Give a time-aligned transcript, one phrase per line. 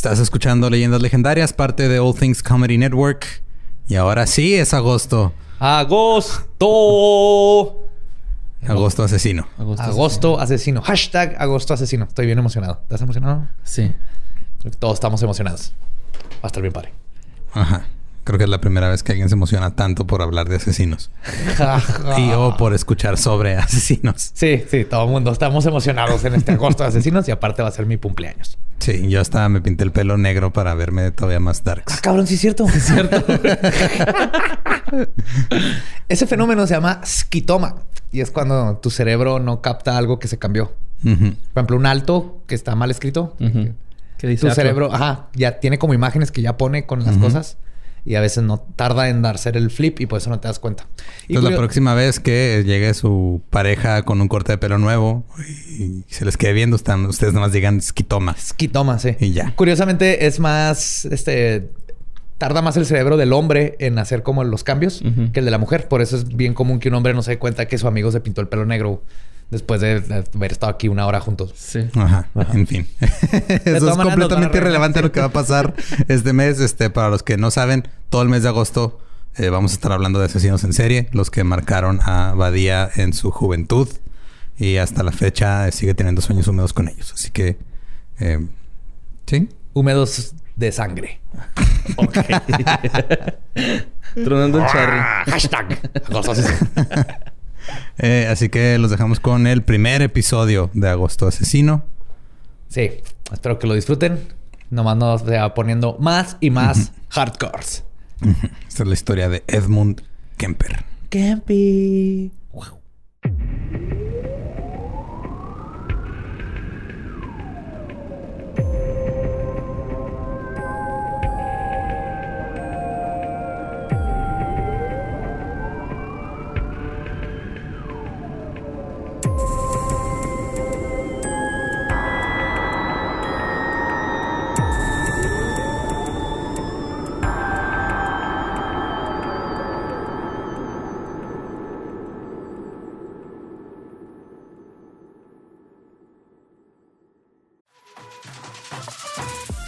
[0.00, 3.42] Estás escuchando Leyendas Legendarias, parte de All Things Comedy Network.
[3.86, 5.34] Y ahora sí es agosto.
[5.58, 6.66] Agosto.
[8.66, 9.46] Agosto asesino.
[9.58, 10.80] Agosto, asesino.
[10.80, 12.06] Hashtag agosto asesino.
[12.06, 12.78] Estoy bien emocionado.
[12.80, 13.46] ¿Estás emocionado?
[13.62, 13.92] Sí.
[14.78, 15.74] Todos estamos emocionados.
[16.36, 16.94] Va a estar bien padre.
[17.52, 17.84] Ajá.
[18.24, 21.10] Creo que es la primera vez que alguien se emociona tanto por hablar de asesinos.
[22.16, 24.30] y o por escuchar sobre asesinos.
[24.32, 27.68] Sí, sí, todo el mundo estamos emocionados en este agosto de asesinos y aparte va
[27.68, 28.56] a ser mi cumpleaños.
[28.80, 31.94] Sí, yo hasta me pinté el pelo negro para verme todavía más darks.
[31.94, 32.66] Ah, cabrón, sí es cierto.
[32.66, 33.24] Es cierto.
[36.08, 37.76] Ese fenómeno se llama skitoma
[38.10, 40.72] y es cuando tu cerebro no capta algo que se cambió.
[41.02, 41.12] Por
[41.54, 43.36] ejemplo, un alto que está mal escrito.
[44.18, 47.56] Que dice tu cerebro, ajá, ya tiene como imágenes que ya pone con las cosas
[48.04, 50.58] y a veces no tarda en darse el flip y por eso no te das
[50.58, 50.86] cuenta.
[51.28, 55.24] Y Entonces, la próxima vez que llegue su pareja con un corte de pelo nuevo
[55.78, 58.34] y se les quede viendo, están, ustedes nomás digan esquitoma.
[58.38, 59.16] Esquitoma, sí.
[59.20, 59.54] Y ya.
[59.56, 61.70] Curiosamente es más, este,
[62.38, 65.58] tarda más el cerebro del hombre en hacer como los cambios que el de la
[65.58, 65.88] mujer.
[65.88, 68.10] Por eso es bien común que un hombre no se dé cuenta que su amigo
[68.12, 69.02] se pintó el pelo negro
[69.50, 71.52] después de haber estado aquí una hora juntos.
[71.56, 71.88] Sí.
[71.94, 72.28] Ajá.
[72.52, 72.86] En fin.
[73.64, 75.74] Eso es completamente irrelevante lo que va a pasar
[76.08, 76.60] este mes.
[76.60, 79.00] Este, para los que no saben, todo el mes de agosto
[79.36, 83.12] eh, vamos a estar hablando de asesinos en serie, los que marcaron a Badía en
[83.12, 83.88] su juventud
[84.58, 87.12] y hasta la fecha sigue teniendo sueños húmedos con ellos.
[87.12, 87.56] Así que,
[88.18, 88.46] eh,
[89.26, 89.48] sí.
[89.72, 91.20] Húmedos de sangre.
[91.96, 92.18] ok.
[94.24, 95.00] Tronando el cherry.
[95.26, 95.78] Hashtag.
[97.98, 101.84] Eh, así que los dejamos con el primer episodio de Agosto Asesino.
[102.68, 102.90] Sí,
[103.32, 104.18] espero que lo disfruten.
[104.70, 107.84] Nomás nos va poniendo más y más hardcores.
[108.68, 110.02] Esta es la historia de Edmund
[110.36, 110.84] Kemper.
[111.08, 112.30] Kempi.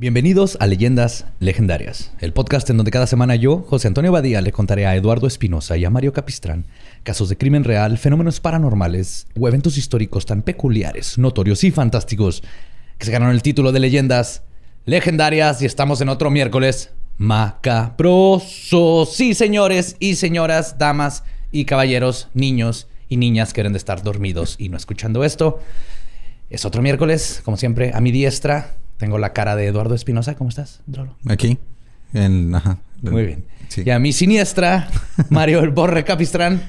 [0.00, 4.52] Bienvenidos a Leyendas Legendarias, el podcast en donde cada semana yo, José Antonio Badía, le
[4.52, 6.66] contaré a Eduardo Espinosa y a Mario Capistrán
[7.02, 12.44] casos de crimen real, fenómenos paranormales o eventos históricos tan peculiares, notorios y fantásticos
[12.96, 14.44] que se ganaron el título de Leyendas
[14.84, 19.04] Legendarias y estamos en otro miércoles macabroso.
[19.04, 24.54] Sí, señores y señoras, damas y caballeros, niños y niñas que deben de estar dormidos
[24.60, 25.58] y no escuchando esto.
[26.50, 30.34] Es otro miércoles, como siempre, a mi diestra tengo la cara de Eduardo Espinosa.
[30.36, 31.16] ¿Cómo estás, Drolo?
[31.26, 31.58] Aquí.
[32.12, 32.78] En, ajá.
[33.02, 33.44] Muy bien.
[33.76, 34.88] Y a mi siniestra,
[35.30, 36.62] Mario el Borre Capistrán,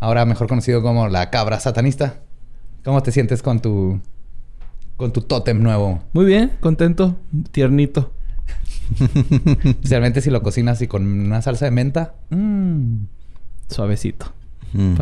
[0.00, 2.20] ahora mejor conocido como la cabra satanista.
[2.84, 4.00] ¿Cómo te sientes con tu
[4.96, 6.02] con tu tótem nuevo?
[6.12, 7.16] Muy bien, contento,
[7.52, 8.12] tiernito.
[9.64, 12.14] Especialmente si lo cocinas y con una salsa de menta.
[12.30, 13.04] Mmm.
[13.68, 14.32] Suavecito.
[14.72, 14.94] Mm.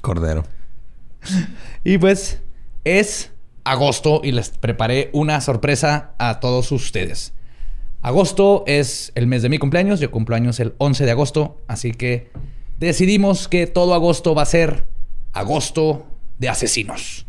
[0.00, 0.44] Cordero.
[1.84, 2.40] y pues
[2.84, 3.30] es
[3.64, 7.32] agosto y les preparé una sorpresa a todos ustedes.
[8.02, 11.92] Agosto es el mes de mi cumpleaños, yo cumplo años el 11 de agosto, así
[11.92, 12.30] que
[12.78, 14.86] decidimos que todo agosto va a ser
[15.32, 16.06] agosto
[16.38, 17.26] de asesinos.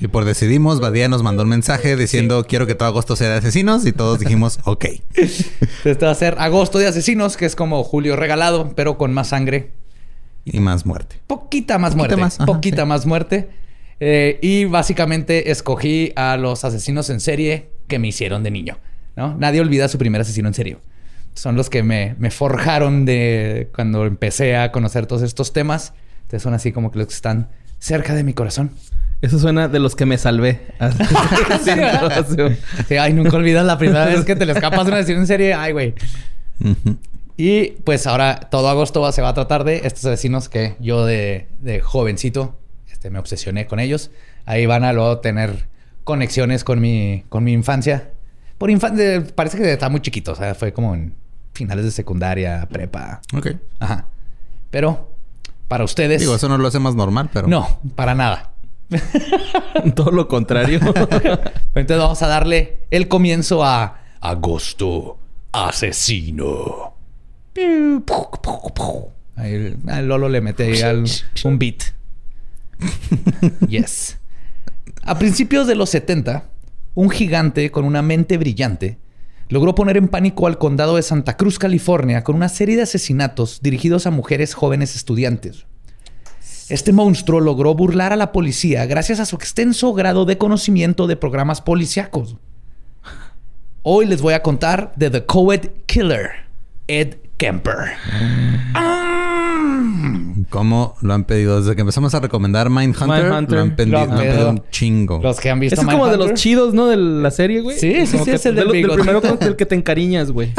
[0.00, 3.38] Y por decidimos, Badía nos mandó un mensaje diciendo quiero que todo agosto sea de
[3.38, 4.86] asesinos y todos dijimos ok.
[5.14, 9.28] Este va a ser agosto de asesinos, que es como julio regalado, pero con más
[9.28, 9.72] sangre.
[10.44, 11.20] Y más muerte.
[11.26, 12.16] Poquita más muerte.
[12.46, 13.50] poquita más muerte.
[14.00, 18.78] Eh, y básicamente escogí a los asesinos en serie que me hicieron de niño.
[19.16, 19.36] ¿no?
[19.36, 20.80] Nadie olvida su primer asesino en serio.
[21.34, 25.94] Son los que me, forjaron de cuando empecé a conocer todos estos temas.
[26.22, 27.48] Entonces son así como que los que están
[27.78, 28.72] cerca de mi corazón.
[29.22, 30.60] Eso suena de los que me salvé.
[32.88, 35.54] sí, ay, nunca olvidas la primera vez que te le escapas una asesino en serie.
[35.54, 35.94] Ay, güey.
[37.36, 41.46] Y pues ahora todo agosto se va a tratar de estos asesinos que yo de,
[41.60, 42.58] de jovencito
[43.02, 44.12] este, me obsesioné con ellos.
[44.46, 45.66] Ahí van a luego tener
[46.04, 48.10] conexiones con mi, con mi infancia.
[48.58, 50.30] Por infancia, parece que estaba muy chiquito.
[50.32, 51.12] O sea, fue como en
[51.52, 53.20] finales de secundaria, prepa.
[53.34, 53.48] Ok.
[53.80, 54.06] Ajá.
[54.70, 55.10] Pero
[55.66, 56.20] para ustedes.
[56.20, 57.48] Digo, eso no lo hace más normal, pero.
[57.48, 58.52] No, para nada.
[59.96, 60.78] Todo lo contrario.
[60.94, 61.40] Pero
[61.74, 65.18] entonces vamos a darle el comienzo a Agosto
[65.50, 66.94] Asesino.
[69.36, 71.04] Ahí el, al Lolo le mete ahí al-
[71.44, 71.84] un beat.
[73.68, 74.18] Yes.
[75.02, 76.44] A principios de los 70,
[76.94, 78.98] un gigante con una mente brillante
[79.48, 83.60] logró poner en pánico al condado de Santa Cruz, California, con una serie de asesinatos
[83.60, 85.66] dirigidos a mujeres jóvenes estudiantes.
[86.70, 91.16] Este monstruo logró burlar a la policía gracias a su extenso grado de conocimiento de
[91.16, 92.36] programas policíacos.
[93.82, 96.30] Hoy les voy a contar de The Coed Killer,
[96.86, 97.92] Ed Kemper.
[100.50, 101.60] ¿Cómo lo han pedido?
[101.60, 103.56] Desde que empezamos a recomendar Mindhunter, Mindhunter.
[103.56, 105.20] lo han pedido, Lo han lo han pedido un chingo.
[105.22, 106.86] Los que han visto Ese es como de los chidos, ¿no?
[106.86, 107.78] De la serie, güey.
[107.78, 110.52] Sí, sí, sí, que es el del primero con el que te encariñas, güey.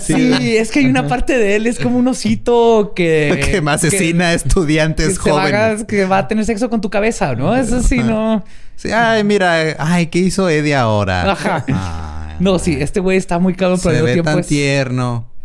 [0.00, 3.40] Sí, es que hay una parte de él, es como un osito que...
[3.50, 5.84] que me asesina a que estudiantes a- jóvenes.
[5.84, 7.54] que va a tener sexo con tu cabeza, ¿no?
[7.56, 8.44] Eso sí, no...
[8.76, 11.32] Sí, ay, mira, ay, ¿qué hizo Eddie ahora?
[11.32, 11.64] Ajá.
[11.68, 14.40] Ay, No, sí, este güey está muy cabrón, pero Se al ve mismo tiempo tan
[14.40, 15.35] es, tierno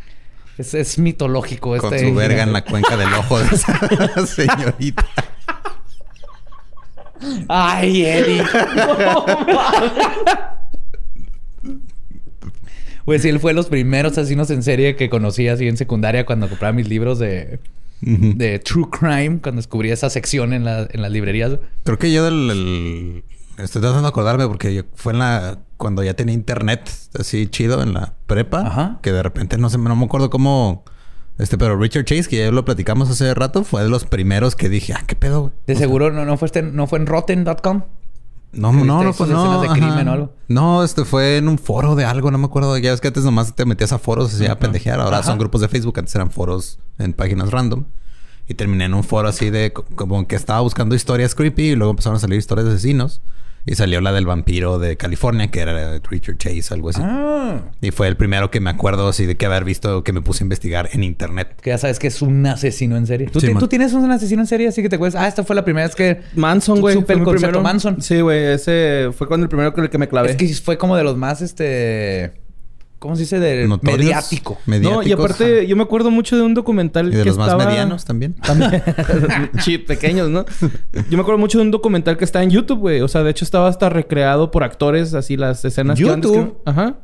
[0.62, 1.76] es, es mitológico.
[1.78, 5.06] con este su verga en la cuenca del ojo de esa señorita.
[7.48, 8.44] Ay, Eddie.
[13.06, 16.26] Pues sí, él fue de los primeros asesinos en serie que conocí así en secundaria
[16.26, 17.60] cuando compraba mis libros de,
[18.02, 21.54] de True Crime, cuando descubrí esa sección en, la- en las librerías.
[21.84, 22.50] Creo que yo del...
[22.52, 23.24] el-
[23.58, 25.58] Estoy tratando de acordarme porque yo- fue en la...
[25.82, 26.90] Cuando ya tenía internet
[27.20, 28.62] así chido en la prepa.
[28.62, 29.00] Ajá.
[29.02, 30.84] Que de repente no sé, no me acuerdo cómo...
[31.40, 34.70] Este, pero Richard Chase, que ya lo platicamos hace rato, fue de los primeros que
[34.70, 35.54] dije, ah, qué pedo, güey.
[35.66, 37.82] De seguro no, no, fue este- no fue en rotten.com.
[38.54, 39.62] No, ¿Que no, no, fue no.
[39.62, 40.34] de crimen o algo?
[40.50, 42.78] No, este fue en un foro de algo, no me acuerdo.
[42.78, 45.00] Ya es que antes nomás te metías a foros así a pendejear.
[45.00, 45.28] Ahora Ajá.
[45.28, 47.86] son grupos de Facebook, antes eran foros en páginas random.
[48.48, 51.76] Y terminé en un foro así de co- como que estaba buscando historias creepy y
[51.76, 53.22] luego empezaron a salir historias de asesinos.
[53.66, 57.02] Y salió la del vampiro de California, que era Richard Chase, algo así.
[57.04, 57.62] Ah.
[57.80, 60.44] Y fue el primero que me acuerdo así de que haber visto que me puse
[60.44, 61.60] a investigar en internet.
[61.62, 63.28] Que ya sabes que es un asesino en serie.
[63.28, 65.22] ¿Tú, Sí, tienes un asesino en serie, así que te acuerdas.
[65.22, 66.22] Ah, esta fue la primera vez que.
[66.36, 66.96] Manson, güey.
[66.96, 67.62] Supe el concepto primero.
[67.62, 68.02] Manson.
[68.02, 68.54] Sí, güey.
[68.54, 70.32] Ese fue cuando el primero con el que me clavé.
[70.32, 72.41] Es que fue como de los más, este.
[73.02, 73.40] ¿Cómo se dice?
[73.40, 74.60] De Notorios, mediático.
[74.68, 77.58] No, y aparte, yo me acuerdo mucho de un documental Y de que los más
[77.58, 78.36] medianos también.
[78.36, 78.84] También.
[79.64, 80.46] sí, pequeños, ¿no?
[81.10, 83.02] Yo me acuerdo mucho de un documental que está en YouTube, güey.
[83.02, 86.58] O sea, de hecho estaba hasta recreado por actores, así las escenas que antes YouTube.
[86.64, 86.98] que- Ajá.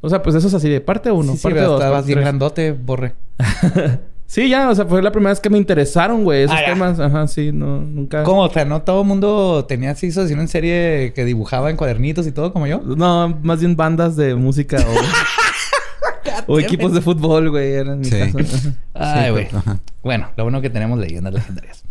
[0.00, 2.06] O sea, pues eso es así de parte uno, Sí, sí, parte dos, estabas parte
[2.06, 2.24] bien tres.
[2.24, 3.14] grandote, borre.
[4.24, 6.98] Sí, ya, o sea, fue la primera vez que me interesaron, güey, esos Ah, temas.
[6.98, 8.22] Ajá, sí, no, nunca.
[8.22, 8.44] ¿Cómo?
[8.44, 12.26] O sea, no todo el mundo tenía así asesino en serie que dibujaba en cuadernitos
[12.26, 12.80] y todo como yo.
[12.80, 14.94] No, más bien bandas de música o,
[16.46, 18.18] o equipos de fútbol, güey, eran mi Sí.
[18.18, 18.38] caso.
[18.94, 19.22] Ajá.
[19.24, 19.46] Ay, güey.
[19.46, 19.80] pero- ajá.
[20.02, 21.82] Bueno, lo bueno que tenemos leyendas legendarias.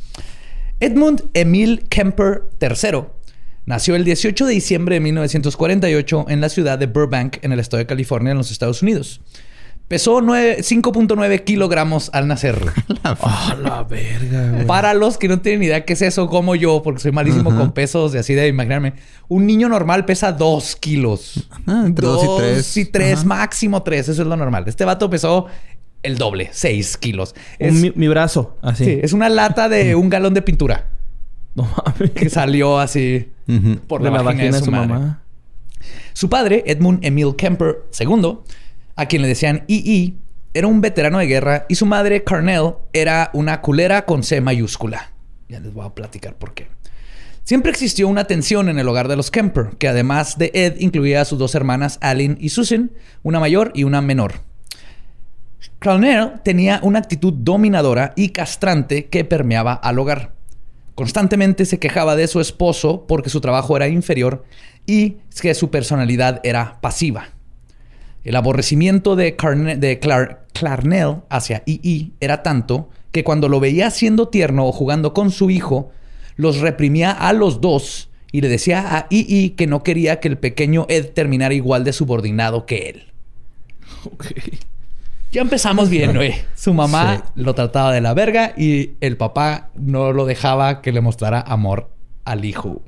[0.79, 3.03] Edmund Emil Kemper III
[3.65, 7.77] nació el 18 de diciembre de 1948 en la ciudad de Burbank, en el estado
[7.79, 9.21] de California, en los Estados Unidos.
[9.87, 12.57] Pesó nueve- 5.9 kilogramos al nacer.
[13.03, 14.67] Ah, la verga, güey.
[14.67, 17.71] Para los que no tienen idea qué es eso, como yo, porque soy malísimo con
[17.71, 18.93] pesos de así de imaginarme.
[19.27, 21.47] Un niño normal pesa 2 kilos.
[21.65, 22.77] Ah, entre dos y tres.
[22.77, 23.25] y tres, Ajá.
[23.27, 24.09] máximo 3.
[24.09, 24.65] Eso es lo normal.
[24.67, 25.47] Este vato pesó
[26.03, 27.33] el doble, 6 kilos.
[27.57, 28.85] Es, Un- mi, mi brazo, así.
[28.85, 30.89] sí, es una lata de un galón de pintura
[31.55, 32.11] No mames.
[32.11, 33.77] que salió así Ujú.
[33.87, 34.87] por de la, vagina, de su, madre.
[34.89, 35.21] mamá.
[36.13, 38.37] Su padre, Edmund Emil Kemper II,
[38.95, 40.17] a quien le decían II,
[40.53, 45.11] era un veterano de guerra y su madre, Carnell, era una culera con C mayúscula.
[45.47, 46.67] Ya les voy a platicar por qué.
[47.43, 51.21] Siempre existió una tensión en el hogar de los Kemper, que además de Ed incluía
[51.21, 52.91] a sus dos hermanas, Aline y Susan,
[53.23, 54.35] una mayor y una menor.
[55.79, 60.33] Carnell tenía una actitud dominadora y castrante que permeaba al hogar.
[60.95, 64.45] Constantemente se quejaba de su esposo porque su trabajo era inferior
[64.85, 67.29] y que su personalidad era pasiva.
[68.23, 73.89] El aborrecimiento de, Carne- de Clar- Clarnell hacia II era tanto que cuando lo veía
[73.91, 75.91] siendo tierno o jugando con su hijo,
[76.35, 80.37] los reprimía a los dos y le decía a II que no quería que el
[80.37, 83.03] pequeño Ed terminara igual de subordinado que él.
[85.31, 86.33] Ya empezamos bien, güey.
[86.55, 91.01] Su mamá lo trataba de la verga y el papá no lo dejaba que le
[91.01, 91.89] mostrara amor
[92.25, 92.81] al hijo.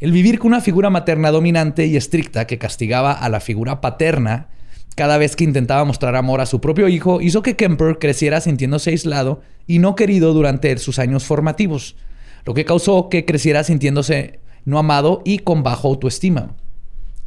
[0.00, 4.48] El vivir con una figura materna dominante y estricta que castigaba a la figura paterna
[4.96, 8.90] cada vez que intentaba mostrar amor a su propio hijo hizo que Kemper creciera sintiéndose
[8.90, 11.96] aislado y no querido durante sus años formativos,
[12.44, 16.54] lo que causó que creciera sintiéndose no amado y con bajo autoestima.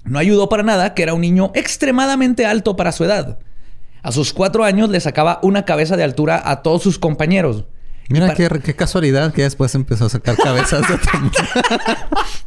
[0.06, 3.40] No ayudó para nada que era un niño extremadamente alto para su edad.
[4.02, 7.66] A sus cuatro años le sacaba una cabeza de altura a todos sus compañeros.
[8.10, 10.98] Mira qué, casualidad que después empezó a sacar cabezas de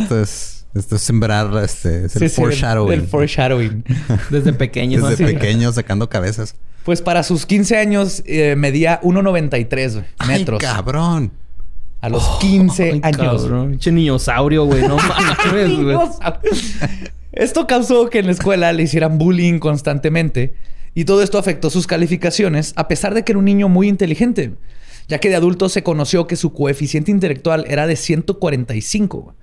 [0.00, 0.56] Esto es...
[0.72, 2.92] Esto es sembrar, este, es el foreshadowing.
[3.00, 3.84] el, foreshadowing.
[4.30, 5.04] Desde pequeño.
[5.04, 6.54] Desde pequeño sacando cabezas.
[6.84, 10.62] Pues para sus 15 años eh, medía 1.93 metros.
[10.62, 11.32] Ay, cabrón.
[12.00, 13.42] A los 15 años.
[13.42, 13.78] Cabrón.
[13.84, 14.82] Niñosaurio, güey.
[14.82, 14.96] No
[15.44, 15.98] mames, güey.
[17.32, 20.54] Esto causó que en la escuela le hicieran bullying constantemente.
[20.94, 24.54] Y todo esto afectó sus calificaciones, a pesar de que era un niño muy inteligente.
[25.10, 29.34] Ya que de adulto se conoció que su coeficiente intelectual era de 145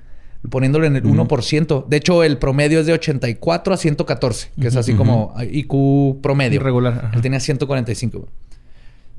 [0.49, 1.87] poniéndolo en el 1%.
[1.87, 6.61] De hecho, el promedio es de 84 a 114, que es así como IQ promedio.
[6.61, 7.11] Regular.
[7.13, 8.29] Él tenía 145.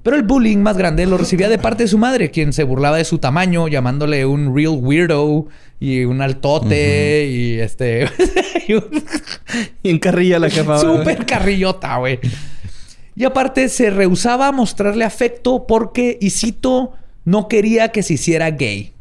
[0.03, 2.97] Pero el bullying más grande lo recibía de parte de su madre, quien se burlaba
[2.97, 5.49] de su tamaño, llamándole un real weirdo
[5.81, 8.09] y un altote y este.
[9.83, 10.79] y en carrilla la jefa.
[10.81, 12.21] Súper carrillota, güey.
[13.19, 16.93] Y aparte se rehusaba a mostrarle afecto porque, y cito,
[17.25, 18.95] no quería que se hiciera gay.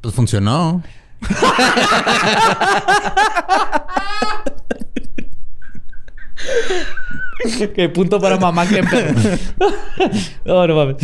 [0.00, 0.84] Pues funcionó.
[7.74, 8.82] Qué punto para mamá que
[10.44, 10.96] no, no mames.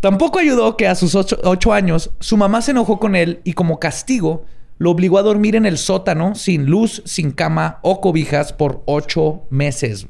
[0.00, 3.80] Tampoco ayudó que a sus ocho, años su mamá se enojó con él y como
[3.80, 4.44] castigo
[4.76, 9.44] lo obligó a dormir en el sótano sin luz, sin cama o cobijas por ocho
[9.48, 10.08] meses.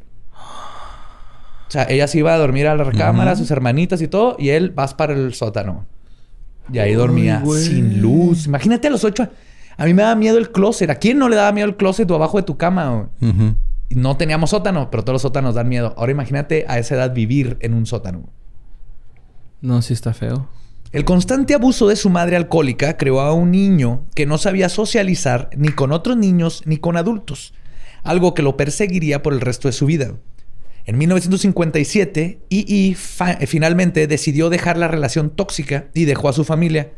[1.72, 4.50] O sea, ella se iba a dormir a la recámara, sus hermanitas y todo, y
[4.50, 5.86] él vas para el sótano.
[6.70, 8.44] Y ahí dormía sin luz.
[8.44, 9.26] Imagínate a los ocho.
[9.78, 10.90] A mí me daba miedo el closet.
[10.90, 13.08] ¿A quién no le daba miedo el closet o abajo de tu cama?
[13.88, 15.94] No teníamos sótano, pero todos los sótanos dan miedo.
[15.96, 18.28] Ahora imagínate a esa edad vivir en un sótano.
[19.62, 20.50] No, sí está feo.
[20.92, 25.48] El constante abuso de su madre alcohólica creó a un niño que no sabía socializar
[25.56, 27.54] ni con otros niños ni con adultos,
[28.02, 30.16] algo que lo perseguiría por el resto de su vida.
[30.84, 33.46] En 1957, E.E.
[33.46, 36.92] finalmente decidió dejar la relación tóxica y dejó a su familia.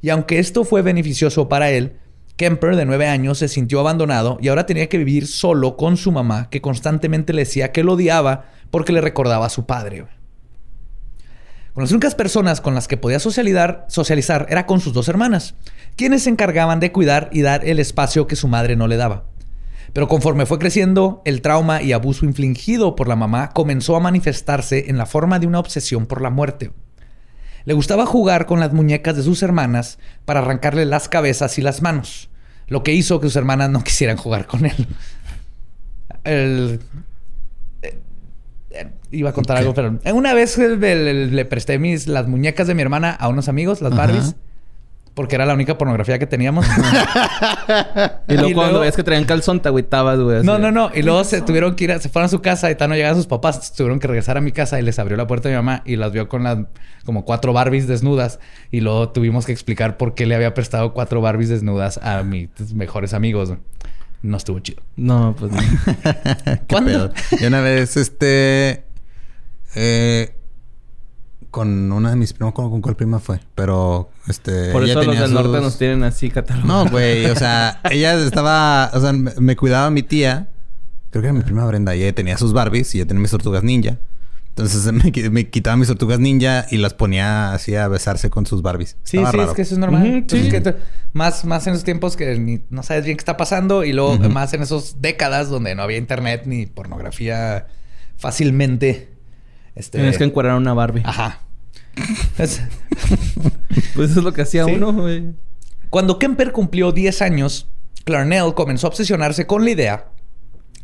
[0.00, 1.96] Y aunque esto fue beneficioso para él,
[2.36, 6.12] Kemper, de nueve años, se sintió abandonado y ahora tenía que vivir solo con su
[6.12, 10.04] mamá, que constantemente le decía que lo odiaba porque le recordaba a su padre.
[11.72, 15.54] Con las únicas personas con las que podía socializar, socializar era con sus dos hermanas,
[15.96, 19.24] quienes se encargaban de cuidar y dar el espacio que su madre no le daba.
[19.96, 24.90] Pero conforme fue creciendo, el trauma y abuso infligido por la mamá comenzó a manifestarse
[24.90, 26.70] en la forma de una obsesión por la muerte.
[27.64, 31.80] Le gustaba jugar con las muñecas de sus hermanas para arrancarle las cabezas y las
[31.80, 32.28] manos,
[32.68, 34.86] lo que hizo que sus hermanas no quisieran jugar con él.
[36.24, 36.78] Eh,
[38.72, 42.82] eh, iba a contar algo, pero una vez le, presté mis, las muñecas de mi
[42.82, 44.36] hermana a unos amigos, las Barbies
[45.16, 46.66] porque era la única pornografía que teníamos.
[48.28, 50.42] y luego cuando ves que traían calzón te agüitabas, güey.
[50.42, 50.90] No, no, no.
[50.94, 53.16] Y luego se tuvieron que ir, se fueron a su casa y tal, no llegaron
[53.16, 53.72] sus papás.
[53.72, 55.96] Tuvieron que regresar a mi casa y les abrió la puerta a mi mamá y
[55.96, 56.58] las vio con las
[57.06, 58.40] como cuatro Barbies desnudas.
[58.70, 62.50] Y luego tuvimos que explicar por qué le había prestado cuatro Barbies desnudas a mis
[62.74, 63.54] mejores amigos.
[64.20, 64.82] No estuvo chido.
[64.96, 65.58] No, pues no.
[66.68, 67.10] ¿Cuándo?
[67.40, 68.84] Y una vez, este...
[69.74, 70.35] Eh,
[71.56, 74.72] con una de mis primos, con cuál prima fue, pero este.
[74.72, 76.84] Por eso los del norte nos tienen así catalogados.
[76.84, 80.50] No, güey, o sea, ella estaba, o sea, me, cuidaba mi tía,
[81.08, 83.30] creo que era mi prima Brenda, y ella tenía sus Barbies y yo tenía mis
[83.30, 83.96] tortugas ninja.
[84.50, 84.92] Entonces
[85.30, 88.98] me, quitaba mis tortugas ninja y las ponía así a besarse con sus Barbies.
[89.02, 90.26] Sí, sí, es que eso es normal.
[90.28, 90.50] sí.
[91.14, 94.52] más, más en esos tiempos que no sabes bien qué está pasando y luego más
[94.52, 97.66] en esas décadas donde no había internet ni pornografía
[98.18, 99.08] fácilmente.
[99.74, 99.96] Este...
[99.96, 101.00] Tienes que encuadrar una Barbie.
[101.06, 101.45] Ajá.
[102.36, 102.60] Pues
[104.10, 105.34] eso es lo que hacía uno, güey.
[105.90, 107.68] Cuando Kemper cumplió 10 años,
[108.04, 110.06] Clarnell comenzó a obsesionarse con la idea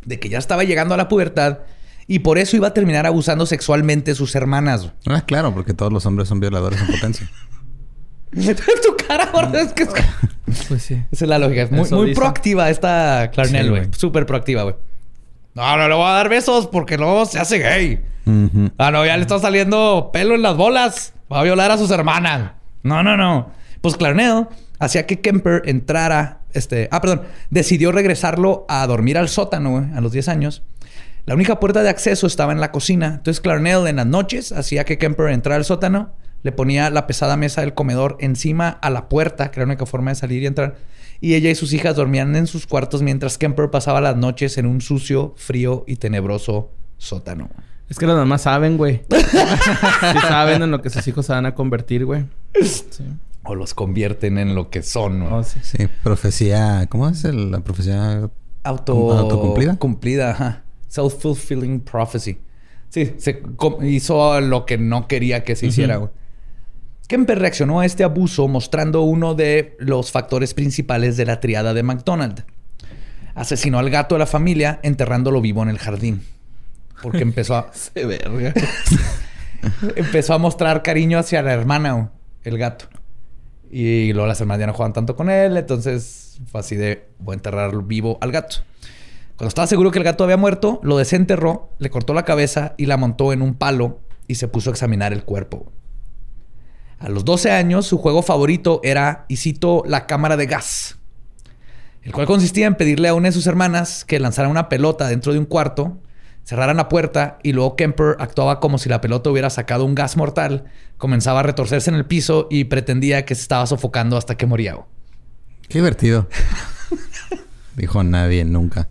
[0.04, 1.61] de que ya estaba llegando a la pubertad
[2.07, 4.92] y por eso iba a terminar abusando sexualmente de sus hermanas.
[5.07, 7.31] Ah, claro, porque todos los hombres son violadores en potencia.
[8.33, 9.87] tu cara, gordo, es que
[10.69, 10.95] Pues sí.
[11.12, 11.69] Esa es la lógica.
[11.71, 13.88] Muy, muy proactiva esta Clarnell, güey.
[13.97, 14.76] Súper proactiva, güey.
[15.54, 18.04] No, no le voy a dar besos porque luego se hace gay.
[18.78, 21.14] Ah, no, ya le está saliendo pelo en las bolas.
[21.30, 22.52] Va a violar a sus hermanas.
[22.82, 23.50] No, no, no.
[23.80, 24.47] Pues Clarnell
[24.78, 26.40] hacía que Kemper entrara.
[26.52, 27.23] Este, ah, perdón.
[27.50, 30.62] Decidió regresarlo a dormir al sótano a los 10 años.
[31.25, 33.06] La única puerta de acceso estaba en la cocina.
[33.06, 36.12] Entonces Clarnell en las noches hacía que Kemper entrara al sótano.
[36.42, 39.87] Le ponía la pesada mesa del comedor encima a la puerta, que era la única
[39.87, 40.75] forma de salir y entrar.
[41.22, 44.66] Y ella y sus hijas dormían en sus cuartos mientras Kemper pasaba las noches en
[44.66, 47.48] un sucio, frío y tenebroso sótano.
[47.88, 49.02] Es que las mamás saben, güey.
[49.08, 52.24] sí saben en lo que sus hijos se van a convertir, güey.
[52.60, 53.04] Sí.
[53.44, 55.22] O los convierten en lo que son.
[55.22, 55.86] Oh, sí.
[56.02, 56.88] profecía.
[56.88, 58.28] ¿Cómo es la profecía?
[58.64, 59.12] Auto...
[59.12, 59.76] Autocumplida.
[59.76, 60.64] Cumplida, ajá.
[60.88, 62.40] Self-fulfilling prophecy.
[62.88, 63.42] Sí, se
[63.82, 66.10] hizo lo que no quería que se hiciera.
[67.12, 71.83] Kemper reaccionó a este abuso mostrando uno de los factores principales de la triada de
[71.83, 72.47] McDonald.
[73.35, 76.23] Asesinó al gato de la familia enterrándolo vivo en el jardín.
[77.02, 77.71] Porque empezó a...
[77.75, 78.54] Se verga.
[79.97, 82.12] empezó a mostrar cariño hacia la hermana,
[82.45, 82.87] el gato.
[83.71, 87.35] Y luego las hermanas ya no jugaban tanto con él, entonces fue así de voy
[87.35, 88.57] a enterrar vivo al gato.
[89.37, 92.87] Cuando estaba seguro que el gato había muerto, lo desenterró, le cortó la cabeza y
[92.87, 95.71] la montó en un palo y se puso a examinar el cuerpo.
[97.02, 100.99] A los 12 años, su juego favorito era, y cito, la cámara de gas,
[102.02, 105.32] el cual consistía en pedirle a una de sus hermanas que lanzara una pelota dentro
[105.32, 105.99] de un cuarto
[106.44, 110.16] cerraran la puerta y luego Kemper actuaba como si la pelota hubiera sacado un gas
[110.16, 110.64] mortal,
[110.99, 114.76] comenzaba a retorcerse en el piso y pretendía que se estaba sofocando hasta que moría.
[115.68, 116.28] Qué divertido.
[117.76, 118.88] Dijo nadie nunca.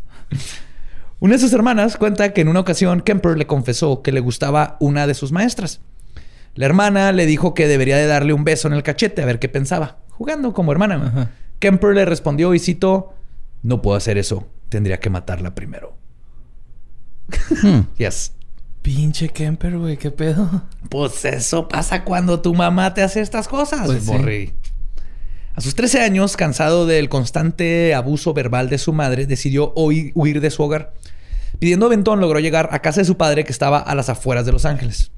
[1.20, 4.78] Una de sus hermanas cuenta que en una ocasión Kemper le confesó que le gustaba
[4.80, 5.82] una de sus maestras.
[6.56, 9.40] La hermana le dijo que debería de darle un beso en el cachete a ver
[9.40, 11.32] qué pensaba, jugando como hermana.
[11.60, 13.14] Kemper le respondió y citó,
[13.64, 15.96] no puedo hacer eso, tendría que matarla primero.
[17.62, 17.82] Hmm.
[17.98, 18.34] yes.
[18.82, 20.64] Pinche Kemper, güey, ¿qué pedo?
[20.90, 24.10] Pues eso pasa cuando tu mamá te hace estas cosas, pues
[25.54, 30.50] A sus 13 años, cansado del constante abuso verbal de su madre, decidió huir de
[30.50, 30.96] su hogar.
[31.60, 34.52] Pidiendo aventón, logró llegar a casa de su padre que estaba a las afueras de
[34.52, 35.12] Los Ángeles.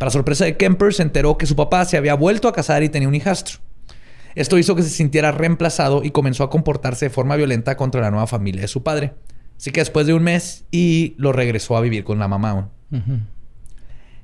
[0.00, 2.88] Para sorpresa de Kemper, se enteró que su papá se había vuelto a casar y
[2.88, 3.58] tenía un hijastro.
[4.34, 8.10] Esto hizo que se sintiera reemplazado y comenzó a comportarse de forma violenta contra la
[8.10, 9.12] nueva familia de su padre.
[9.58, 12.70] Así que después de un mes y lo regresó a vivir con la mamá.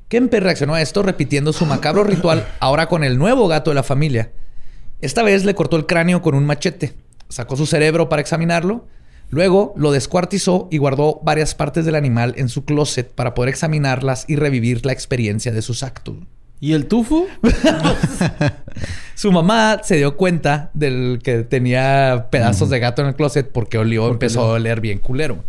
[0.09, 3.83] Kemper reaccionó a esto repitiendo su macabro ritual ahora con el nuevo gato de la
[3.83, 4.33] familia.
[5.03, 6.95] Esta vez le cortó el cráneo con un machete,
[7.29, 8.87] sacó su cerebro para examinarlo,
[9.31, 14.25] luego lo descuartizó y guardó varias partes del animal en su closet para poder examinarlas
[14.29, 16.17] y revivir la experiencia de sus actos.
[16.59, 17.27] ¿Y el tufo?
[19.15, 23.79] Su mamá se dio cuenta del que tenía pedazos de gato en el closet porque
[23.79, 25.45] olió, empezó a oler bien culero.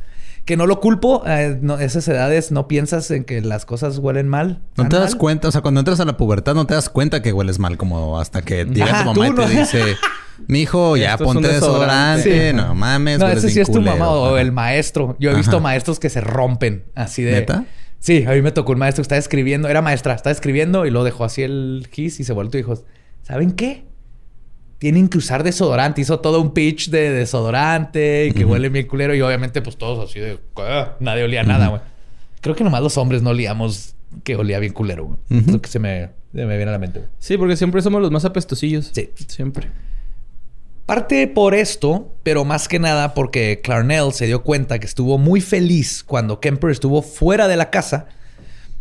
[0.48, 4.62] Que no lo culpo, eh, esas edades no piensas en que las cosas huelen mal.
[4.78, 7.22] No te das cuenta, o sea, cuando entras a la pubertad no te das cuenta
[7.22, 9.98] que hueles mal, como hasta que llega tu mamá y te dice,
[10.48, 13.20] mi hijo, ya ponte desodorante, no mames.
[13.20, 15.16] No, ese sí es tu mamá o el maestro.
[15.20, 17.34] Yo he visto maestros que se rompen así de.
[17.34, 17.66] ¿Neta?
[18.00, 20.92] Sí, a mí me tocó un maestro que estaba escribiendo, era maestra, estaba escribiendo y
[20.92, 22.82] lo dejó así el gis y se volvió y dijo,
[23.24, 23.86] ¿saben qué?
[24.80, 26.02] Tienen que usar desodorante.
[26.02, 29.16] Hizo todo un pitch de desodorante y que huele bien culero.
[29.16, 30.40] Y obviamente, pues todos así de...
[31.00, 31.82] Nadie olía nada, güey.
[32.42, 35.20] Creo que nomás los hombres no olíamos que olía bien culero, güey.
[35.30, 38.12] Es lo que se me, me viene a la mente, Sí, porque siempre somos los
[38.12, 38.92] más apestosillos.
[38.94, 39.10] Sí.
[39.28, 39.70] Siempre.
[40.86, 45.42] Parte por esto, pero más que nada porque Clarnell se dio cuenta que estuvo muy
[45.42, 48.08] feliz cuando Kemper estuvo fuera de la casa,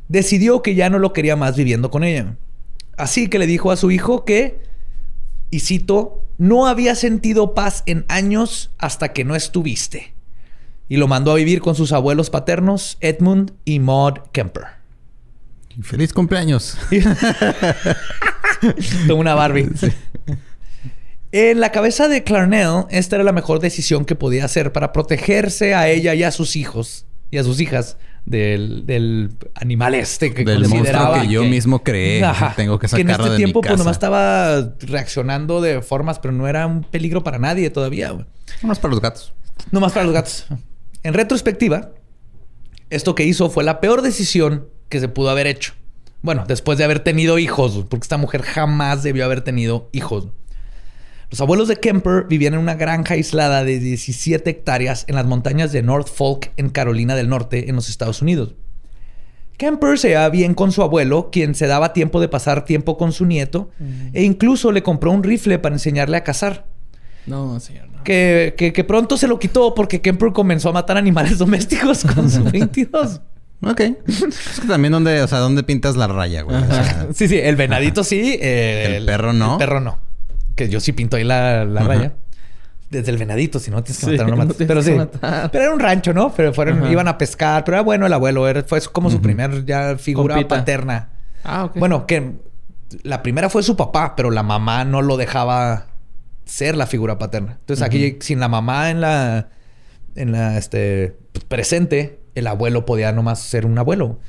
[0.09, 2.37] decidió que ya no lo quería más viviendo con ella.
[2.97, 4.61] Así que le dijo a su hijo que,
[5.51, 10.15] y cito, no había sentido paz en años hasta que no estuviste.
[10.89, 14.65] Y lo mandó a vivir con sus abuelos paternos, Edmund y Maud Kemper.
[15.83, 16.79] Feliz cumpleaños.
[19.07, 19.71] Tomó una Barbie.
[21.33, 25.75] En la cabeza de Clarnell, esta era la mejor decisión que podía hacer para protegerse
[25.75, 30.62] a ella y a sus hijos y a sus hijas del, animal este que del
[30.62, 32.23] consideraba que yo mismo creé.
[32.57, 36.47] Tengo que sacarlo que en este tiempo pues nomás estaba reaccionando de formas, pero no
[36.49, 38.12] era un peligro para nadie todavía.
[38.12, 39.33] No más para los gatos.
[39.71, 40.47] No más para los gatos.
[41.03, 41.93] En retrospectiva,
[42.91, 45.73] esto que hizo fue la peor decisión que se pudo haber hecho.
[46.23, 50.29] Bueno, después de haber tenido hijos, porque esta mujer jamás debió haber tenido hijos.
[51.31, 55.73] Los abuelos de Kemper vivían en una granja aislada de 17 hectáreas en las montañas
[55.73, 58.55] de North Folk, en Carolina del Norte, en los Estados Unidos.
[59.57, 63.12] Kemper se llevaba bien con su abuelo, quien se daba tiempo de pasar tiempo con
[63.12, 63.71] su nieto,
[64.12, 66.67] e incluso le compró un rifle para enseñarle a cazar.
[67.27, 67.89] No, señor.
[67.89, 68.05] No.
[68.05, 72.45] Que, que, pronto se lo quitó porque Kemper comenzó a matar animales domésticos con su
[72.45, 73.21] 22.
[73.62, 73.81] Ok.
[73.81, 76.59] Es que también donde, o sea, ¿dónde pintas la raya, güey?
[77.15, 78.39] sí, sí, el venadito sí.
[78.39, 79.53] el, perro no.
[79.53, 79.99] El perro no
[80.57, 82.14] que yo sí pinto ahí la, raya.
[82.90, 84.97] Desde el venadito, si no tienes que matar a una Pero sí.
[85.21, 86.33] Pero era un rancho, ¿no?
[86.35, 87.64] Pero fueron, iban a pescar.
[87.64, 88.49] Pero era bueno el abuelo.
[88.49, 91.11] Era, fue como su primer ya figura paterna.
[91.45, 91.77] Ah, ok.
[91.77, 92.33] Bueno, que
[93.03, 95.87] la primera fue su papá, pero la mamá no lo dejaba
[96.45, 97.59] ser la figura paterna.
[97.61, 99.49] Entonces aquí, sin la mamá en la,
[100.14, 101.16] en la este,
[101.49, 104.21] presente, el abuelo podía nomás ser un abuelo.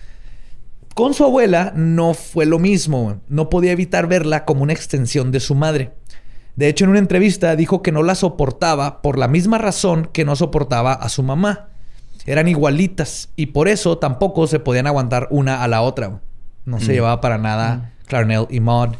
[0.95, 3.21] Con su abuela no fue lo mismo.
[3.29, 5.91] No podía evitar verla como una extensión de su madre.
[6.57, 10.25] De hecho, en una entrevista dijo que no la soportaba por la misma razón que
[10.25, 11.69] no soportaba a su mamá.
[12.25, 16.19] Eran igualitas y por eso tampoco se podían aguantar una a la otra.
[16.65, 18.95] No se llevaba para nada Clarnell y Maud.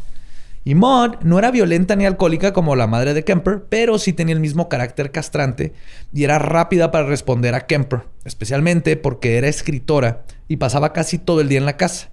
[0.63, 4.35] Y Maud no era violenta ni alcohólica como la madre de Kemper, pero sí tenía
[4.35, 5.73] el mismo carácter castrante
[6.13, 11.41] y era rápida para responder a Kemper, especialmente porque era escritora y pasaba casi todo
[11.41, 12.11] el día en la casa.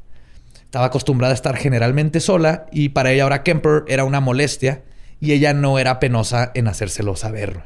[0.62, 4.82] Estaba acostumbrada a estar generalmente sola y para ella ahora Kemper era una molestia
[5.20, 7.64] y ella no era penosa en hacérselo saber.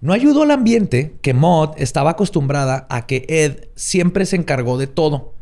[0.00, 4.86] No ayudó al ambiente que Maud estaba acostumbrada a que Ed siempre se encargó de
[4.86, 5.34] todo,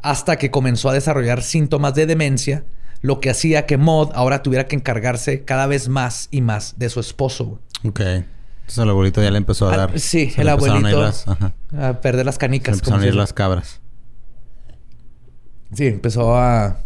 [0.00, 2.64] hasta que comenzó a desarrollar síntomas de demencia
[3.00, 6.88] lo que hacía que Maud ahora tuviera que encargarse cada vez más y más de
[6.88, 7.60] su esposo.
[7.84, 8.00] Ok.
[8.00, 9.98] Entonces el abuelito ya le empezó a dar.
[9.98, 11.12] sí, el abuelito.
[11.78, 12.76] A, perder las canicas.
[12.76, 13.80] Se empezaron a ir las cabras.
[15.72, 16.80] Sí, empezó a,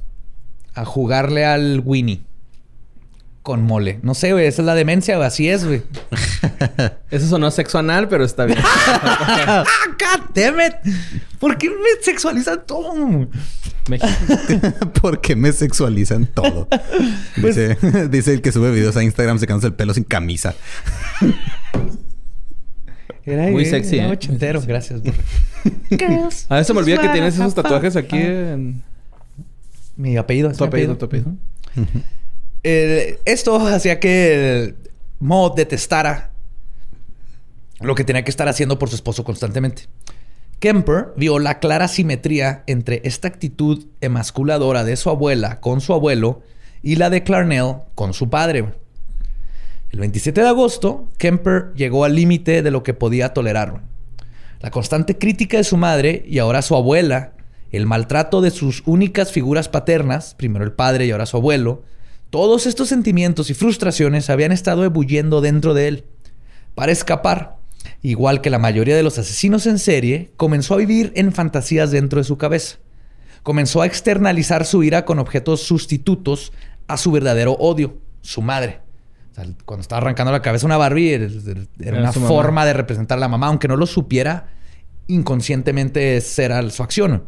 [0.74, 2.22] a jugarle al Winnie
[3.42, 3.98] con mole.
[4.02, 5.26] No sé, güey, esa es la demencia, güey.
[5.26, 5.82] Así es, güey.
[7.10, 8.58] Eso sonó sexo anal, pero está bien.
[8.60, 10.74] God damn it.
[11.40, 13.28] ¿Por qué me sexualizan todo?
[15.00, 16.68] ¿Por qué me sexualizan todo?
[17.40, 17.56] Pues
[18.10, 20.54] dice, el que sube videos a Instagram secándose el pelo sin camisa.
[23.24, 24.06] Era Muy sexy, ¿eh?
[24.06, 24.62] ochentero.
[24.64, 25.00] Gracias.
[26.48, 28.82] a veces me olvida que tienes esos tatuajes aquí en...
[29.96, 30.52] Mi apellido.
[30.52, 31.34] Tu apellido, tu apellido
[32.62, 34.74] esto hacía que
[35.18, 36.30] Maud detestara
[37.80, 39.88] lo que tenía que estar haciendo por su esposo constantemente.
[40.60, 46.42] Kemper vio la clara simetría entre esta actitud emasculadora de su abuela con su abuelo
[46.82, 48.66] y la de Clarnell con su padre.
[49.90, 53.82] El 27 de agosto, Kemper llegó al límite de lo que podía tolerar.
[54.60, 57.32] La constante crítica de su madre y ahora su abuela,
[57.72, 61.82] el maltrato de sus únicas figuras paternas, primero el padre y ahora su abuelo,
[62.32, 66.04] todos estos sentimientos y frustraciones habían estado ebulliendo dentro de él.
[66.74, 67.58] Para escapar,
[68.00, 72.20] igual que la mayoría de los asesinos en serie, comenzó a vivir en fantasías dentro
[72.20, 72.78] de su cabeza.
[73.42, 76.54] Comenzó a externalizar su ira con objetos sustitutos
[76.86, 78.80] a su verdadero odio, su madre.
[79.66, 81.12] cuando estaba arrancando la cabeza una Barbie,
[81.80, 84.48] era, una forma de representar a la mamá, aunque no lo supiera,
[85.06, 87.24] inconscientemente era su acción.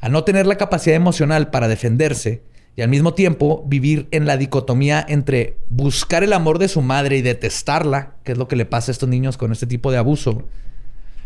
[0.00, 2.42] Al no tener la capacidad emocional para defenderse,
[2.76, 7.16] y al mismo tiempo vivir en la dicotomía entre buscar el amor de su madre
[7.16, 9.98] y detestarla, que es lo que le pasa a estos niños con este tipo de
[9.98, 10.44] abuso.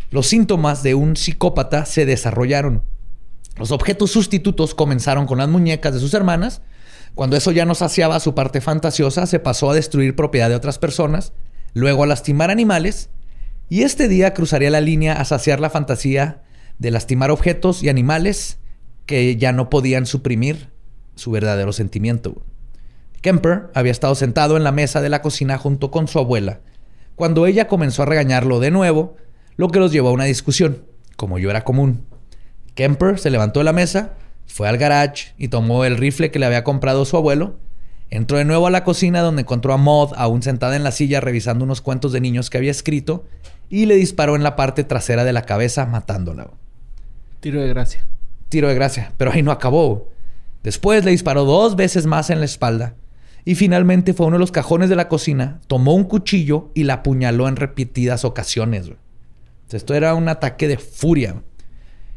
[0.09, 2.83] Los síntomas de un psicópata se desarrollaron.
[3.57, 6.61] Los objetos sustitutos comenzaron con las muñecas de sus hermanas.
[7.13, 10.77] Cuando eso ya no saciaba su parte fantasiosa, se pasó a destruir propiedad de otras
[10.77, 11.31] personas,
[11.73, 13.09] luego a lastimar animales,
[13.69, 16.41] y este día cruzaría la línea a saciar la fantasía
[16.79, 18.57] de lastimar objetos y animales
[19.05, 20.74] que ya no podían suprimir
[21.15, 22.41] su verdadero sentimiento.
[23.21, 26.59] Kemper había estado sentado en la mesa de la cocina junto con su abuela,
[27.15, 29.15] cuando ella comenzó a regañarlo de nuevo,
[29.55, 30.83] lo que los llevó a una discusión,
[31.15, 32.05] como yo era común.
[32.75, 34.13] Kemper se levantó de la mesa,
[34.45, 37.55] fue al garage y tomó el rifle que le había comprado su abuelo.
[38.09, 41.21] Entró de nuevo a la cocina donde encontró a Maud aún sentada en la silla
[41.21, 43.25] revisando unos cuentos de niños que había escrito
[43.69, 46.49] y le disparó en la parte trasera de la cabeza matándola.
[47.39, 48.05] Tiro de gracia.
[48.49, 50.09] Tiro de gracia, pero ahí no acabó.
[50.65, 52.95] Después le disparó dos veces más en la espalda.
[53.45, 56.85] Y finalmente fue a uno de los cajones de la cocina, tomó un cuchillo y
[56.85, 58.89] la apuñaló en repetidas ocasiones.
[59.69, 61.43] Esto era un ataque de furia.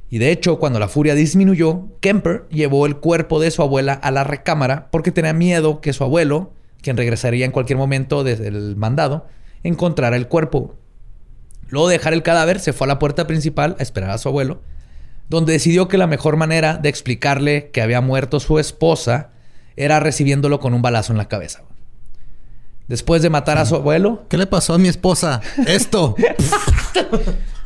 [0.08, 4.11] Y de hecho, cuando la furia disminuyó, Kemper llevó el cuerpo de su abuela a
[4.11, 8.76] la recámara porque tenía miedo que su abuelo, quien regresaría en cualquier momento desde el
[8.76, 9.26] mandado,
[9.62, 10.74] encontrara el cuerpo.
[11.68, 14.30] Luego de dejar el cadáver, se fue a la puerta principal a esperar a su
[14.30, 14.62] abuelo
[15.28, 19.30] donde decidió que la mejor manera de explicarle que había muerto su esposa
[19.76, 21.62] era recibiéndolo con un balazo en la cabeza.
[22.88, 24.24] Después de matar a su abuelo.
[24.30, 25.42] ¿Qué le pasó a mi esposa?
[25.66, 26.16] Esto.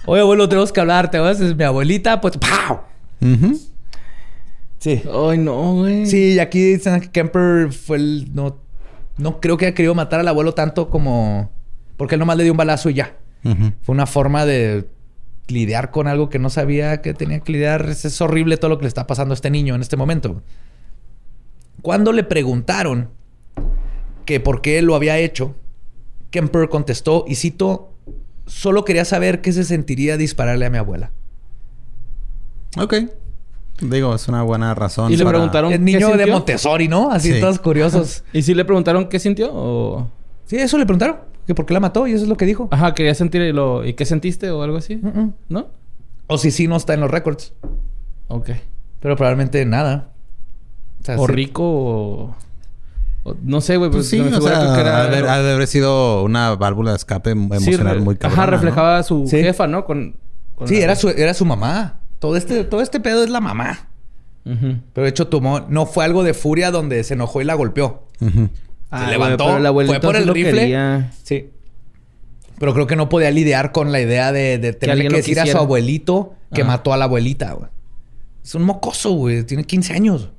[0.04, 1.12] Oye, abuelo, tenemos que hablar.
[1.12, 1.40] ¿Te vas?
[1.40, 2.20] Es mi abuelita.
[2.20, 2.80] Pues, ¡pau!
[4.78, 5.00] Sí.
[5.06, 6.06] Ay, no, güey.
[6.06, 8.34] Sí, y aquí dicen que Kemper fue el...
[8.34, 8.58] No,
[9.16, 11.50] no creo que haya querido matar al abuelo tanto como...
[11.96, 13.16] Porque él nomás le dio un balazo y ya.
[13.82, 14.88] Fue una forma de
[15.48, 17.88] lidiar con algo que no sabía que tenía que lidiar.
[17.88, 20.42] Es, horrible todo lo que le está pasando a este niño en este momento.
[21.82, 23.10] Cuando le preguntaron
[24.24, 25.54] que por qué lo había hecho,
[26.30, 27.92] Kemper contestó, y cito,
[28.46, 31.10] solo quería saber qué se sentiría dispararle a mi abuela.
[32.78, 32.94] Ok.
[33.80, 35.12] Digo, es una buena razón.
[35.12, 35.72] Y le preguntaron.
[35.72, 37.10] El niño de Montessori, ¿no?
[37.10, 38.22] Así todos curiosos.
[38.32, 39.50] ¿Y si le preguntaron qué sintió?
[39.52, 40.08] O...
[40.46, 42.68] Sí, eso le preguntaron que por qué la mató y eso es lo que dijo.
[42.70, 43.84] Ajá, quería sentir y, lo...
[43.84, 45.00] ¿Y qué sentiste o algo así?
[45.48, 45.68] ¿No?
[46.26, 47.52] O si sí no está en los récords.
[48.28, 48.50] Ok.
[49.00, 50.10] Pero probablemente nada.
[51.16, 52.36] O, rico o...
[53.42, 53.90] No sé, güey.
[53.90, 55.02] Pues, pues sí, o sea, era...
[55.02, 58.42] ha, de haber sido una válvula de escape emocional muy cabrona.
[58.42, 59.84] Ajá, reflejaba a su jefa, ¿no?
[59.84, 60.16] Con,
[60.64, 62.00] sí, era su, era su mamá.
[62.18, 63.88] Todo este, todo este pedo es la mamá.
[64.44, 65.60] Pero de hecho tomó...
[65.68, 68.04] No fue algo de furia donde se enojó y la golpeó.
[68.18, 68.48] Se
[68.92, 71.06] ah, levantó, fue por el rifle.
[71.22, 71.50] Sí.
[72.58, 75.46] Pero creo que no podía lidiar con la idea de, de tener que, decir a
[75.46, 77.68] su abuelito que mató a la abuelita, güey.
[78.44, 79.44] Es un mocoso, güey.
[79.44, 80.30] Tiene 15 años.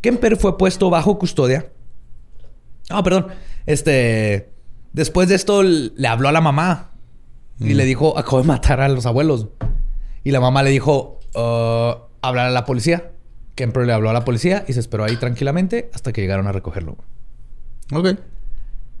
[0.00, 1.70] Kemper fue puesto bajo custodia.
[2.90, 3.28] Ah, perdón.
[3.66, 4.50] Este.
[4.92, 6.92] Después de esto le habló a la mamá
[7.60, 7.86] y le mm.
[7.86, 9.48] dijo: Acabo de matar a los abuelos.
[10.24, 13.12] Y la mamá le dijo: uh, Hablar a la policía.
[13.58, 16.52] Kemper le habló a la policía y se esperó ahí tranquilamente hasta que llegaron a
[16.52, 16.96] recogerlo.
[17.92, 18.10] Ok.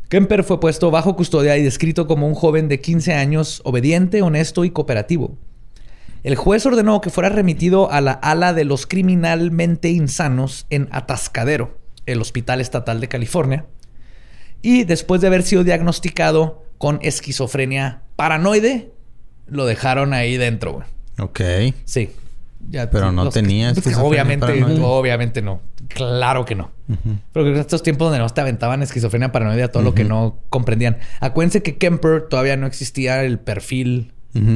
[0.08, 4.64] Kemper fue puesto bajo custodia y descrito como un joven de 15 años, obediente, honesto
[4.64, 5.38] y cooperativo.
[6.24, 11.78] El juez ordenó que fuera remitido a la ala de los criminalmente insanos en Atascadero,
[12.06, 13.66] el Hospital Estatal de California,
[14.60, 18.90] y después de haber sido diagnosticado con esquizofrenia paranoide,
[19.46, 20.82] lo dejaron ahí dentro.
[21.20, 21.40] Ok.
[21.84, 22.10] Sí.
[22.70, 25.60] Pero no tenía Obviamente, obviamente no.
[25.88, 26.70] Claro que no.
[27.32, 30.98] Pero en estos tiempos donde no te aventaban esquizofrenia paranoia, todo lo que no comprendían.
[31.20, 34.12] Acuérdense que Kemper todavía no existía el perfil.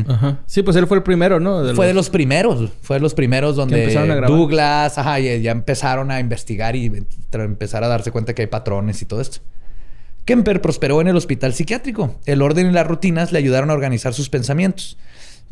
[0.07, 0.41] Ajá.
[0.47, 1.75] Sí, pues él fue el primero, ¿no?
[1.75, 2.71] fue de los primeros.
[2.83, 3.93] Fue de los primeros donde
[4.27, 9.07] Douglas, ajá, ya empezaron a investigar y empezar a darse cuenta que hay patrones y
[9.07, 9.39] todo esto.
[10.25, 12.21] Kemper prosperó en el hospital psiquiátrico.
[12.27, 14.97] El orden y las rutinas le ayudaron a organizar sus pensamientos.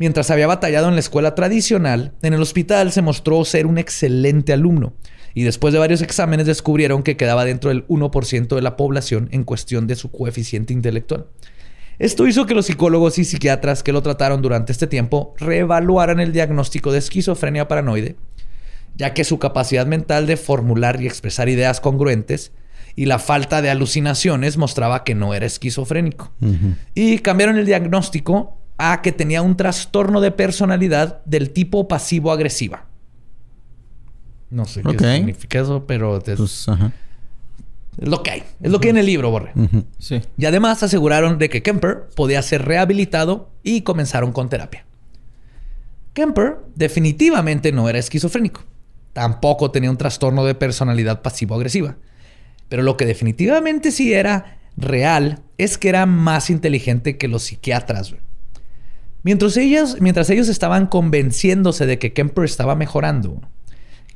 [0.01, 4.51] Mientras había batallado en la escuela tradicional, en el hospital se mostró ser un excelente
[4.51, 4.93] alumno
[5.35, 9.43] y después de varios exámenes descubrieron que quedaba dentro del 1% de la población en
[9.43, 11.27] cuestión de su coeficiente intelectual.
[11.99, 16.31] Esto hizo que los psicólogos y psiquiatras que lo trataron durante este tiempo reevaluaran el
[16.31, 18.15] diagnóstico de esquizofrenia paranoide,
[18.95, 22.53] ya que su capacidad mental de formular y expresar ideas congruentes
[22.95, 26.31] y la falta de alucinaciones mostraba que no era esquizofrénico.
[26.95, 32.85] Y cambiaron el diagnóstico a que tenía un trastorno de personalidad del tipo pasivo-agresiva.
[34.49, 36.67] No sé qué significa eso, pero es, pues,
[37.97, 38.43] es lo que hay.
[38.61, 39.53] Es lo que hay en el libro, Borre.
[39.99, 40.21] sí.
[40.37, 44.85] Y además aseguraron de que Kemper podía ser rehabilitado y comenzaron con terapia.
[46.13, 48.63] Kemper definitivamente no era esquizofrénico.
[49.13, 51.97] Tampoco tenía un trastorno de personalidad pasivo-agresiva.
[52.67, 58.15] Pero lo que definitivamente sí era real es que era más inteligente que los psiquiatras.
[59.23, 63.41] Mientras ellos, mientras ellos estaban convenciéndose de que Kemper estaba mejorando,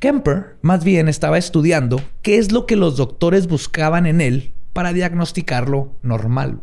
[0.00, 4.92] Kemper más bien estaba estudiando qué es lo que los doctores buscaban en él para
[4.92, 6.60] diagnosticarlo normal.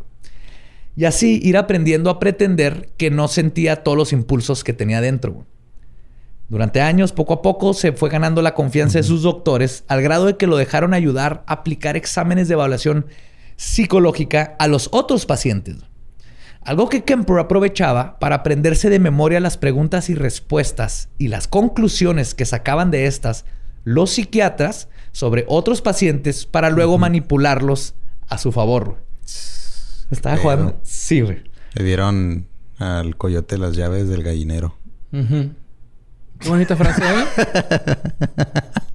[0.95, 5.45] Y así ir aprendiendo a pretender que no sentía todos los impulsos que tenía dentro.
[6.49, 10.25] Durante años, poco a poco, se fue ganando la confianza de sus doctores al grado
[10.25, 13.07] de que lo dejaron ayudar a aplicar exámenes de evaluación
[13.55, 15.77] psicológica a los otros pacientes.
[16.65, 22.33] Algo que Kemper aprovechaba para aprenderse de memoria las preguntas y respuestas y las conclusiones
[22.35, 23.45] que sacaban de estas
[23.83, 27.95] los psiquiatras sobre otros pacientes para luego manipularlos
[28.29, 29.03] a su favor.
[30.09, 30.79] Estaba jugando.
[30.83, 31.43] Sí, güey.
[31.73, 32.47] Le dieron
[32.77, 34.77] al coyote las llaves del gallinero.
[35.11, 37.25] Qué bonita frase, ¿eh?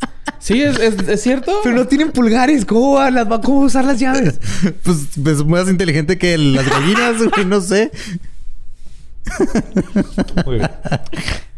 [0.38, 1.61] Sí, es, cierto.
[1.62, 2.64] Pero no tienen pulgares.
[2.64, 4.40] ¿Cómo van, las, cómo usar las llaves?
[4.83, 7.44] pues, es pues, más inteligente que las gallinas, güey.
[7.44, 7.90] No sé.
[10.46, 10.70] Muy bien.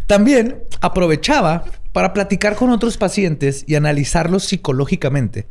[0.06, 5.46] También aprovechaba para platicar con otros pacientes y analizarlos psicológicamente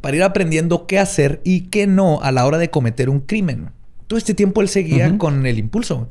[0.00, 3.70] para ir aprendiendo qué hacer y qué no a la hora de cometer un crimen.
[4.06, 6.08] Todo este tiempo él seguía con el impulso.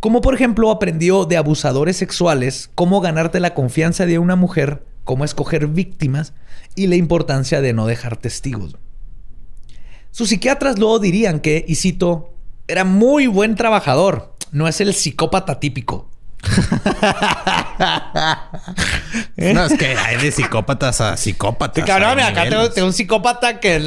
[0.00, 5.24] Como por ejemplo aprendió de abusadores sexuales cómo ganarte la confianza de una mujer cómo
[5.24, 6.34] escoger víctimas
[6.76, 8.76] y la importancia de no dejar testigos.
[10.12, 12.32] Sus psiquiatras luego dirían que, y cito,
[12.68, 16.08] era muy buen trabajador, no es el psicópata típico.
[19.36, 21.84] No, es que hay de psicópatas a psicópatas.
[21.84, 23.82] cabrón, acá tengo, un psicópata que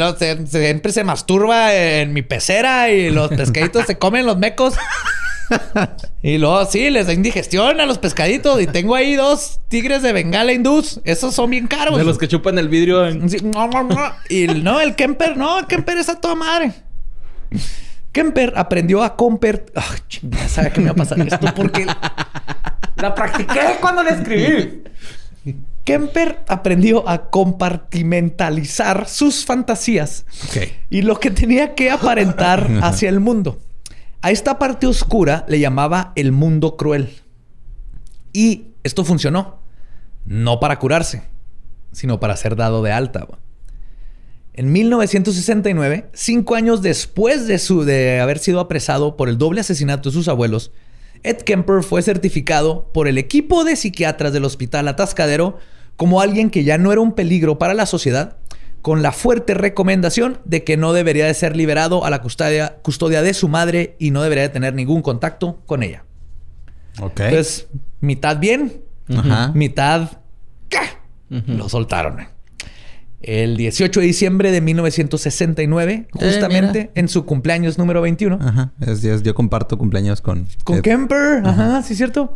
[0.48, 4.74] siempre se masturba en mi pecera y los pescaditos se comen los mecos.
[6.22, 8.62] y luego sí, les da indigestión a los pescaditos.
[8.62, 11.02] Y tengo ahí dos tigres de Bengala hindús.
[11.04, 11.98] Esos son bien caros.
[11.98, 13.10] De los que chupan el vidrio.
[14.30, 16.74] Y no, el Kemper, no, el Kemper es a toda madre.
[18.12, 19.66] Kemper aprendió a comper...
[19.76, 21.54] Ay, chingada, ¿sabe qué me va a pasar esto?
[21.56, 21.88] Porque
[22.98, 24.84] la practiqué cuando la escribí.
[25.84, 30.26] Kemper aprendió a compartimentalizar sus fantasías
[30.90, 33.60] y lo que tenía que aparentar hacia el mundo.
[34.24, 37.10] A esta parte oscura le llamaba el mundo cruel.
[38.32, 39.60] Y esto funcionó.
[40.26, 41.24] no para curarse,
[41.92, 43.28] sino para ser dado de alta.
[44.54, 50.08] En 1969, cinco años después de, su, de haber sido apresado por el doble asesinato
[50.08, 50.72] de sus abuelos,
[51.24, 55.58] Ed Kemper fue certificado por el equipo de psiquiatras del Hospital Atascadero
[55.98, 58.38] como alguien que ya no era un peligro para la sociedad,
[58.84, 63.22] con la fuerte recomendación de que no debería de ser liberado a la custodia, custodia
[63.24, 66.04] de su madre y no debería de tener ningún contacto con ella.
[67.02, 67.22] Ok.
[67.22, 67.68] Entonces,
[68.02, 68.84] mitad bien,
[69.18, 69.52] Ajá.
[69.56, 70.10] mitad
[70.70, 70.80] ¿qué?
[71.48, 72.28] lo soltaron.
[73.22, 76.92] El 18 de diciembre de 1969, justamente mira.
[76.96, 78.74] en su cumpleaños número 21, Ajá.
[78.82, 80.46] Es- es- yo comparto cumpleaños con...
[80.66, 80.82] con Ed.
[80.82, 82.36] Kemper, ajá, sí cierto.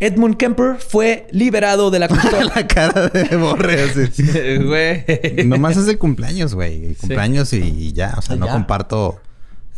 [0.00, 2.44] Edmund Kemper fue liberado de la custodia.
[2.54, 4.22] la cara de Borre así.
[4.64, 5.04] Güey.
[5.46, 6.86] Nomás es el cumpleaños, güey.
[6.86, 8.14] El Cumpleaños y, y ya.
[8.16, 8.52] O sea, no Ya.
[8.52, 9.20] comparto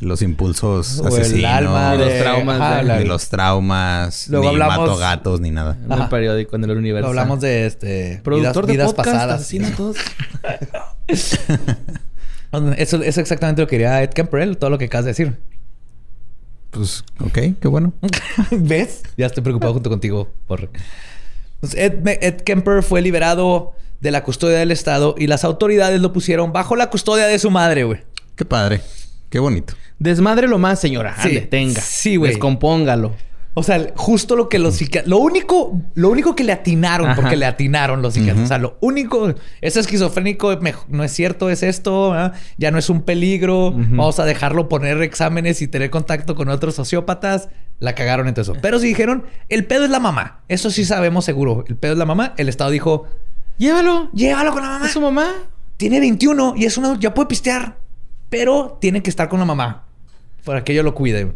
[0.01, 1.51] los impulsos O el asesinos.
[1.51, 4.29] alma Y de- los traumas ajá, de- la- los traumas.
[4.29, 5.77] Luego ni hablamos- mato gatos, ni nada.
[5.85, 7.09] En el periódico, en el universo.
[7.09, 9.51] Hablamos de este Productor vidas, de vidas podcast, pasadas.
[12.79, 15.37] Eso, eso exactamente lo que quería Ed Kemper, él, todo lo que acabas de decir.
[16.71, 17.93] Pues, ok, qué bueno.
[18.51, 19.03] ¿Ves?
[19.17, 20.71] Ya estoy preocupado junto contigo, por
[21.75, 26.53] Ed, Ed Kemper fue liberado de la custodia del Estado y las autoridades lo pusieron
[26.53, 28.01] bajo la custodia de su madre, güey.
[28.37, 28.81] Qué padre.
[29.29, 29.75] Qué bonito.
[29.99, 31.15] Desmadre lo más, señora.
[31.21, 31.29] Sí.
[31.29, 31.81] Ande, tenga.
[31.81, 32.33] Sí, güey.
[32.33, 33.15] Descompóngalo.
[33.55, 35.09] O sea, justo lo que los psiquiatras...
[35.09, 35.81] Lo único...
[35.95, 37.21] Lo único que le atinaron, Ajá.
[37.21, 38.45] porque le atinaron los psiquiatras.
[38.45, 39.35] O sea, lo único...
[39.61, 40.57] Es esquizofrénico,
[40.89, 42.15] no es cierto, es esto.
[42.59, 43.73] Ya no es un peligro.
[43.73, 47.49] Vamos a dejarlo poner exámenes y tener contacto con otros sociópatas.
[47.81, 48.53] La cagaron en todo eso.
[48.63, 50.41] Pero sí dijeron, el pedo es la mamá.
[50.49, 51.65] Eso sí sabemos seguro.
[51.67, 52.35] El pedo es la mamá.
[52.37, 53.07] El Estado dijo,
[53.59, 54.11] Llévalo.
[54.13, 54.87] llévalo con la mamá.
[54.87, 55.33] ¿Es su mamá?
[55.77, 56.99] Tiene 21 y es una...
[57.01, 57.79] Ya puede pistear.
[58.29, 59.85] Pero tiene que estar con la mamá.
[60.45, 61.33] Para que yo lo cuide.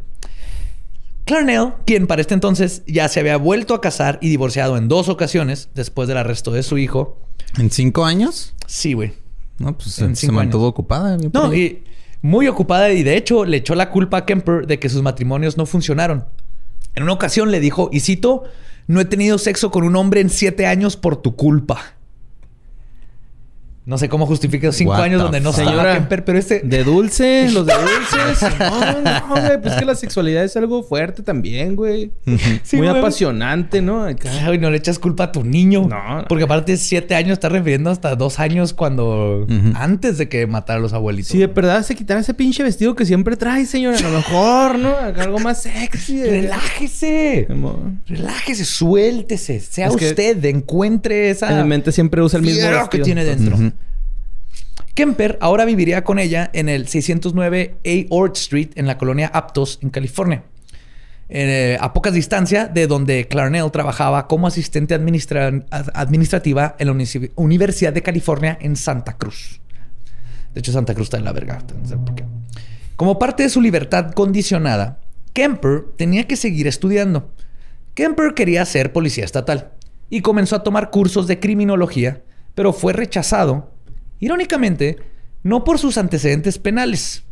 [1.24, 5.08] Clarnell, quien para este entonces ya se había vuelto a casar y divorciado en dos
[5.08, 7.18] ocasiones después del arresto de su hijo.
[7.58, 8.54] ¿En cinco años?
[8.66, 9.14] Sí, güey.
[9.58, 11.16] No, pues En se, se mantuvo ocupada.
[11.32, 11.84] No, y
[12.20, 15.56] muy ocupada y de hecho le echó la culpa a Kemper de que sus matrimonios
[15.56, 16.26] no funcionaron.
[16.94, 18.44] En una ocasión le dijo, y cito,
[18.86, 21.94] no he tenido sexo con un hombre en siete años por tu culpa.
[23.86, 25.60] No sé cómo justifica esos cinco What años donde no fuck?
[25.62, 26.60] estaba Kemper, pero este...
[26.64, 28.50] De dulce, los de dulces.
[28.58, 29.60] No, no, güey.
[29.60, 32.10] Pues que la sexualidad es algo fuerte también, güey.
[32.62, 32.98] Sí, Muy güey.
[32.98, 34.04] apasionante, ¿no?
[34.04, 34.30] Acá.
[34.46, 35.86] Ay, no le echas culpa a tu niño.
[35.86, 36.24] No.
[36.28, 39.46] Porque aparte siete años está refiriendo hasta dos años cuando...
[39.74, 41.28] Antes de que matara a los abuelitos.
[41.32, 43.98] Si de verdad se quitara ese pinche vestido que siempre trae, señora.
[43.98, 44.94] A lo mejor, ¿no?
[44.96, 46.22] Algo más sexy.
[46.22, 47.46] Relájese.
[47.50, 47.78] Amor.
[48.06, 49.60] Relájese, suéltese.
[49.60, 51.50] Sea Es usted, encuentre esa...
[51.52, 52.88] En mi mente siempre usa el mismo vestido.
[52.88, 53.56] que tiene dentro.
[53.56, 53.72] Ujú.
[54.94, 58.14] Kemper ahora viviría con ella en el 609 A.
[58.14, 60.44] Ord Street en la colonia Aptos, en California.
[61.28, 66.92] Eh, a pocas distancia de donde Clarnell trabajaba como asistente administra- ad- administrativa en la
[66.92, 69.60] Uni- Universidad de California en Santa Cruz.
[70.52, 71.58] De hecho, Santa Cruz está en la verga.
[72.94, 75.00] Como parte de su libertad condicionada,
[75.32, 77.32] Kemper tenía que seguir estudiando.
[77.94, 79.72] Kemper quería ser policía estatal
[80.10, 82.22] y comenzó a tomar cursos de criminología,
[82.54, 83.72] pero fue rechazado,
[84.24, 84.98] irónicamente,
[85.42, 87.24] no por sus antecedentes penales,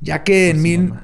[0.00, 0.94] ya que en, mil-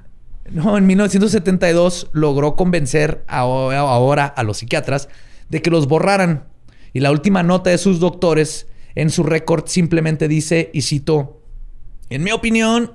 [0.50, 5.08] no, en 1972 logró convencer ahora, ahora a los psiquiatras
[5.48, 6.44] de que los borraran.
[6.92, 11.42] Y la última nota de sus doctores en su récord simplemente dice, y cito,
[12.08, 12.92] en mi opinión,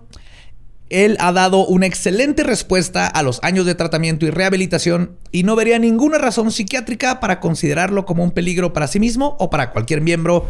[0.90, 5.56] él ha dado una excelente respuesta a los años de tratamiento y rehabilitación y no
[5.56, 10.02] vería ninguna razón psiquiátrica para considerarlo como un peligro para sí mismo o para cualquier
[10.02, 10.50] miembro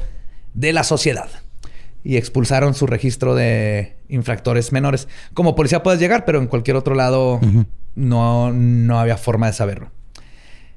[0.54, 1.30] de la sociedad.
[2.04, 5.08] Y expulsaron su registro de infractores menores.
[5.34, 7.40] Como policía puedes llegar, pero en cualquier otro lado
[7.96, 9.92] no, no había forma de saberlo.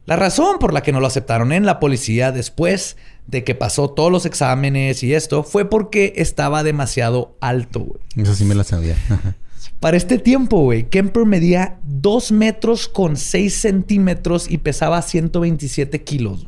[0.07, 3.89] La razón por la que no lo aceptaron en la policía después de que pasó
[3.89, 7.81] todos los exámenes y esto fue porque estaba demasiado alto.
[7.81, 8.01] güey.
[8.17, 8.97] Eso sí me la sabía.
[9.09, 9.35] Ajá.
[9.81, 16.47] Para este tiempo, güey, Kemper medía 2 metros con 6 centímetros y pesaba 127 kilos.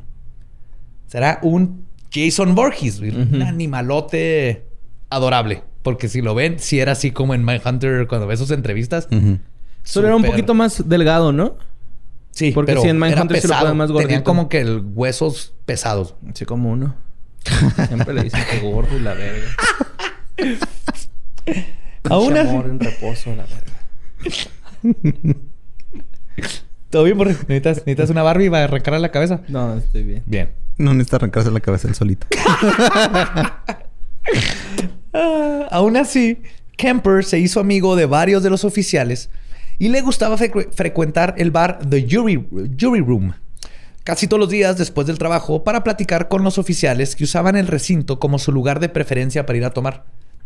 [1.07, 1.86] Será un
[2.25, 4.65] Jason güey, un animalote
[5.11, 5.63] adorable.
[5.83, 9.09] Porque si lo ven, si era así como en Mindhunter cuando ves sus entrevistas.
[9.85, 11.57] Solo era un poquito más delgado, ¿no?
[12.33, 14.25] Sí, Porque pero sí, en Mindhunter sí lo ponen más gordito.
[14.25, 16.17] como que el huesos pesados.
[16.29, 16.95] Así como uno.
[17.89, 19.49] Siempre le dicen que gordo y la verga.
[22.11, 23.73] Aún así- amor en reposo, la verga.
[26.91, 27.33] ¿Todo bien, Borre?
[27.33, 29.41] ¿Necesitas, necesitas una Barbie para arrancar la cabeza?
[29.49, 30.23] No, estoy bien.
[30.27, 30.51] Bien.
[30.79, 32.27] No necesita arrancarse la cabeza él solito.
[35.71, 36.39] Aún así,
[36.77, 39.31] Kemper se hizo amigo de varios de los oficiales
[39.79, 42.47] y le gustaba frecu- frecuentar el bar The Jury,
[42.79, 43.35] Jury Room,
[44.05, 47.67] casi todos los días después del trabajo para platicar con los oficiales que usaban el
[47.67, 50.05] recinto como su lugar de preferencia para ir a tomar.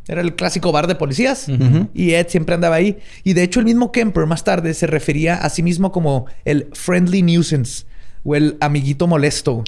[0.08, 1.46] Era el clásico bar de policías
[1.94, 2.98] y Ed siempre andaba ahí.
[3.22, 6.68] Y de hecho el mismo Kemper más tarde se refería a sí mismo como el
[6.72, 7.84] friendly nuisance
[8.24, 9.64] o el amiguito molesto.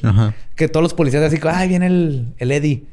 [0.57, 2.85] Que todos los policías así, ay, viene el, el Eddie.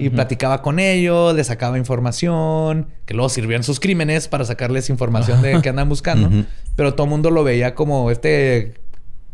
[0.00, 5.42] Y platicaba con ellos, le sacaba información, que luego sirvió sus crímenes para sacarles información
[5.42, 6.30] de qué andan buscando.
[6.76, 8.74] Pero todo el mundo lo veía como este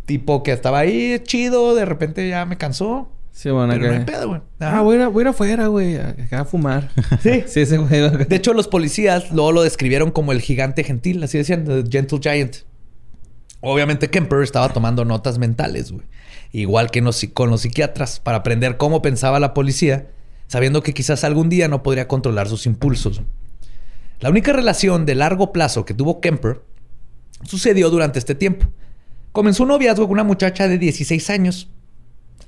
[0.07, 3.11] tipo que estaba ahí chido, de repente ya me cansó.
[3.31, 4.41] Sí, bueno, Pero no hay pedo, güey.
[4.61, 6.89] Ah, voy a, ir afuera, güey, acá a fumar.
[7.21, 7.43] Sí.
[7.47, 7.91] sí, ese güey.
[8.25, 12.21] De hecho, los policías luego lo describieron como el gigante gentil, así decían, the gentle
[12.23, 12.59] giant.
[13.67, 16.05] Obviamente Kemper estaba tomando notas mentales, güey.
[16.53, 17.03] Igual que
[17.33, 20.11] con los psiquiatras, para aprender cómo pensaba la policía,
[20.49, 23.23] sabiendo que quizás algún día no podría controlar sus impulsos.
[24.21, 26.63] La única relación de largo plazo que tuvo Kemper
[27.45, 28.67] sucedió durante este tiempo.
[29.33, 31.71] Comenzó un noviazgo con una muchacha de 16 años,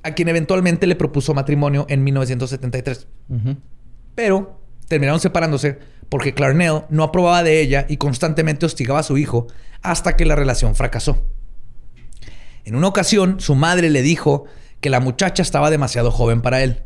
[0.03, 3.07] a quien eventualmente le propuso matrimonio en 1973.
[4.13, 9.47] Pero terminaron separándose porque Clarnell no aprobaba de ella y constantemente hostigaba a su hijo
[9.91, 11.23] hasta que la relación fracasó.
[12.65, 14.45] En una ocasión, su madre le dijo
[14.81, 16.83] que la muchacha estaba demasiado joven para él.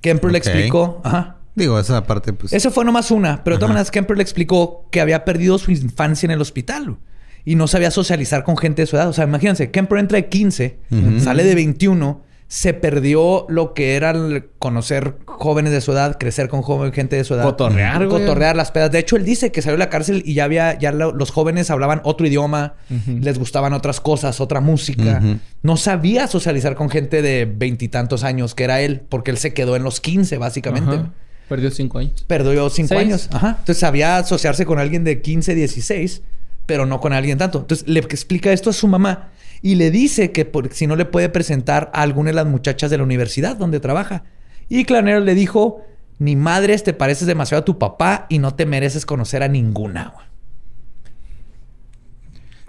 [0.00, 2.52] Kemper le explicó, ajá, Digo, esa parte, pues.
[2.52, 5.70] Eso fue nomás una, pero de todas maneras, Kemper le explicó que había perdido su
[5.70, 6.96] infancia en el hospital
[7.44, 9.08] y no sabía socializar con gente de su edad.
[9.08, 10.78] O sea, imagínense, Kemper entra de 15,
[11.18, 12.22] sale de 21,
[12.52, 14.14] se perdió lo que era
[14.58, 17.44] conocer jóvenes de su edad, crecer con joven, gente de su edad.
[17.44, 18.92] Cotorrear, Cotorrear las pedas.
[18.92, 21.70] De hecho, él dice que salió de la cárcel y ya había, ya los jóvenes
[21.70, 22.74] hablaban otro idioma,
[23.06, 25.22] les gustaban otras cosas, otra música.
[25.62, 29.74] No sabía socializar con gente de veintitantos años, que era él, porque él se quedó
[29.74, 31.06] en los 15, básicamente.
[31.48, 32.22] Perdió cinco años.
[32.26, 33.30] Perdió cinco años.
[33.32, 33.56] Ajá.
[33.60, 36.20] Entonces sabía asociarse con alguien de 15, 16
[36.66, 37.60] pero no con alguien tanto.
[37.60, 39.31] Entonces le explica esto a su mamá
[39.62, 42.98] y le dice que si no le puede presentar a alguna de las muchachas de
[42.98, 44.24] la universidad donde trabaja.
[44.68, 45.82] Y Clarnero le dijo,
[46.18, 50.14] ni madres te pareces demasiado a tu papá y no te mereces conocer a ninguna.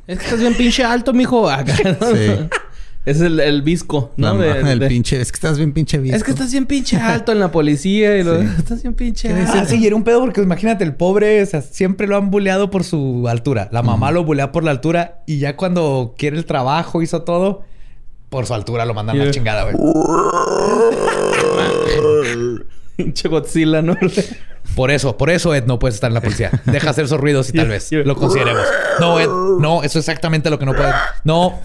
[0.05, 1.49] Es que estás bien pinche alto, mijo.
[1.49, 1.75] Acá,
[2.13, 2.49] sí.
[3.05, 4.41] Es el, el visco, ¿no?
[4.41, 5.19] el pinche...
[5.19, 6.15] Es que estás bien pinche visco.
[6.15, 8.41] Es que estás bien pinche alto en la policía y lo...
[8.41, 9.51] Estás bien pinche alto.
[9.55, 11.43] Ah, sí, y era un pedo porque imagínate, el pobre...
[11.43, 13.67] O sea, siempre lo han buleado por su altura.
[13.73, 17.63] La mamá lo bulea por la altura y ya cuando quiere el trabajo, hizo todo...
[18.29, 19.75] Por su altura lo mandan a la chingada, güey.
[22.95, 23.97] Pinche Godzilla, ¿no?
[24.75, 26.49] Por eso, por eso, Ed, no puedes estar en la policía.
[26.65, 28.63] Deja hacer esos ruidos y tal vez lo consideremos.
[28.99, 30.91] No, Ed, no, eso es exactamente lo que no puede.
[31.23, 31.59] No.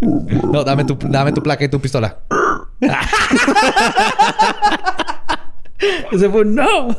[0.00, 2.18] No, dame tu, dame tu placa y tu pistola.
[6.12, 6.96] Ese fue no.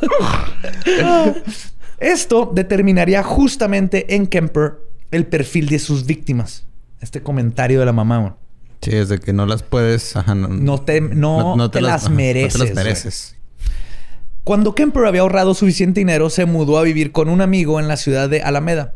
[1.98, 4.74] Esto determinaría justamente en Kemper
[5.10, 6.66] el perfil de sus víctimas.
[7.00, 8.36] Este comentario de la mamá.
[8.82, 10.14] Sí, es de que no las puedes.
[10.26, 12.58] no, te, no, te, las, mereces.
[12.58, 13.36] No te las mereces.
[14.44, 17.96] Cuando Kemper había ahorrado suficiente dinero, se mudó a vivir con un amigo en la
[17.96, 18.94] ciudad de Alameda.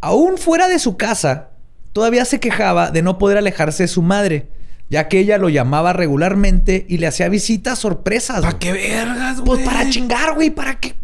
[0.00, 1.50] Aún fuera de su casa,
[1.92, 4.48] todavía se quejaba de no poder alejarse de su madre,
[4.90, 8.42] ya que ella lo llamaba regularmente y le hacía visitas sorpresas.
[8.42, 9.64] ¿Para qué vergas, güey?
[9.64, 10.94] Pues para chingar, güey, para qué.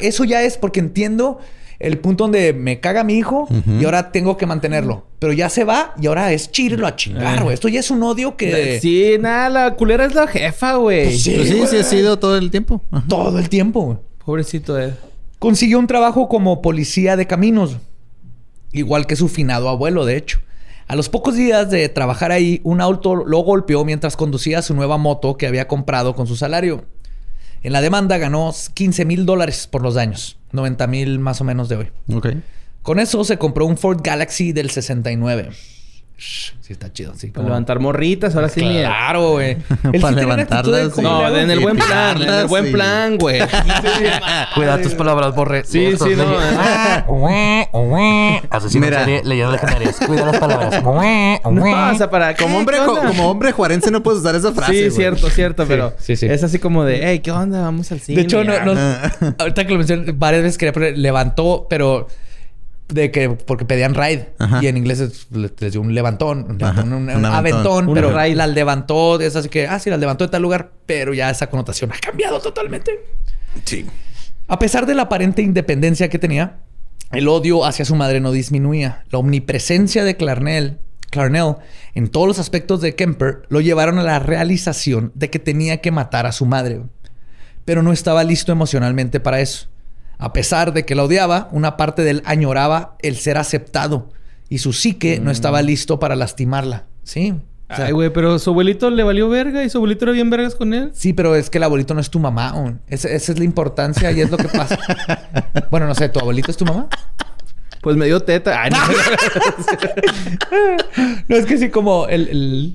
[0.00, 1.38] Eso ya es porque entiendo
[1.78, 3.48] el punto donde me caga mi hijo
[3.80, 5.06] y ahora tengo que mantenerlo.
[5.18, 7.54] Pero ya se va y ahora es chirlo a chingar, güey.
[7.54, 8.78] Esto ya es un odio que.
[8.80, 11.04] Sí, nada, la culera es la jefa, güey.
[11.06, 12.82] Pues sí, pues sí, sí, ha sido todo el tiempo.
[13.08, 13.98] Todo el tiempo, güey.
[14.24, 14.94] Pobrecito Ed.
[15.38, 17.78] Consiguió un trabajo como policía de caminos,
[18.72, 20.40] igual que su finado abuelo, de hecho.
[20.86, 24.98] A los pocos días de trabajar ahí, un auto lo golpeó mientras conducía su nueva
[24.98, 26.84] moto que había comprado con su salario.
[27.62, 30.38] En la demanda ganó 15 mil dólares por los daños.
[30.52, 31.90] 90 mil más o menos de hoy.
[32.82, 35.50] Con eso se compró un Ford Galaxy del 69.
[36.16, 37.26] Sí, está chido, sí.
[37.26, 38.60] Para levantar morritas, ahora sí.
[38.60, 39.56] Claro, güey.
[40.00, 40.96] Para levantarlas.
[40.96, 42.22] No, en el buen plan.
[42.22, 43.40] En el buen plan, güey.
[44.54, 45.64] Cuida tus palabras, borre.
[45.64, 46.24] Sí, sí, no.
[48.48, 49.00] Asesino Mira.
[49.00, 49.96] serie, leyendas legendarias.
[50.06, 50.82] Cuida las palabras.
[50.82, 52.34] no, o sea, para...
[52.36, 55.66] Como hombre, como hombre juarense no puedes usar esa frase, Sí, cierto, cierto.
[55.66, 57.00] Pero es así como de...
[57.02, 57.60] Hey, ¿qué onda?
[57.60, 58.16] Vamos al cine.
[58.16, 58.74] De hecho, no,
[59.38, 60.96] ahorita que lo mencioné, varias veces quería poner...
[60.96, 62.06] Levantó, pero
[62.88, 68.10] de que porque pedían ride y en inglés les, dio un levantón, un, aventón, pero
[68.16, 68.34] ride.
[68.34, 71.48] la levantó, es así que, ah, sí, la levantó de tal lugar, pero ya esa
[71.48, 73.00] connotación ha cambiado totalmente.
[73.64, 73.86] Sí.
[74.46, 76.58] A pesar de la aparente independencia que tenía,
[77.12, 79.04] el odio hacia su madre no disminuía.
[79.10, 80.78] La omnipresencia de Clarnell,
[81.10, 81.56] Clarnell
[81.94, 85.90] en todos los aspectos de Kemper lo llevaron a la realización de que tenía que
[85.90, 86.82] matar a su madre,
[87.64, 89.68] pero no estaba listo emocionalmente para eso.
[90.18, 94.10] A pesar de que la odiaba, una parte de él añoraba el ser aceptado
[94.48, 95.66] y su psique no estaba mm.
[95.66, 96.84] listo para lastimarla.
[97.02, 97.34] Sí.
[97.68, 100.74] Ay, güey, pero su abuelito le valió verga y su abuelito era bien vergas con
[100.74, 100.90] él.
[100.94, 102.78] Sí, pero es que el abuelito no es tu mamá.
[102.88, 104.78] Esa, esa es la importancia y es lo que pasa.
[105.70, 106.88] bueno, no sé, ¿tu abuelito es tu mamá?
[107.84, 108.64] Pues me dio teta.
[111.28, 111.36] no.
[111.36, 112.06] es que sí, como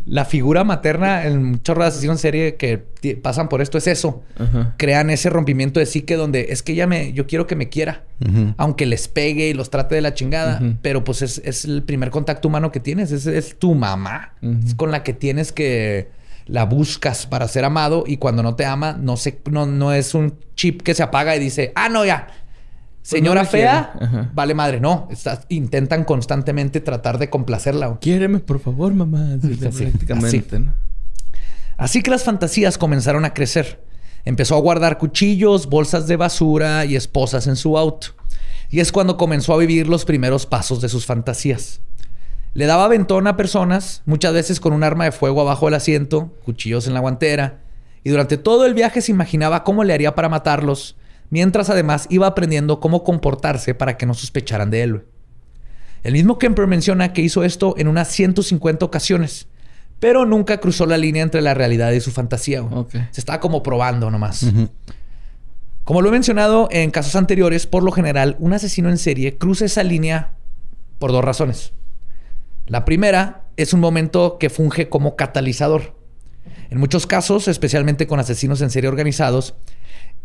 [0.06, 2.78] la figura materna en chorro de asesinos serie que
[3.22, 4.22] pasan por esto es eso.
[4.78, 8.04] Crean ese rompimiento de psique donde es que ella me, yo quiero que me quiera.
[8.58, 10.62] Aunque les pegue y los trate de la chingada.
[10.84, 13.12] Pero pues es, el primer contacto humano que tienes.
[13.12, 14.36] Es, tu mamá.
[14.64, 16.12] Es con la que tienes que
[16.46, 20.14] la buscas para ser amado y cuando no te ama, no, sé, no, no es
[20.16, 22.28] un chip que se apaga y dice, ah, no, ya,
[23.10, 25.08] pues Señora fea, vale madre, no.
[25.48, 27.98] intentan constantemente tratar de complacerla.
[28.00, 29.40] Quiéreme, por favor, mamá.
[31.78, 32.04] Así.
[32.04, 33.84] que las fantasías comenzaron a crecer.
[34.26, 38.10] Empezó a guardar cuchillos, bolsas de basura y esposas en su auto.
[38.70, 41.82] Y es cuando comenzó a vivir los primeros pasos de sus fantasías.
[42.54, 46.32] Le daba aventón a personas, muchas veces con un arma de fuego abajo del asiento,
[46.46, 47.62] cuchillos en la guantera,
[48.04, 50.96] y durante todo el viaje se imaginaba cómo le haría para matarlos
[51.30, 55.04] mientras además iba aprendiendo cómo comportarse para que no sospecharan de él.
[56.04, 59.48] El mismo Kemper menciona que hizo esto en unas 150 ocasiones,
[60.00, 62.64] pero nunca cruzó la línea entre la realidad y su fantasía.
[63.12, 64.46] Se estaba como probando nomás.
[65.84, 69.66] Como lo he mencionado en casos anteriores, por lo general, un asesino en serie cruza
[69.66, 70.34] esa línea
[71.00, 71.74] por dos razones.
[72.68, 75.96] La primera es un momento que funge como catalizador.
[76.70, 79.56] En muchos casos, especialmente con asesinos en serie organizados,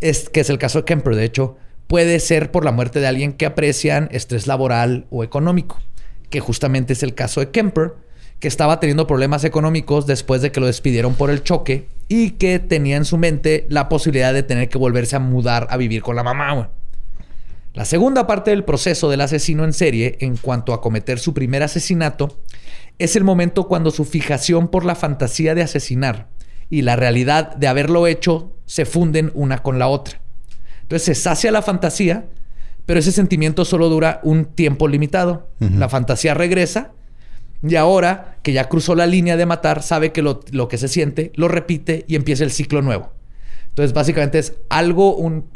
[0.01, 3.07] es, que es el caso de Kemper, de hecho, puede ser por la muerte de
[3.07, 5.81] alguien que aprecian estrés laboral o económico,
[6.31, 7.95] que justamente es el caso de Kemper,
[8.41, 12.59] que estaba teniendo problemas económicos después de que lo despidieron por el choque y que
[12.59, 16.17] tenía en su mente la posibilidad de tener que volverse a mudar a vivir con
[16.17, 16.71] la mamá.
[17.73, 21.63] La segunda parte del proceso del asesino en serie en cuanto a cometer su primer
[21.63, 22.39] asesinato
[22.99, 26.29] es el momento cuando su fijación por la fantasía de asesinar
[26.71, 30.21] y la realidad de haberlo hecho se funden una con la otra.
[30.83, 32.27] Entonces se sacia la fantasía,
[32.87, 35.49] pero ese sentimiento solo dura un tiempo limitado.
[35.59, 36.93] La fantasía regresa
[37.67, 41.33] y ahora que ya cruzó la línea de matar, sabe que lo, que se siente,
[41.35, 43.13] lo repite y empieza el ciclo nuevo.
[43.69, 45.47] Entonces básicamente es algo, un,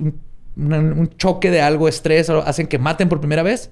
[0.57, 3.71] un choque de algo, estrés, hacen que maten por primera vez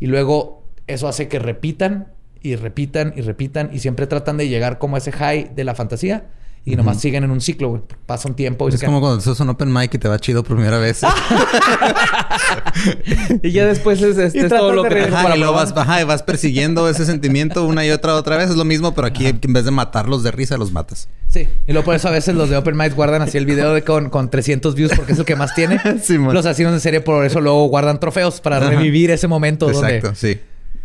[0.00, 2.08] y luego eso hace que repitan
[2.40, 5.74] y repitan y repitan y siempre tratan de llegar como a ese high de la
[5.74, 6.26] fantasía
[6.66, 7.82] y nomás siguen en un ciclo, güey.
[8.06, 8.70] Pasa un tiempo.
[8.70, 11.02] Y es como cuando haces un open mic y te va chido por primera vez.
[13.42, 17.66] y ya después es, todo lo que y lo vas, y vas persiguiendo ese sentimiento
[17.66, 18.48] una y otra otra vez.
[18.48, 21.10] Es lo mismo, pero aquí en vez de matarlos de risa, los matas.
[21.28, 21.46] Sí.
[21.66, 23.82] Y luego por eso a veces los de open mic guardan así el video de
[23.82, 25.78] con, con 300 views porque es el que más tiene.
[26.08, 30.18] los asesinos en serie por eso luego guardan trofeos para revivir ese momento Exacto, donde,
[30.18, 30.40] sí.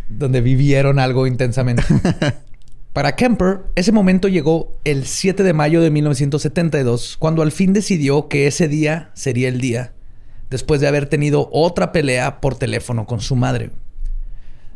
[0.10, 1.84] donde vivieron algo intensamente.
[2.94, 8.28] Para Kemper, ese momento llegó el 7 de mayo de 1972, cuando al fin decidió
[8.28, 9.94] que ese día sería el día,
[10.50, 13.70] después de haber tenido otra pelea por teléfono con su madre.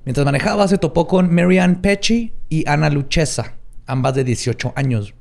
[0.06, 3.56] Mientras manejaba, se topó con Marianne Pecci y Ana Luchesa,
[3.88, 5.16] ambas de 18 años,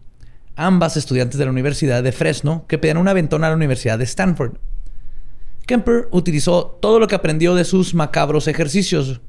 [0.54, 4.04] ambas estudiantes de la Universidad de Fresno que pedían una ventona a la Universidad de
[4.04, 4.56] Stanford.
[5.66, 9.22] Kemper utilizó todo lo que aprendió de sus macabros ejercicios,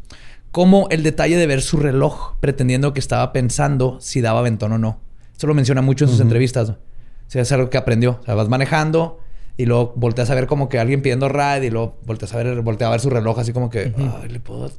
[0.54, 4.78] como el detalle de ver su reloj, pretendiendo que estaba pensando si daba ventón o
[4.78, 5.00] no.
[5.36, 6.70] Eso lo menciona mucho en sus entrevistas.
[6.70, 6.78] O
[7.26, 8.20] sea, es algo que aprendió.
[8.22, 9.20] O sea, vas manejando
[9.58, 12.62] y luego volteas a ver como que alguien pidiendo ride y luego volteas a ver,
[12.62, 14.72] volteas a ver su reloj así como que, ay, le puedo...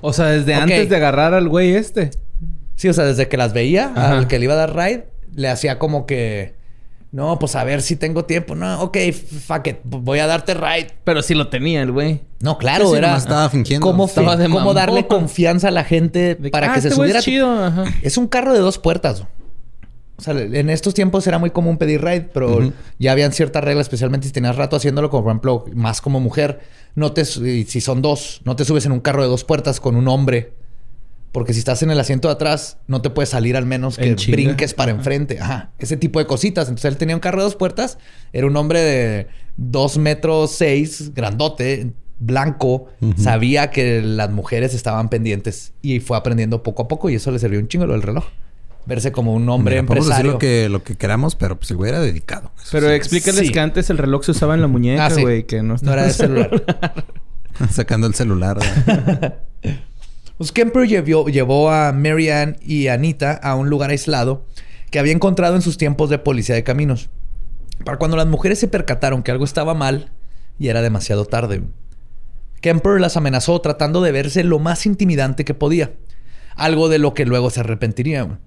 [0.00, 2.10] O sea, desde antes de agarrar al güey este.
[2.76, 5.48] Sí, o sea, desde que las veía, al que le iba a dar ride, le
[5.48, 6.54] hacía como que
[7.12, 8.54] no, pues a ver si tengo tiempo.
[8.54, 8.96] No, ok,
[9.46, 9.76] fuck it.
[9.84, 10.88] Voy a darte ride.
[11.04, 12.22] Pero sí lo tenía el güey.
[12.40, 13.18] No, claro, era.
[13.18, 13.86] estaba fingiendo.
[13.86, 17.18] Cómo, cómo darle confianza a la gente para que ah, se este subiera.
[17.18, 17.70] Es, chido.
[18.00, 19.24] es un carro de dos puertas.
[20.16, 23.86] O sea, en estos tiempos era muy común pedir ride, pero ya habían ciertas reglas,
[23.86, 26.60] especialmente si tenías rato haciéndolo, como por ejemplo, más como mujer.
[26.94, 29.96] No te, si son dos, no te subes en un carro de dos puertas con
[29.96, 30.54] un hombre
[31.32, 34.14] porque si estás en el asiento de atrás, no te puedes salir al menos que
[34.28, 35.40] brinques para enfrente.
[35.40, 35.70] Ajá.
[35.78, 36.68] Ese tipo de cositas.
[36.68, 37.98] Entonces él tenía un carro de dos puertas.
[38.34, 39.26] Era un hombre de
[39.56, 42.88] dos metros seis, grandote, blanco.
[43.16, 45.72] Sabía que las mujeres estaban pendientes.
[45.80, 47.08] Y fue aprendiendo poco a poco.
[47.08, 48.26] Y eso le sirvió un chingo lo del reloj.
[48.84, 50.10] Verse como un hombre empresario.
[50.10, 52.52] Podemos decir lo que, lo que queramos, pero pues el güey era dedicado.
[52.70, 55.44] pero explícales que antes el reloj se usaba en la muñeca, ah, güey.
[55.44, 56.62] Que no, no era de celular.
[57.70, 58.58] Sacando el celular.
[60.42, 64.44] Pues Kemper llevó, a Marianne y Anita a un lugar aislado
[64.90, 67.10] que había encontrado en sus tiempos de policía de caminos.
[67.84, 70.10] Para cuando las mujeres se percataron que algo estaba mal
[70.58, 71.62] y era demasiado tarde.
[72.60, 75.92] Kemper las amenazó tratando de verse lo más intimidante que podía,
[76.56, 78.40] algo de lo que luego se arrepentiría.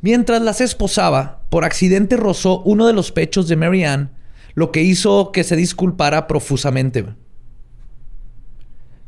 [0.00, 4.12] Mientras las esposaba, por accidente rozó uno de los pechos de Mary Ann,
[4.54, 7.04] lo que hizo que se disculpara profusamente.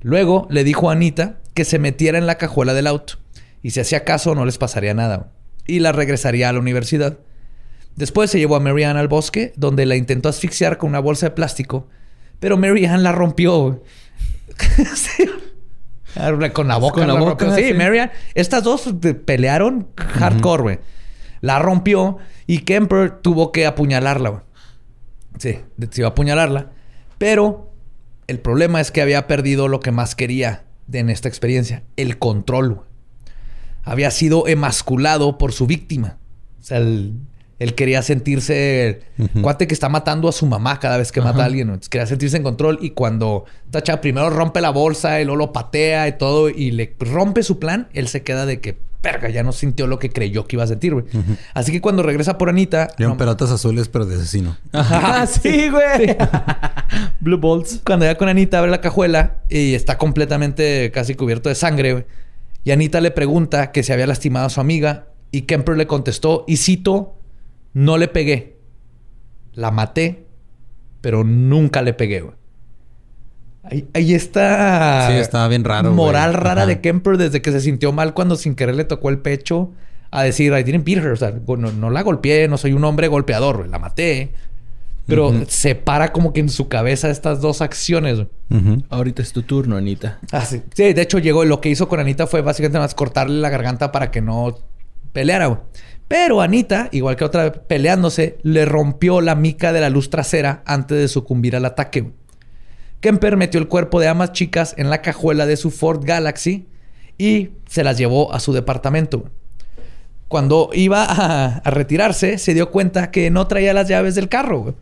[0.02, 3.14] Luego le dijo a Anita que se metiera en la cajuela del auto
[3.62, 5.32] y si hacía caso no les pasaría nada
[5.66, 7.18] y la regresaría a la universidad.
[7.96, 11.26] Después se llevó a Mary Ann al bosque, donde la intentó asfixiar con una bolsa
[11.26, 11.88] de plástico,
[12.40, 13.82] pero Mary Ann la rompió.
[16.52, 17.00] Con la boca.
[17.00, 17.56] Con la, boca.
[17.56, 18.12] Sí, Marianne.
[18.34, 18.94] Estas dos
[19.24, 20.78] pelearon hardcore, güey.
[21.40, 24.42] La rompió y Kemper tuvo que apuñalarla, güey.
[25.38, 26.70] Sí, decidió apuñalarla.
[27.16, 27.71] Pero
[28.32, 32.80] el problema es que había perdido lo que más quería en esta experiencia: el control.
[33.84, 36.16] Había sido emasculado por su víctima.
[36.60, 37.14] O sea, el,
[37.62, 39.02] él quería sentirse
[39.40, 41.78] cuate que está matando a su mamá cada vez que mata a alguien.
[41.88, 46.18] quería sentirse en control y cuando Tacha primero rompe la bolsa luego lo patea y
[46.18, 49.86] todo y le rompe su plan, él se queda de que perga, ya no sintió
[49.86, 51.04] lo que creyó que iba a sentir, güey.
[51.52, 52.88] Así que cuando regresa por Anita.
[52.96, 54.56] Leon pelotas azules, pero de asesino.
[54.72, 56.16] Ajá, sí, güey.
[57.20, 57.80] Blue balls.
[57.84, 62.04] Cuando ya con Anita abre la cajuela y está completamente casi cubierto de sangre, güey.
[62.64, 66.44] Y Anita le pregunta que se había lastimado a su amiga y Kemper le contestó,
[66.46, 67.18] y cito,
[67.72, 68.58] no le pegué.
[69.54, 70.26] La maté,
[71.00, 72.36] pero nunca le pegué, güey.
[73.64, 75.08] Ahí, está.
[75.08, 75.92] Sí, estaba bien raro.
[75.92, 79.18] Moral rara de Kemper desde que se sintió mal cuando sin querer le tocó el
[79.18, 79.70] pecho
[80.10, 81.12] a decir, I didn't beat her.
[81.12, 83.70] O sea, no, la golpeé, no soy un hombre golpeador, güey.
[83.70, 84.32] la maté.
[85.06, 88.26] Pero separa como que en su cabeza estas dos acciones.
[88.88, 90.18] Ahorita es tu turno, Anita.
[90.30, 90.62] Ah, sí.
[90.74, 90.92] sí.
[90.92, 91.44] de hecho llegó.
[91.44, 94.58] Lo que hizo con Anita fue básicamente más cortarle la garganta para que no
[95.12, 95.60] peleara, güey.
[96.08, 100.62] Pero Anita, igual que otra vez peleándose, le rompió la mica de la luz trasera
[100.66, 102.12] antes de sucumbir al ataque.
[103.02, 106.68] Kemper metió el cuerpo de ambas chicas en la cajuela de su Ford Galaxy
[107.18, 109.24] y se las llevó a su departamento.
[110.28, 114.76] Cuando iba a, retirarse, se dio cuenta que no traía las llaves del carro.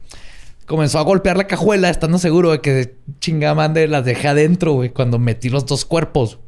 [0.67, 5.49] Comenzó a golpear la cajuela, estando seguro de que chingamande las dejé adentro, cuando metí
[5.49, 6.39] los dos cuerpos.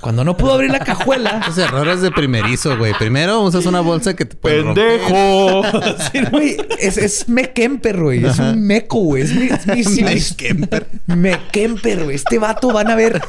[0.00, 1.40] Cuando no pudo abrir la cajuela.
[1.48, 2.92] Esos errores de primerizo, güey.
[2.98, 5.62] Primero usas una bolsa que te puede ¡Pendejo!
[6.30, 6.56] güey.
[6.78, 8.24] Es, es Mekemper, güey.
[8.24, 9.22] Es un meco, güey.
[9.22, 10.02] Es mi...
[10.02, 10.86] Mekemper.
[11.06, 12.16] Mekemper, güey.
[12.16, 13.20] Este vato van a ver...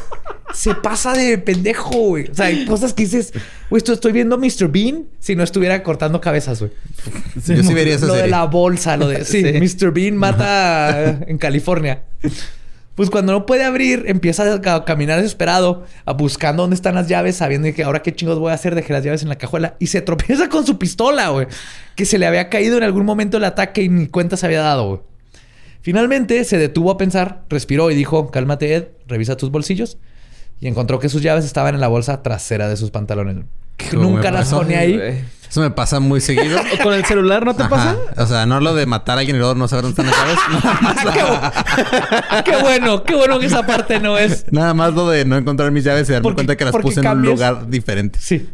[0.54, 2.30] Se pasa de pendejo, güey.
[2.30, 3.34] O sea, hay cosas que dices...
[3.70, 4.68] Güey, estoy viendo Mr.
[4.70, 6.72] Bean si no estuviera cortando cabezas, güey.
[7.36, 8.06] Yo sí vería eso.
[8.06, 9.26] Lo de la bolsa, lo de...
[9.26, 9.92] Sí, Mr.
[9.92, 12.04] Bean mata en California.
[12.96, 17.38] Pues cuando no puede abrir, empieza a caminar desesperado, a buscando dónde están las llaves,
[17.38, 19.88] sabiendo que ahora qué chingos voy a hacer, dejé las llaves en la cajuela y
[19.88, 21.48] se tropieza con su pistola, güey,
[21.96, 24.62] que se le había caído en algún momento el ataque y ni cuenta se había
[24.62, 25.02] dado, güey.
[25.82, 29.98] Finalmente se detuvo a pensar, respiró y dijo, cálmate Ed, revisa tus bolsillos.
[30.62, 33.44] Y encontró que sus llaves estaban en la bolsa trasera de sus pantalones.
[33.94, 35.26] Nunca las pone ahí.
[35.54, 36.60] Eso me pasa muy seguido.
[36.82, 37.96] ¿Con el celular no te pasa?
[38.18, 41.06] O sea, no lo de matar a alguien y luego no saber dónde están las
[41.06, 41.54] llaves.
[42.44, 44.52] qué, bueno, qué bueno que esa parte no es.
[44.52, 47.08] Nada más lo de no encontrar mis llaves y darme cuenta que las puse en
[47.08, 48.18] un lugar diferente.
[48.20, 48.50] Sí.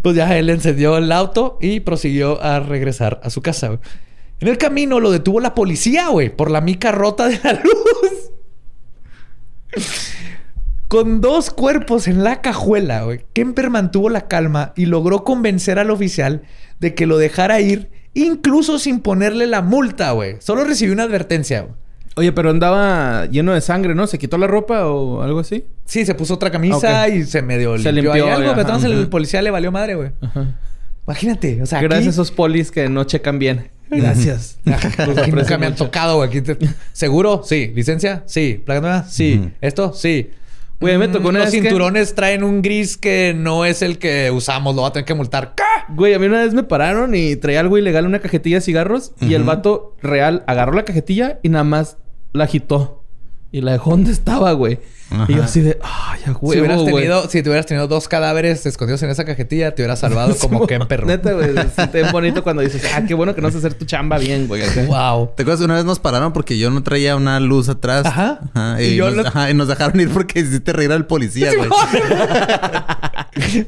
[0.00, 3.80] Pues ya él encendió el auto y prosiguió a regresar a su casa.
[4.38, 8.30] En el camino lo detuvo la policía, güey, por la mica rota de la luz.
[10.90, 15.88] Con dos cuerpos en la cajuela, güey, Kemper mantuvo la calma y logró convencer al
[15.88, 16.42] oficial
[16.80, 20.38] de que lo dejara ir, incluso sin ponerle la multa, güey.
[20.40, 21.74] Solo recibió una advertencia, güey.
[22.16, 24.08] Oye, pero andaba lleno de sangre, ¿no?
[24.08, 25.64] ¿Se quitó la ropa o algo así?
[25.84, 29.06] Sí, se puso otra camisa y se medio se limpió, ahí algo, pero entonces el
[29.08, 30.10] policía le valió madre, güey.
[31.06, 33.70] Imagínate, o sea, Gracias a esos polis que no checan bien.
[33.90, 34.58] Gracias.
[34.64, 36.30] pues nunca me han tocado, güey.
[36.92, 37.42] ¿Seguro?
[37.44, 37.70] Sí.
[37.76, 38.24] ¿Licencia?
[38.26, 38.60] Sí.
[38.66, 39.04] ¿Placa nueva?
[39.04, 39.52] Sí.
[39.60, 39.92] ¿Esto?
[39.92, 40.30] Sí.
[40.80, 44.74] Güey, me tocó una Los cinturones traen un gris que no es el que usamos.
[44.74, 45.54] Lo va a tener que multar.
[45.54, 45.62] ¿Qué?
[45.94, 49.12] Güey, a mí una vez me pararon y traía algo ilegal, una cajetilla de cigarros.
[49.20, 51.98] Y el vato real agarró la cajetilla y nada más
[52.32, 52.99] la agitó.
[53.52, 54.78] Y la dejó donde estaba, güey.
[55.28, 58.64] Y yo así de, ay, ya si hubieras tenido, Si te hubieras tenido dos cadáveres
[58.64, 61.06] escondidos en esa cajetilla, te hubieras salvado como perro.
[61.06, 61.50] Neta, güey.
[61.92, 64.62] Es bonito cuando dices, ah, qué bueno que no sé hacer tu chamba bien, güey.
[64.86, 65.32] Wow.
[65.34, 68.06] ¿Te acuerdas que una vez nos pararon porque yo no traía una luz atrás?
[68.06, 68.38] Ajá.
[68.80, 71.68] y, nos, dejaron ir porque hiciste reír al policía, güey.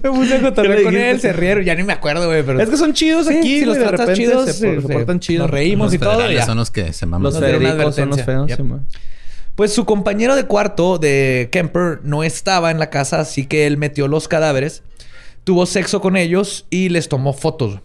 [0.00, 1.64] me puse a contar con él, se rieron.
[1.64, 2.44] Ya ni me acuerdo, güey.
[2.44, 2.60] Pero...
[2.60, 3.60] Es que son chidos aquí.
[3.60, 5.42] Si los tratas chidos, se, portan chidos.
[5.42, 6.20] Nos reímos y todo.
[6.46, 7.24] son los que se maman.
[7.24, 8.48] Los Federicos son los feos.
[9.54, 13.76] Pues su compañero de cuarto de Kemper no estaba en la casa, así que él
[13.76, 14.82] metió los cadáveres,
[15.44, 17.80] tuvo sexo con ellos y les tomó fotos.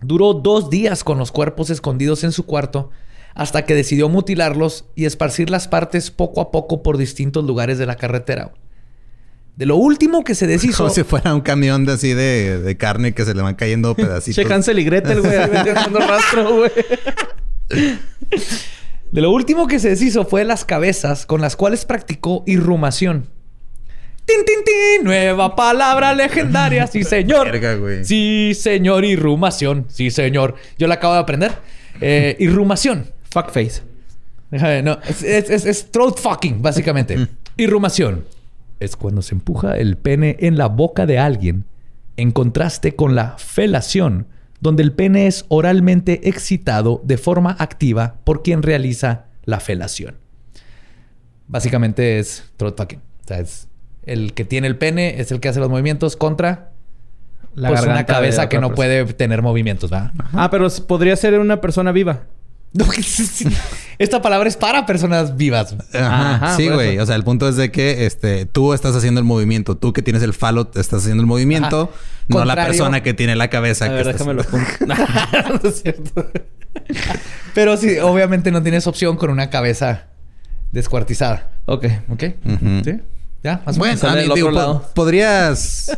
[0.00, 2.90] Duró dos días con los cuerpos escondidos en su cuarto
[3.34, 7.86] hasta que decidió mutilarlos y esparcir las partes poco a poco por distintos lugares de
[7.86, 8.52] la carretera.
[9.56, 10.84] De lo último que se deshizo.
[10.84, 14.44] Como si fuera un camión de así de, carne que se le van cayendo pedacitos.
[14.44, 16.70] che, Hansel y Gretel, güey, rastro, güey.
[19.14, 23.28] De lo último que se deshizo fue las cabezas con las cuales practicó irrumación.
[24.24, 25.04] ¡Tin, tin, tin!
[25.04, 26.88] Nueva palabra legendaria.
[26.88, 27.52] Sí, señor.
[28.02, 29.04] Sí, señor.
[29.04, 29.86] Irrumación.
[29.88, 30.56] Sí, señor.
[30.78, 31.52] Yo la acabo de aprender.
[32.00, 33.06] Eh, irrumación.
[33.30, 33.82] Fuckface.
[34.50, 37.28] No, es, es, es, throat fucking, básicamente.
[37.56, 38.24] Irrumación.
[38.80, 41.66] Es cuando se empuja el pene en la boca de alguien,
[42.16, 44.26] en contraste con la felación,
[44.64, 50.16] donde el pene es oralmente excitado de forma activa por quien realiza la felación.
[51.46, 52.98] Básicamente es throat fucking.
[52.98, 53.68] O sea, es
[54.04, 56.72] el que tiene el pene es el que hace los movimientos contra
[57.54, 60.12] la pues una cabeza que no puede tener movimientos, ¿verdad?
[60.32, 62.22] Ah, pero podría ser una persona viva.
[63.98, 65.76] Esta palabra es para personas vivas.
[65.92, 66.98] Ajá, sí, güey.
[66.98, 69.76] O sea, el punto es de que este, tú estás haciendo el movimiento.
[69.76, 71.92] Tú que tienes el falo estás haciendo el movimiento.
[72.26, 73.84] No la persona que tiene la cabeza.
[73.84, 74.42] A ver, déjame lo
[74.86, 76.30] no es cierto.
[77.54, 80.06] Pero sí, obviamente no tienes opción con una cabeza
[80.72, 81.50] descuartizada.
[81.66, 81.86] Ok.
[82.10, 82.24] Ok.
[82.84, 83.00] ¿Sí?
[83.44, 84.90] Ya, más bueno, lado.
[84.94, 85.96] podrías...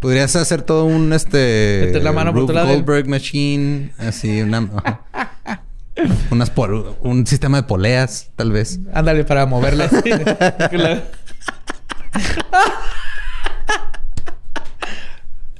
[0.00, 4.68] Podrías hacer todo un este la mano por Goldberg machine, así una
[6.30, 8.78] unas por un sistema de poleas, tal vez.
[8.92, 9.88] Ándale para moverla.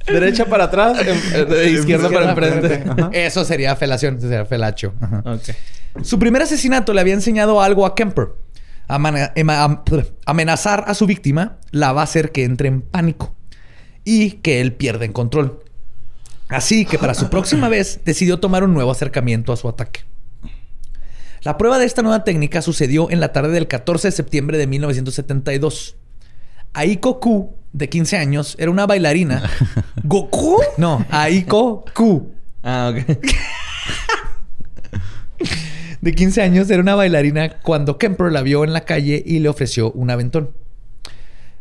[0.07, 0.97] Derecha para atrás,
[1.67, 2.83] izquierda, para enfrente.
[3.25, 4.93] Eso sería felación, sería felacho.
[6.01, 8.29] Su primer asesinato le había enseñado algo a Kemper
[10.25, 13.35] amenazar a su víctima la va a hacer que entre en pánico
[14.03, 15.63] y que él pierda el control.
[16.47, 20.01] Así que para su próxima vez decidió tomar un nuevo acercamiento a su ataque.
[21.41, 24.67] La prueba de esta nueva técnica sucedió en la tarde del 14 de septiembre de
[24.67, 25.95] 1972.
[26.73, 29.49] Aiko Ku, de 15 años, era una bailarina.
[30.03, 30.57] ¿Goku?
[30.77, 32.33] No, Aiko Ku.
[32.61, 33.05] Ah, ok.
[36.01, 39.47] de 15 años, era una bailarina cuando Kemper la vio en la calle y le
[39.47, 40.51] ofreció un aventón.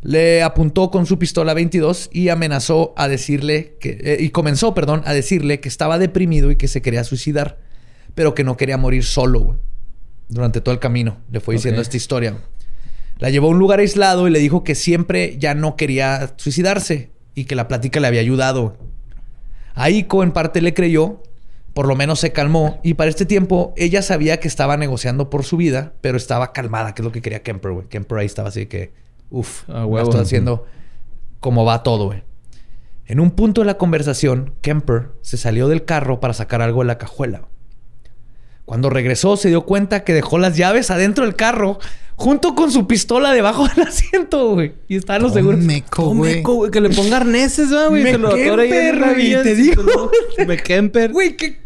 [0.03, 5.03] Le apuntó con su pistola 22 y amenazó a decirle que eh, y comenzó, perdón,
[5.07, 7.59] a decirle que estaba deprimido y que se quería suicidar,
[8.15, 9.59] pero que no quería morir solo.
[10.29, 12.37] Durante todo el camino le fue diciendo esta historia.
[13.19, 17.11] La llevó a un lugar aislado y le dijo que siempre ya no quería suicidarse
[17.35, 18.77] y que la plática le había ayudado.
[19.75, 21.23] Aiko en parte le creyó
[21.79, 22.81] por lo menos se calmó.
[22.83, 26.93] Y para este tiempo, ella sabía que estaba negociando por su vida, pero estaba calmada,
[26.93, 27.87] que es lo que quería Kemper, güey.
[27.87, 28.93] Kemper ahí estaba así que,
[29.31, 30.67] uff, estoy haciendo
[31.39, 32.25] como va todo, güey.
[33.07, 36.89] En un punto de la conversación, Kemper se salió del carro para sacar algo de
[36.89, 37.47] la cajuela.
[38.69, 41.79] Cuando regresó, se dio cuenta que dejó las llaves adentro del carro
[42.17, 44.75] junto con su pistola debajo del asiento, güey.
[44.89, 45.59] Y estaban los seguros.
[45.59, 46.43] Meco, güey.
[46.71, 48.03] Que le ponga arneses, güey.
[48.03, 50.11] Me lo ahí te digo.
[50.47, 51.13] Me Kemper.
[51.13, 51.63] Güey, qué,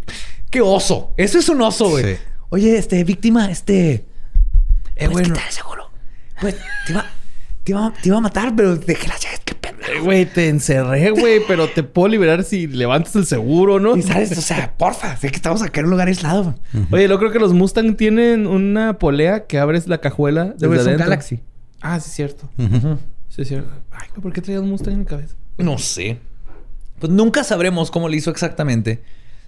[0.48, 1.12] qué oso.
[1.16, 2.18] Eso es un oso, güey.
[2.50, 4.04] Oye, este, víctima, este...
[4.94, 5.26] Eh, güey.
[5.26, 5.34] No.
[5.50, 5.90] seguro.
[6.40, 6.54] Pues,
[6.86, 7.04] te iba,
[7.64, 9.40] te, iba, te iba a matar, pero dejé las llaves.
[9.44, 9.56] Qué eh,
[10.02, 13.96] güey, te encerré, güey, pero te puedo liberar si levantas el seguro, ¿no?
[13.96, 16.54] Y sabes, o sea, porfa, sé que estamos acá en un lugar aislado.
[16.90, 20.98] Oye, yo creo que los Mustang tienen una polea que abres la cajuela desde adentro.
[20.98, 21.40] Galaxy.
[21.80, 22.50] Ah, sí, es cierto.
[23.28, 23.70] Sí, es cierto.
[23.90, 25.36] Ay, ¿por qué traías un Mustang en mi cabeza?
[25.58, 26.18] No sé.
[26.98, 29.02] Pues nunca sabremos cómo lo hizo exactamente.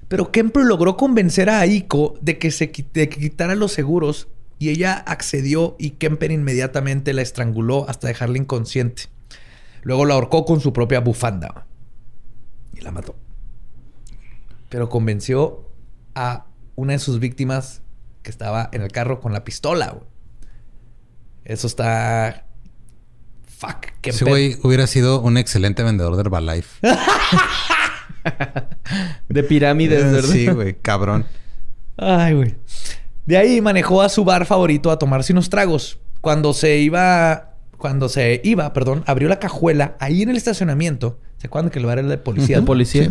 [0.09, 4.28] Pero Kemper logró convencer a Aiko de que se de que quitara los seguros
[4.59, 9.05] y ella accedió y Kemper inmediatamente la estranguló hasta dejarla inconsciente.
[9.85, 11.66] Luego la ahorcó con su propia bufanda
[12.72, 13.14] y la mató.
[14.70, 15.70] Pero convenció
[16.14, 17.82] a una de sus víctimas
[18.22, 19.97] que estaba en el carro con la pistola.
[21.45, 22.47] Eso está.
[23.47, 23.93] Fuck.
[24.03, 26.87] Ese güey hubiera sido un excelente vendedor de Herbalife.
[29.28, 30.28] de pirámides, eh, ¿verdad?
[30.30, 31.26] Sí, güey, cabrón.
[31.99, 32.57] Ay, güey.
[33.26, 35.99] De ahí manejó a su bar favorito a tomarse unos tragos.
[36.22, 37.54] Cuando se iba
[37.85, 41.18] cuando se iba, perdón, abrió la cajuela ahí en el estacionamiento.
[41.37, 42.61] ¿Se acuerdan que el bar era de policía?
[42.61, 43.11] ¿De policía?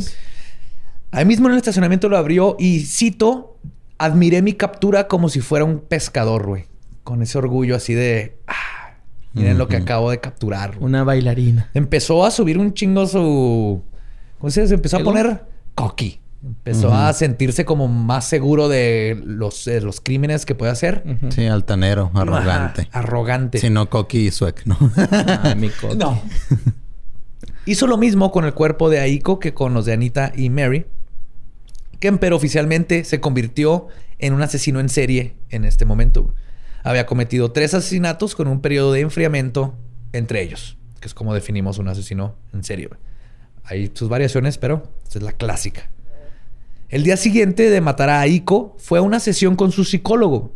[1.12, 3.60] Ahí mismo en el estacionamiento lo abrió y cito,
[4.00, 6.66] admiré mi captura como si fuera un pescador, güey.
[7.04, 8.96] Con ese orgullo así de, ah,
[9.34, 10.76] miren lo que acabo de capturar.
[10.80, 11.70] Una bailarina.
[11.76, 13.84] Empezó a subir un chingo su...
[14.40, 14.74] ¿Cómo se dice?
[14.74, 15.44] Empezó a poner
[15.76, 16.20] cocky.
[16.46, 21.04] Empezó a sentirse como más seguro de los, los crímenes que puede hacer.
[21.30, 22.90] Sí, altanero, arrogante.
[22.92, 23.60] arrogante.
[23.60, 24.78] Sí, no coqui y suec, ¿no?
[24.98, 26.22] Ah, mi No.
[27.66, 30.86] Hizo lo mismo con el cuerpo de Aiko que con los de Anita y Mary.
[32.00, 33.88] Kemper oficialmente se convirtió
[34.20, 36.34] en un asesino en serie en este momento.
[36.84, 39.76] Había cometido tres asesinatos con un periodo de enfriamiento
[40.12, 42.90] entre ellos, que es como definimos un asesino en serie.
[43.64, 45.90] Hay sus variaciones, pero esta es la clásica.
[46.94, 50.54] El día siguiente de matar a Aiko fue a una sesión con su psicólogo,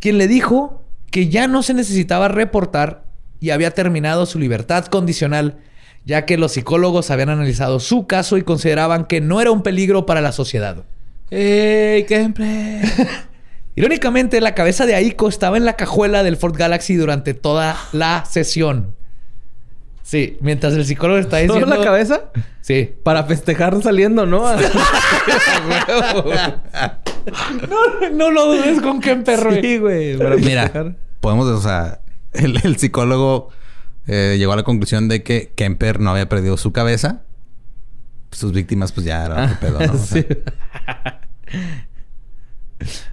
[0.00, 0.82] quien le dijo
[1.12, 3.04] que ya no se necesitaba reportar
[3.38, 5.58] y había terminado su libertad condicional,
[6.04, 10.04] ya que los psicólogos habían analizado su caso y consideraban que no era un peligro
[10.04, 10.82] para la sociedad.
[11.30, 12.28] ¡Ey, qué
[13.76, 18.24] Irónicamente, la cabeza de Aiko estaba en la cajuela del Ford Galaxy durante toda la
[18.28, 18.95] sesión.
[20.06, 21.66] Sí, mientras el psicólogo está diciendo...
[21.66, 22.30] ¿Solo la cabeza?
[22.60, 22.94] Sí.
[23.02, 24.56] Para festejar saliendo, ¿no?
[24.56, 24.60] no,
[28.12, 29.52] no lo dudes con qué perro.
[29.60, 30.16] Sí, güey.
[30.38, 32.02] Mira, podemos, o sea,
[32.34, 33.48] el, psicólogo
[34.06, 37.22] eh, llegó a la conclusión de que Kemper no había perdido su cabeza.
[38.30, 39.98] Sus víctimas, pues ya eran ah, pedo, ¿no?
[39.98, 40.24] sí.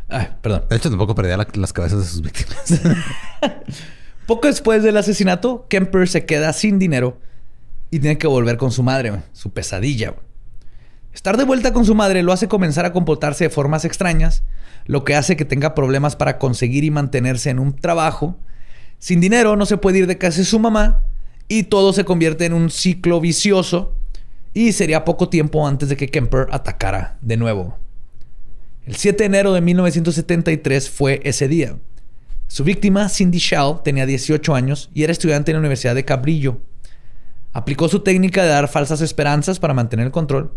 [0.09, 0.65] Ay, perdón.
[0.69, 2.81] De hecho, tampoco perdía las cabezas de sus víctimas.
[4.25, 7.17] Poco después del asesinato, Kemper se queda sin dinero
[7.91, 10.15] y tiene que volver con su madre, su pesadilla.
[11.13, 14.43] Estar de vuelta con su madre lo hace comenzar a comportarse de formas extrañas,
[14.85, 18.37] lo que hace que tenga problemas para conseguir y mantenerse en un trabajo.
[18.97, 21.01] Sin dinero no se puede ir de casa de su mamá
[21.49, 23.93] y todo se convierte en un ciclo vicioso
[24.53, 27.77] y sería poco tiempo antes de que Kemper atacara de nuevo.
[28.85, 31.75] El 7 de enero de 1973 fue ese día.
[32.47, 36.61] Su víctima, Cindy Shell, tenía 18 años y era estudiante en la Universidad de Cabrillo.
[37.51, 40.51] Aplicó su técnica de dar falsas esperanzas para mantener el control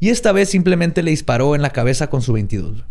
[0.00, 2.84] y esta vez simplemente le disparó en la cabeza con su 22.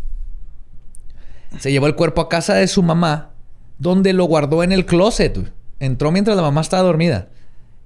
[1.58, 3.32] Se llevó el cuerpo a casa de su mamá,
[3.78, 5.52] donde lo guardó en el closet.
[5.80, 7.28] Entró mientras la mamá estaba dormida.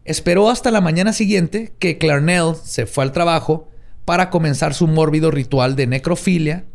[0.04, 3.70] Esperó hasta la mañana siguiente que Clarnell se fue al trabajo
[4.04, 6.66] para comenzar su mórbido ritual de necrofilia.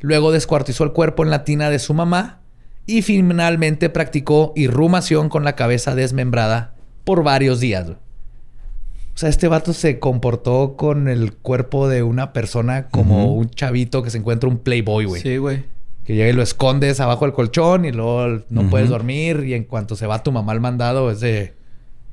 [0.00, 2.37] Luego descuartizó el cuerpo en la tina de su mamá
[2.88, 6.74] y finalmente practicó irrumación con la cabeza desmembrada
[7.04, 7.86] por varios días.
[7.90, 7.96] O
[9.14, 14.08] sea, este vato se comportó con el cuerpo de una persona como un chavito que
[14.08, 15.20] se encuentra un playboy, güey.
[15.20, 15.64] Sí, güey.
[16.04, 19.64] Que llega y lo escondes abajo del colchón y luego no puedes dormir y en
[19.64, 21.52] cuanto se va tu mamá al mandado es de...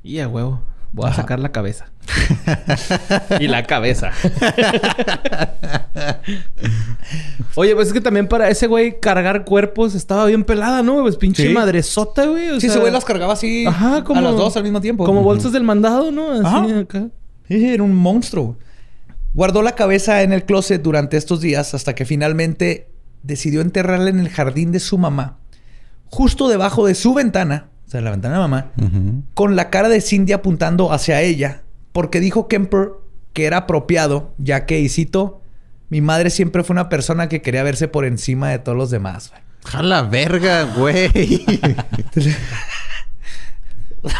[0.02, 0.60] Y a huevo.
[0.96, 1.92] Voy a sacar la cabeza.
[3.38, 4.12] y la cabeza.
[7.54, 11.02] Oye, pues es que también para ese güey cargar cuerpos estaba bien pelada, ¿no?
[11.02, 12.58] Pues pinche madresota, güey.
[12.62, 15.04] sí, ese güey las cargaba así Ajá, como, a las dos al mismo tiempo.
[15.04, 16.32] Como bolsas del mandado, ¿no?
[16.32, 17.08] Así acá.
[17.46, 18.56] Sí, era un monstruo.
[19.34, 22.88] Guardó la cabeza en el closet durante estos días hasta que finalmente
[23.22, 25.40] decidió enterrarla en el jardín de su mamá,
[26.06, 28.72] justo debajo de su ventana o sea, la ventana de mamá,
[29.34, 31.62] con la cara de Cindy apuntando hacia ella,
[31.92, 32.90] porque dijo Kemper
[33.32, 35.42] que era apropiado, ya que, y cito,
[35.88, 39.32] mi madre siempre fue una persona que quería verse por encima de todos los demás.
[39.64, 41.10] Jala verga, güey.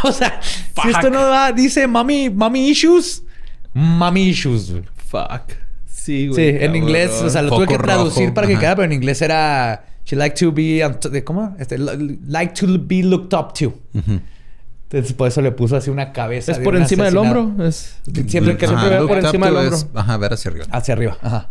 [0.04, 3.24] o sea, si esto no va, dice mami, mami issues,
[3.72, 4.74] mami issues.
[5.08, 5.54] Fuck.
[5.86, 6.52] Sí, güey.
[6.52, 9.22] Sí, en inglés, o sea, lo tuve que traducir para que quedara, pero en inglés
[9.22, 10.82] era She like to be...
[11.24, 11.56] ¿Cómo?
[11.58, 13.74] Este, like to be looked up to.
[13.92, 16.52] Entonces, por eso le puso así una cabeza.
[16.52, 17.52] Es por encima del hombro.
[17.64, 17.98] Es...
[18.28, 19.78] Siempre que siempre ve por encima del hombro.
[19.94, 20.66] ajá, ver hacia arriba.
[20.70, 21.50] Hacia arriba, ajá.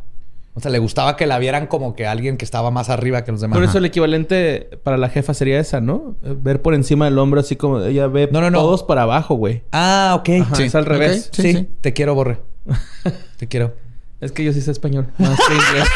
[0.54, 3.34] O sea, le gustaba que la vieran como que alguien que estaba más arriba que
[3.34, 3.58] los demás.
[3.58, 6.16] Por eso el equivalente para la jefa sería esa, ¿no?
[6.22, 8.60] Ver por encima del hombro, así como ella ve no, no, no.
[8.60, 9.64] todos para abajo, güey.
[9.74, 10.30] Ah, ok.
[10.56, 10.64] sí.
[10.64, 11.30] Es al revés.
[11.34, 12.40] Sí, sí, Te quiero, Borre.
[13.38, 13.76] te quiero.
[14.22, 15.08] Es que yo sí sé español.
[15.18, 15.90] Más que inglés.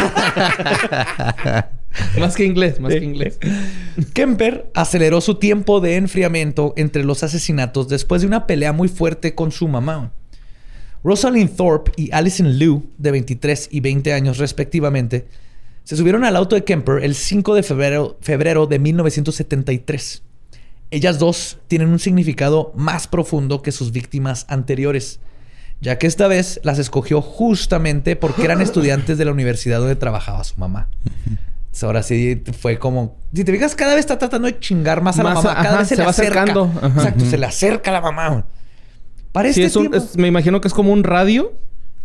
[2.19, 3.39] más que inglés, más que inglés.
[4.13, 9.35] Kemper aceleró su tiempo de enfriamiento entre los asesinatos después de una pelea muy fuerte
[9.35, 10.11] con su mamá.
[11.03, 15.27] Rosalind Thorpe y Alison Liu, de 23 y 20 años respectivamente,
[15.83, 20.23] se subieron al auto de Kemper el 5 de febrero, febrero de 1973.
[20.91, 25.19] Ellas dos tienen un significado más profundo que sus víctimas anteriores
[25.81, 30.43] ya que esta vez las escogió justamente porque eran estudiantes de la universidad donde trabajaba
[30.43, 30.89] su mamá.
[31.81, 35.23] Ahora sí fue como, si te fijas, cada vez está tratando de chingar más a
[35.23, 36.71] la mamá, cada vez se, le va acercando.
[36.83, 38.45] Exacto, se le acerca a la mamá.
[39.31, 39.79] Parece este
[40.17, 41.53] me imagino que es como un radio.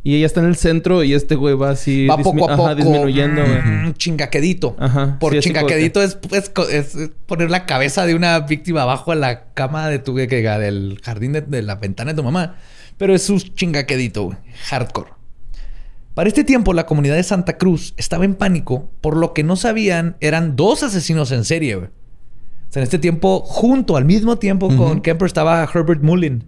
[0.07, 2.07] Y ella está en el centro y este güey va así...
[2.07, 2.75] Va poco a poco.
[2.75, 4.77] disminuyendo, mm, chingaquedito.
[4.79, 5.19] Ajá.
[5.19, 6.19] Por chingaquedito es,
[7.25, 10.15] poner la cabeza de una víctima abajo a la cama de tu...
[10.15, 12.57] del jardín de la ventana de tu mamá.
[12.99, 14.37] Pero es un chingaquedito,
[14.69, 15.11] Hardcore.
[16.15, 19.57] Para este tiempo, la comunidad de Santa Cruz estaba en pánico por lo que no
[19.57, 21.75] sabían eran dos asesinos en serie.
[21.77, 21.81] O
[22.71, 26.45] sea, en este tiempo, junto al mismo tiempo con Kemper estaba Herbert Mullin,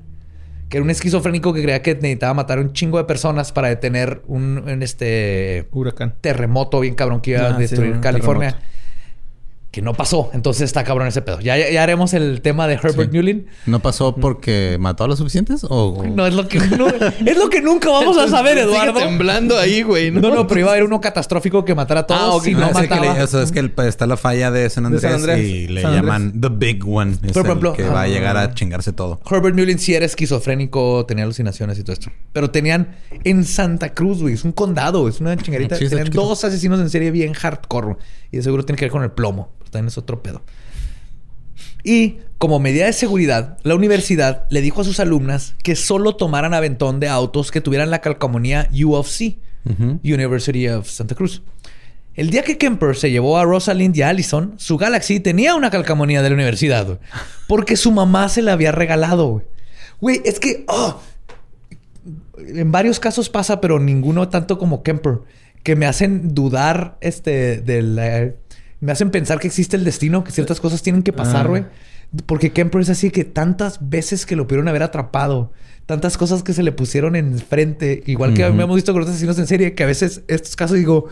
[0.69, 3.69] que era un esquizofrénico que creía que necesitaba matar a un chingo de personas para
[3.69, 8.51] detener un, un, este huracán terremoto bien cabrón que iba a Ah, destruir California.
[8.51, 8.77] terremoto.
[9.77, 10.31] Que no pasó.
[10.33, 11.39] Entonces está cabrón ese pedo.
[11.41, 13.17] Ya, ya haremos el tema de Herbert Sí.
[13.19, 13.47] Mullin.
[13.67, 15.67] ¿No pasó porque mató a los suficientes?
[15.69, 18.99] ¿O No es lo que no- es lo que nunca vamos a saber, Sigue Eduardo.
[19.01, 20.11] temblando ahí, güey.
[20.11, 22.61] No, no, pero iba a haber uno catastrófico que matara a todos Ah, y no
[22.61, 23.15] No, sé que mataba.
[23.19, 25.41] le- o sea, es que el- está la falla de San De Andrés, San Andrés.
[25.47, 27.13] y le San llaman The Big One.
[27.13, 28.09] Es por el ejemplo, que va a ah.
[28.09, 29.21] llegar a chingarse todo.
[29.31, 32.11] Herbert Mullin sí era esquizofrénico, tenía alucinaciones y todo esto.
[32.33, 35.77] Pero tenían en Santa Cruz, güey, es un condado, es una chingarita.
[35.77, 36.25] Sí, tenían chiquito.
[36.25, 37.97] dos asesinos en serie bien hardcore.
[38.33, 39.51] Y de seguro tiene que ver con el plomo.
[39.67, 40.43] Pero también es otro pedo.
[41.83, 46.55] Y como medida de seguridad, la universidad le dijo a sus alumnas que solo tomaran
[46.55, 49.39] aventón de autos que tuvieran la calcomanía U of C.
[50.05, 51.43] University of Santa Cruz.
[52.15, 55.71] El día que Kemper se llevó a Rosalind y a Allison, su Galaxy tenía una
[55.71, 56.99] calcamonía de la universidad.
[57.49, 59.45] Porque su mamá se la había regalado, güey.
[60.01, 60.65] Güey, es que...
[60.69, 61.01] oh,
[62.39, 65.21] en varios casos pasa, pero ninguno tanto como Kemper.
[65.63, 68.31] Que me hacen dudar este, de la-
[68.81, 71.49] Me hacen pensar que existe el destino, que ciertas cosas tienen que pasar, Ah.
[71.49, 71.65] güey.
[72.27, 75.53] Porque Kemper es así que tantas veces que lo pudieron haber atrapado,
[75.87, 78.61] tantas cosas que se le pusieron enfrente, igual que Ujú.
[78.61, 81.07] hemos visto con otros asesinos en serie, que a veces estos casos digo,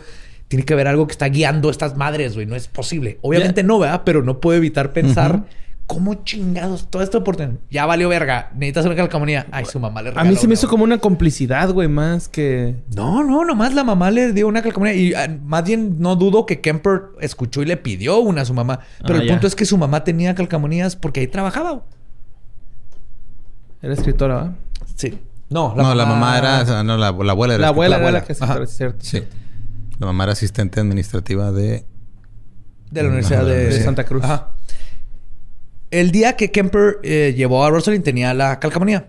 [0.47, 3.17] tiene que haber algo que está guiando a estas madres, güey, no es posible.
[3.21, 4.03] Obviamente no, ¿verdad?
[4.05, 5.45] Pero no puedo evitar pensar.
[5.87, 6.87] ¿Cómo chingados?
[6.89, 7.35] Todo esto por
[7.69, 9.45] ya valió verga, necesitas una calcamonía.
[9.51, 12.27] Ay, su mamá le A regaló mí se me hizo como una complicidad, güey, más
[12.27, 12.75] que...
[12.95, 14.95] No, no, nomás la mamá le dio una calcomanía.
[14.95, 18.53] Y ah, más bien no dudo que Kemper escuchó y le pidió una a su
[18.53, 18.79] mamá.
[19.01, 19.33] Pero Ah, el ya.
[19.33, 21.83] punto es que su mamá tenía calcamonías porque ahí trabajaba.
[23.81, 24.55] Era escritora, ¿va?
[24.95, 25.19] Sí.
[25.49, 26.61] No, no, la mamá era...
[26.61, 27.61] o sea, no, la, la abuela era...
[27.61, 28.19] La abuela la era abuela.
[28.21, 28.97] la que es cierto.
[29.01, 29.23] Sí.
[29.99, 31.85] La mamá era asistente administrativa de...
[32.89, 34.23] de la Universidad Ajá, de, de Santa Cruz.
[34.23, 34.49] Ajá.
[35.99, 39.07] El día que Kemper eh, llevó a Rosalind tenía la calcamonía.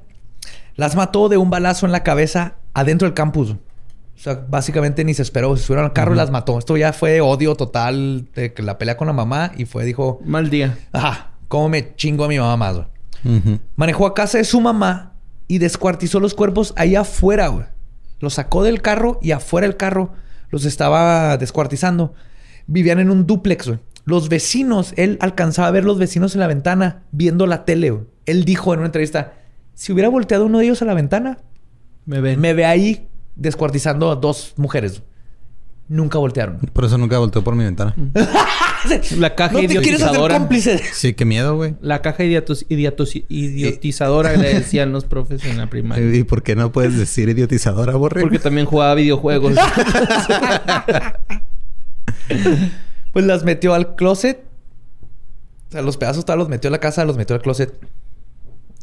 [0.76, 3.50] Las mató de un balazo en la cabeza adentro del campus.
[3.50, 3.58] O
[4.14, 5.56] sea, básicamente ni se esperó.
[5.56, 6.60] Se subieron al carro y las mató.
[6.60, 10.20] Esto ya fue odio total de que la pelea con la mamá y fue, dijo,
[10.24, 10.78] Mal día.
[10.92, 12.76] ajá, ¿cómo me chingo a mi mamá más?
[12.76, 12.86] güey?"
[13.38, 13.58] Ujú.
[13.74, 15.14] Manejó a casa de su mamá
[15.48, 17.66] y descuartizó los cuerpos ahí afuera, güey.
[18.20, 20.12] Los sacó del carro y afuera del carro
[20.50, 22.14] los estaba descuartizando.
[22.68, 23.80] Vivían en un dúplex, güey.
[24.06, 28.04] Los vecinos, él alcanzaba a ver los vecinos en la ventana viendo la tele, güey.
[28.24, 29.34] Él dijo en una entrevista,
[29.74, 31.38] si hubiera volteado uno de ellos a la ventana,
[32.06, 32.40] Me ven.
[32.40, 35.02] me ve ahí descuartizando a dos mujeres.
[35.88, 36.58] Nunca voltearon.
[36.72, 37.94] Por eso nunca volteó por mi ventana.
[39.18, 40.80] La caja no te quieres hacer cómplice.
[40.92, 41.74] Sí, qué miedo, güey.
[41.80, 46.14] La caja idiotos- idiotos- idiotizadora le decían los profes en la primaria.
[46.14, 48.20] ¿Y por qué no puedes decir idiotizadora, borre?
[48.20, 49.54] Porque también jugaba videojuegos.
[53.16, 54.44] Pues las metió al closet.
[55.68, 57.72] O sea, los pedazos tal los metió a la casa, los metió al closet.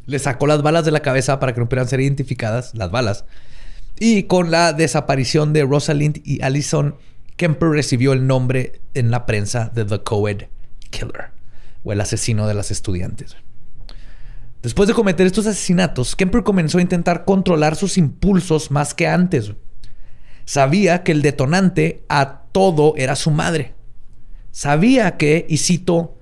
[0.07, 3.25] Le sacó las balas de la cabeza para que no pudieran ser identificadas, las balas.
[3.99, 6.95] Y con la desaparición de Rosalind y Allison,
[7.36, 10.45] Kemper recibió el nombre en la prensa de The Coed
[10.89, 11.29] Killer,
[11.84, 13.38] o el asesino de las estudiantes.
[14.63, 19.53] Después de cometer estos asesinatos, Kemper comenzó a intentar controlar sus impulsos más que antes.
[20.45, 23.72] Sabía que el detonante a todo era su madre.
[24.54, 26.16] Sabía que, y cito,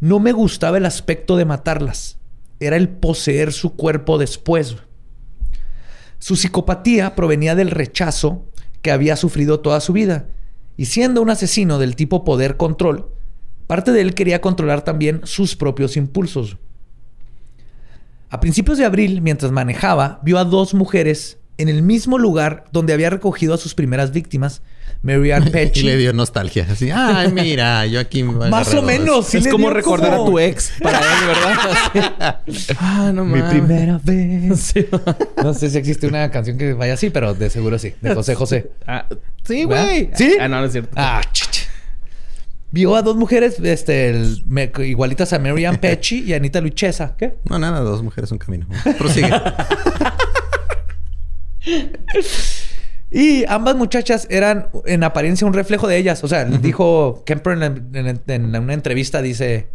[0.00, 2.18] no me gustaba el aspecto de matarlas.
[2.58, 4.74] Era el poseer su cuerpo después.
[6.18, 8.44] Su psicopatía provenía del rechazo
[8.82, 10.26] que había sufrido toda su vida.
[10.76, 13.12] Y siendo un asesino del tipo poder-control,
[13.68, 16.56] parte de él quería controlar también sus propios impulsos.
[18.28, 22.92] A principios de abril, mientras manejaba, vio a dos mujeres en el mismo lugar donde
[22.92, 24.62] había recogido a sus primeras víctimas,
[25.02, 26.66] Mary Ann Y le dio nostalgia.
[26.70, 28.84] Así, ay, mira, yo aquí me voy a Más o dos".
[28.84, 29.26] menos.
[29.26, 32.40] sí es le como dio recordar como- a tu ex para él, ¿verdad?
[32.48, 32.66] Así.
[32.78, 33.50] Ah, no Mi mames.
[33.50, 34.60] primera vez.
[34.60, 34.86] Sí.
[35.42, 37.94] No sé si existe una canción que vaya así, pero de seguro sí.
[38.00, 38.70] De José José.
[38.86, 39.06] Ah,
[39.44, 40.10] sí, güey.
[40.14, 40.36] ¿Sí?
[40.40, 40.90] Ah, no, no es cierto.
[40.96, 41.62] Ah, chicha.
[42.70, 46.60] Vio a dos mujeres este, el- me- igualitas a Mary Ann Petchy y a Anita
[46.60, 47.14] Luchesa.
[47.16, 47.36] ¿Qué?
[47.48, 48.66] No, nada, dos mujeres, un camino.
[48.98, 49.30] Prosigue.
[53.10, 56.22] Y ambas muchachas eran en apariencia un reflejo de ellas.
[56.24, 57.66] O sea, dijo Kemper en, la-
[58.00, 59.68] en- en una entrevista, dice,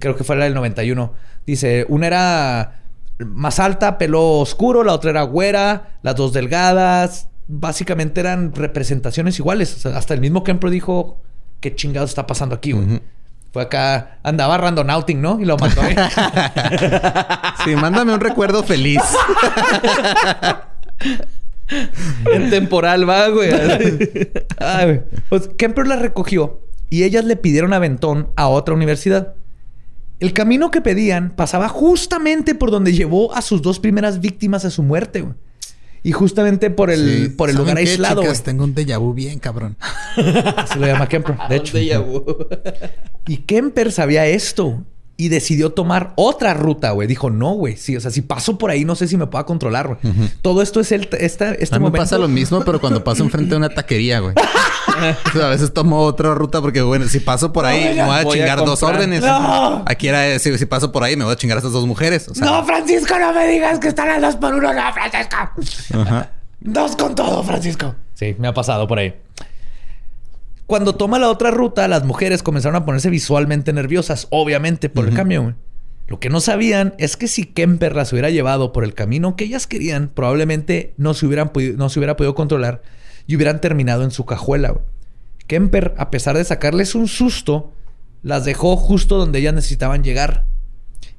[0.00, 1.12] creo que fue la del 91,
[1.46, 2.80] dice, una era
[3.18, 7.28] más alta, pelo oscuro, la otra era güera, las dos delgadas.
[7.48, 9.72] Básicamente eran representaciones iguales.
[9.76, 11.20] O sea, hasta el mismo Kemper dijo,
[11.60, 13.00] ¿qué chingados está pasando aquí, güey?
[13.52, 15.38] Fue acá, andaba randonauting, ¿no?
[15.40, 15.82] Y lo mató.
[15.84, 15.94] ¿eh?
[17.64, 19.00] Sí, mándame un recuerdo feliz.
[22.32, 23.50] En temporal va, güey.
[24.58, 25.00] Ay, güey.
[25.28, 26.60] Pues Kemper la recogió
[26.90, 29.34] y ellas le pidieron aventón a otra universidad.
[30.18, 34.70] El camino que pedían pasaba justamente por donde llevó a sus dos primeras víctimas a
[34.70, 35.34] su muerte, güey.
[36.02, 38.22] Y justamente por el, por el lugar aislado.
[38.22, 38.44] Chicas?
[38.44, 39.76] Tengo un déjà vu bien, cabrón.
[40.14, 41.36] Se lo llama Kemper.
[41.48, 41.76] De hecho.
[43.26, 44.84] y Kemper sabía esto
[45.18, 47.08] y decidió tomar otra ruta, güey.
[47.08, 47.76] Dijo, no, güey.
[47.76, 49.98] Sí, o sea, si paso por ahí, no sé si me pueda controlar, güey.
[50.42, 53.22] Todo esto es el, esta, este a mí me pasa lo mismo, pero cuando paso
[53.22, 54.34] enfrente de una taquería, güey.
[55.42, 58.64] a veces tomo otra ruta porque, bueno, si paso por ahí, me voy a chingar
[58.64, 59.24] dos órdenes.
[59.86, 62.28] Aquí era, si, si, paso por ahí, me voy a chingar a estas dos mujeres.
[62.40, 64.72] no, Francisco, no me digas que están las dos por uno.
[64.72, 65.36] No, Francisco.
[65.94, 66.30] Ajá.
[66.60, 67.94] Dos con todo, Francisco.
[68.14, 69.14] Sí, me ha pasado por ahí.
[70.66, 75.14] Cuando toma la otra ruta, las mujeres comenzaron a ponerse visualmente nerviosas, obviamente, por el
[75.14, 75.54] cambio.
[76.08, 79.44] Lo que no sabían es que si Kemper las hubiera llevado por el camino que
[79.44, 82.82] ellas querían, probablemente no se, hubieran no se hubiera podido controlar
[83.26, 84.80] y hubieran terminado en su cajuela.
[85.46, 87.72] Kemper, a pesar de sacarles un susto,
[88.22, 90.46] las dejó justo donde ellas necesitaban llegar.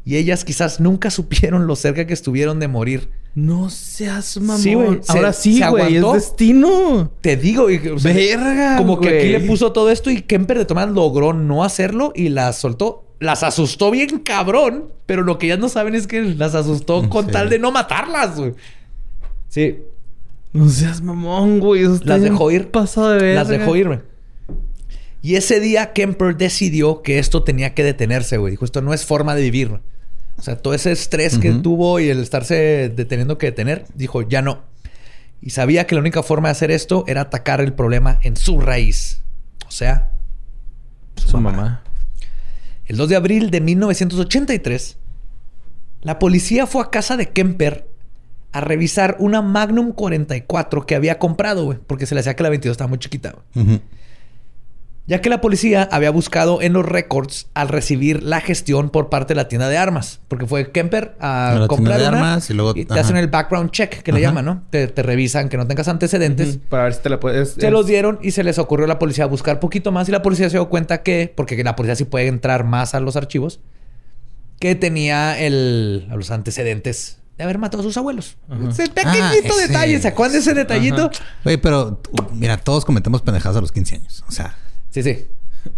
[0.03, 4.59] Y ellas quizás nunca supieron lo cerca que estuvieron de morir no seas mamón.
[4.59, 4.99] Sí, güey.
[5.09, 5.97] Ahora sí, güey.
[5.97, 7.11] Es destino.
[7.21, 7.67] Te digo.
[8.01, 12.11] Verga, Como que aquí le puso todo esto y Kemper de Tomás logró no hacerlo
[12.15, 13.05] y las soltó.
[13.19, 14.85] Las asustó bien cabrón.
[15.05, 18.39] Pero lo que ya no saben es que las asustó con tal de no matarlas,
[18.39, 18.55] güey.
[19.49, 19.81] Sí.
[20.51, 21.83] No seas mamón, güey.
[22.05, 22.71] las dejó ir.
[22.71, 23.99] Pasado de Las dejó ir, güey.
[25.21, 28.49] Y ese día Kemper decidió que esto tenía que detenerse, güey.
[28.49, 29.79] Dijo, esto no es forma de vivir.
[30.37, 34.41] O sea, todo ese estrés que tuvo y el estarse deteniendo que detener, dijo, ya
[34.41, 34.63] no.
[35.41, 38.59] Y sabía que la única forma de hacer esto era atacar el problema en su
[38.59, 39.21] raíz.
[39.67, 40.11] O sea,
[41.15, 41.83] su, mamá.
[42.85, 44.97] El 2 de abril de 1983,
[46.01, 47.87] la policía fue a casa de Kemper
[48.51, 52.49] a revisar una Magnum 44 que había comprado, güey, porque se le hacía que la
[52.49, 53.35] 22 estaba muy chiquita.
[53.53, 53.81] Güey
[55.07, 59.33] ya que la policía había buscado en los récords al recibir la gestión por parte
[59.33, 63.15] de la tienda de armas, porque fue Kemper a comprar armas y luego te hacen
[63.15, 64.63] el background check que le llaman, ¿no?
[64.69, 66.59] Te, revisan que no tengas antecedentes.
[66.69, 67.53] Para ver si te la puedes.
[67.53, 70.21] Se los dieron y se les ocurrió a la policía buscar poquito más y la
[70.21, 73.61] policía se dio cuenta que, porque la policía sí puede entrar más a los archivos,
[74.59, 78.35] que tenía el, los antecedentes de haber matado a sus abuelos.
[78.69, 81.11] Ese pequeñito ah, detalle, ¿se acuerdan de ese detallito?
[81.45, 82.01] Oye, pero
[82.33, 84.23] mira, todos cometemos pendejadas a los 15 años.
[84.27, 84.57] O sea,
[84.97, 85.27] Sí, sí.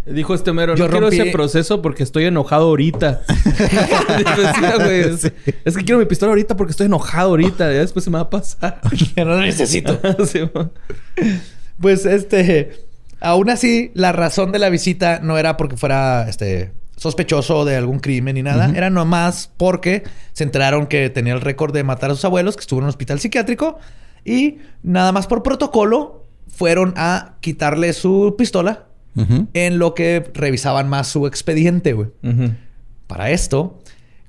[0.06, 3.22] Dijo este mero, Yo no quiero ese proceso porque estoy enojado ahorita.
[4.90, 7.72] es, que quiero mi pistola ahorita porque estoy enojado ahorita.
[7.72, 8.80] Ya después se me va a pasar.
[9.16, 10.00] ya no lo necesito.
[11.82, 12.86] pues este...
[13.20, 18.00] Aún así, la razón de la visita no era porque fuera este sospechoso de algún
[18.00, 18.72] crimen ni nada.
[18.74, 22.62] Era nomás porque se enteraron que tenía el récord de matar a sus abuelos, que
[22.62, 23.78] estuvo en un hospital psiquiátrico.
[24.24, 28.89] Y nada más por protocolo fueron a quitarle su pistola
[29.54, 32.10] en lo que revisaban más su expediente, güey.
[33.08, 33.80] Para esto,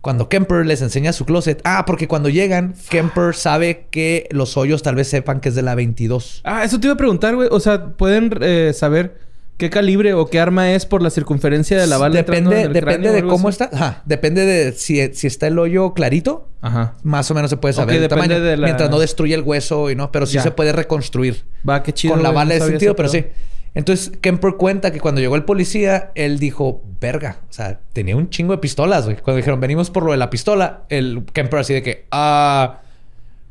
[0.00, 4.82] cuando Kemper les enseña su closet, ah, porque cuando llegan, Kemper sabe que los hoyos
[4.82, 6.40] tal vez sepan que es de la 22.
[6.44, 7.48] Ah, eso te iba a preguntar, güey.
[7.50, 9.18] O sea, pueden eh, saber
[9.58, 12.14] qué calibre o qué arma es por la circunferencia de la bala.
[12.14, 13.68] Depende, depende de cómo está.
[13.70, 14.02] Ajá.
[14.06, 16.48] Depende de si, está el hoyo clarito.
[16.62, 16.94] Ajá.
[17.02, 18.38] Más o menos se puede saber el tamaño.
[18.56, 21.44] Mientras no destruye el hueso y no, pero sí se puede reconstruir.
[21.68, 22.14] Va, qué chido.
[22.14, 23.26] Con la bala de sentido, pero sí.
[23.74, 28.28] Entonces, Kemper cuenta que cuando llegó el policía, él dijo, verga, o sea, tenía un
[28.28, 29.16] chingo de pistolas, güey.
[29.16, 32.80] Cuando dijeron, venimos por lo de la pistola, el Kemper así de que, ah,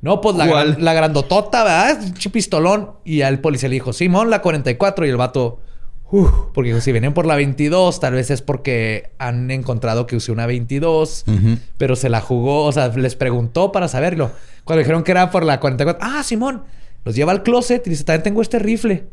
[0.01, 2.01] no, pues la, la grandotota, ¿verdad?
[2.01, 2.91] Un pistolón.
[3.03, 5.05] Y al policía le dijo, Simón, la 44.
[5.05, 5.59] Y el vato,
[6.53, 10.45] porque si venían por la 22, tal vez es porque han encontrado que usé una
[10.45, 11.25] 22,
[11.77, 14.31] pero se la jugó, o sea, les preguntó para saberlo.
[14.63, 16.63] Cuando dijeron que era por la 44, ah, Simón,
[17.05, 19.05] los lleva al closet y dice, también tengo este rifle.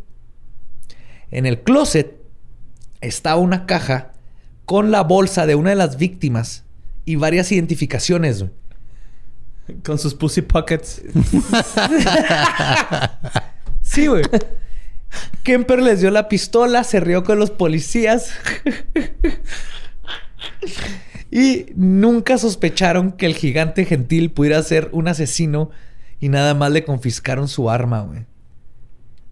[1.30, 2.16] En el closet
[3.00, 4.12] está una caja
[4.64, 6.64] con la bolsa de una de las víctimas
[7.04, 8.44] y varias identificaciones.
[9.84, 11.02] Con sus pussy pockets.
[13.82, 14.24] sí, güey.
[15.42, 18.30] Kemper les dio la pistola, se rió con los policías.
[21.30, 25.70] y nunca sospecharon que el gigante gentil pudiera ser un asesino
[26.20, 28.24] y nada más le confiscaron su arma, güey.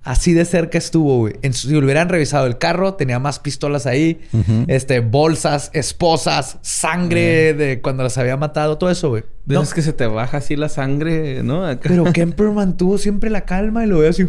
[0.05, 1.35] Así de cerca estuvo, güey.
[1.53, 4.21] Si hubieran revisado el carro, tenía más pistolas ahí,
[4.67, 9.25] este, bolsas, esposas, sangre de cuando las había matado, todo eso, güey.
[9.47, 9.63] No.
[9.63, 11.65] Es que se te baja así la sangre, ¿no?
[11.83, 14.27] Pero Kemper mantuvo siempre la calma y lo ve así.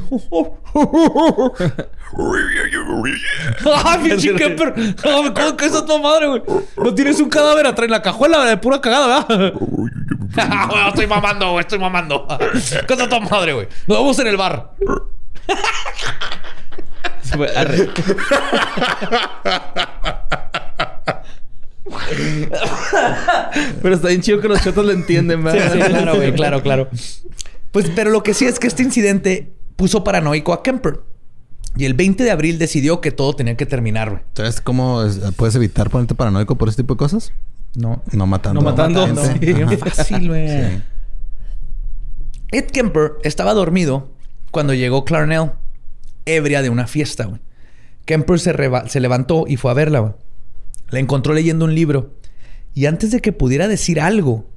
[3.65, 4.73] ¡Ah, pinche Kemper!
[5.01, 6.41] ¿Cómo que tu madre, güey?
[6.77, 9.53] No tienes un cadáver atrás en la cajuela de pura cagada, ¿verdad?
[10.87, 12.27] estoy mamando, güey, estoy mamando.
[12.87, 13.67] ¿Qué es tu madre, güey?
[13.87, 14.71] Nos vemos en el bar.
[23.81, 25.73] Pero está bien chido que los chotos lo entienden, ¿verdad?
[25.73, 26.89] Sí, claro, güey, claro, claro.
[27.71, 31.01] Pues, pero lo que sí es que este incidente puso paranoico a Kemper.
[31.77, 34.21] Y el 20 de abril decidió que todo tenía que terminar, güey.
[34.29, 35.03] Entonces, ¿cómo
[35.35, 37.33] puedes evitar ponerte paranoico por ese tipo de cosas?
[37.75, 38.01] No.
[38.13, 38.61] No matando.
[38.61, 39.05] No matando.
[39.07, 40.81] No, sí, fácil, güey.
[42.51, 44.14] Ed Kemper estaba dormido
[44.55, 45.51] cuando llegó Clarnell,
[46.25, 47.41] ebria de una fiesta, güey.
[48.05, 50.13] Kemper se, levantó y fue a verla, güey.
[50.91, 52.13] La encontró leyendo un libro.
[52.73, 54.49] Y antes de que pudiera decir algo,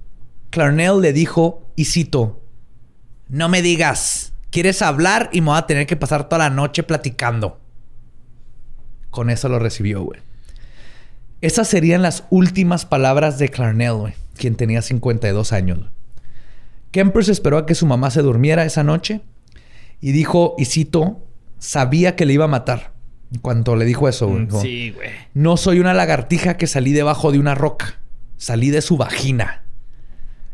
[0.51, 2.41] Clarnell le dijo, y cito,
[3.29, 6.85] no me digas, quieres hablar y me voy a tener que pasar toda la noche
[6.85, 7.59] platicando.
[9.11, 10.21] Con eso lo recibió, güey.
[11.41, 15.81] Esas serían las últimas palabras de Clarnell, quien tenía 52 años.
[16.93, 19.23] Kemper esperó a que su mamá se durmiera esa noche
[20.01, 21.27] y dijo, y cito,
[21.59, 22.95] sabía que le iba a matar.
[23.33, 24.47] En cuanto le dijo eso, güey.
[24.47, 25.11] Mm, sí, güey.
[25.35, 28.01] No soy una lagartija que salí debajo de una roca.
[28.37, 29.65] Salí de su vagina.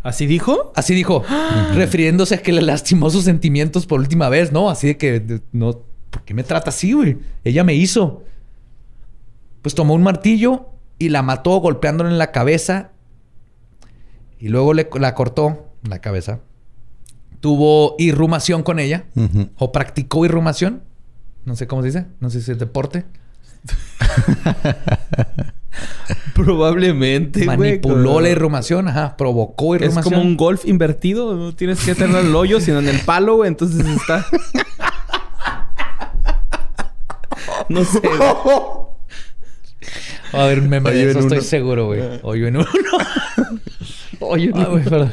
[0.02, 0.72] ¿Así dijo?
[0.74, 1.22] Así dijo,
[1.74, 4.70] refiriéndose a que le lastimó sus sentimientos por última vez, ¿no?
[4.70, 7.18] Así de que, no, ¿por qué me trata así, güey?
[7.44, 8.24] Ella me hizo.
[9.62, 10.68] Pues tomó un martillo
[10.98, 12.90] y la mató golpeándole en la cabeza
[14.38, 16.40] y luego le, la cortó la cabeza.
[17.44, 19.04] Tuvo irrumación con ella
[19.58, 20.80] o practicó irrumación.
[21.44, 22.06] No sé cómo se dice.
[22.18, 23.04] No sé si es deporte.
[26.34, 27.44] Probablemente.
[27.44, 29.18] Manipuló la irrumación, ajá.
[29.18, 29.98] Provocó irrumación.
[29.98, 31.36] Es como un golf invertido.
[31.36, 33.48] No tienes que tener el hoyo, sino en el palo, güey.
[33.48, 34.24] Entonces está.
[37.68, 38.00] no sé.
[40.32, 42.00] A ver, me de eso estoy seguro, güey.
[42.22, 42.66] Hoyo en uno.
[44.20, 44.70] hoyo en uno.
[44.70, 45.10] güey, perdón.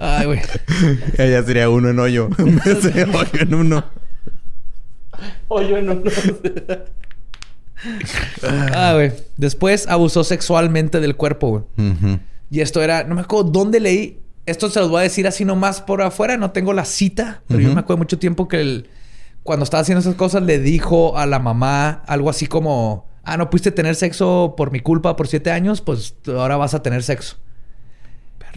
[0.00, 0.40] Ay, güey.
[1.18, 2.28] Ya, sería uno en hoyo.
[2.38, 3.84] En vez de hoyo en uno.
[5.48, 6.10] Hoyo en uno.
[8.74, 9.12] ah, güey.
[9.36, 12.18] Después abusó sexualmente del cuerpo, güey.
[12.50, 14.20] Y esto era, no me acuerdo dónde leí.
[14.46, 16.36] Esto se los voy a decir así nomás por afuera.
[16.36, 18.90] No tengo la cita, pero yo me acuerdo mucho tiempo que él,
[19.42, 23.48] cuando estaba haciendo esas cosas le dijo a la mamá algo así como, ah, no
[23.50, 27.36] pudiste tener sexo por mi culpa por siete años, pues ahora vas a tener sexo.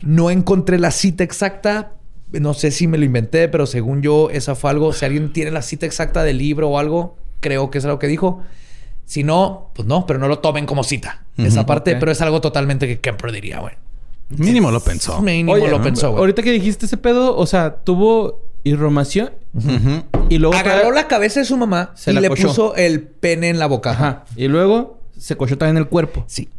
[0.02, 1.94] No encontré la cita exacta.
[2.32, 4.92] No sé si me lo inventé, pero según yo, esa fue algo.
[4.94, 8.08] Si alguien tiene la cita exacta del libro o algo, creo que es lo que
[8.08, 8.42] dijo.
[9.06, 11.24] Si no, pues no, pero no lo tomen como cita.
[11.38, 13.74] Esa parte, pero es algo totalmente que Kemper diría, güey.
[14.30, 15.22] Mínimo lo pensó.
[15.22, 16.22] Mínimo lo pensó, güey.
[16.22, 19.32] Ahorita que dijiste ese pedo, o sea, tuvo irromación
[20.30, 23.68] y luego agarró la cabeza de su mamá y le puso el pene en la
[23.68, 23.92] boca.
[23.92, 24.26] Ajá.
[24.36, 26.24] Y luego se cochó también el cuerpo.
[26.28, 26.50] Sí.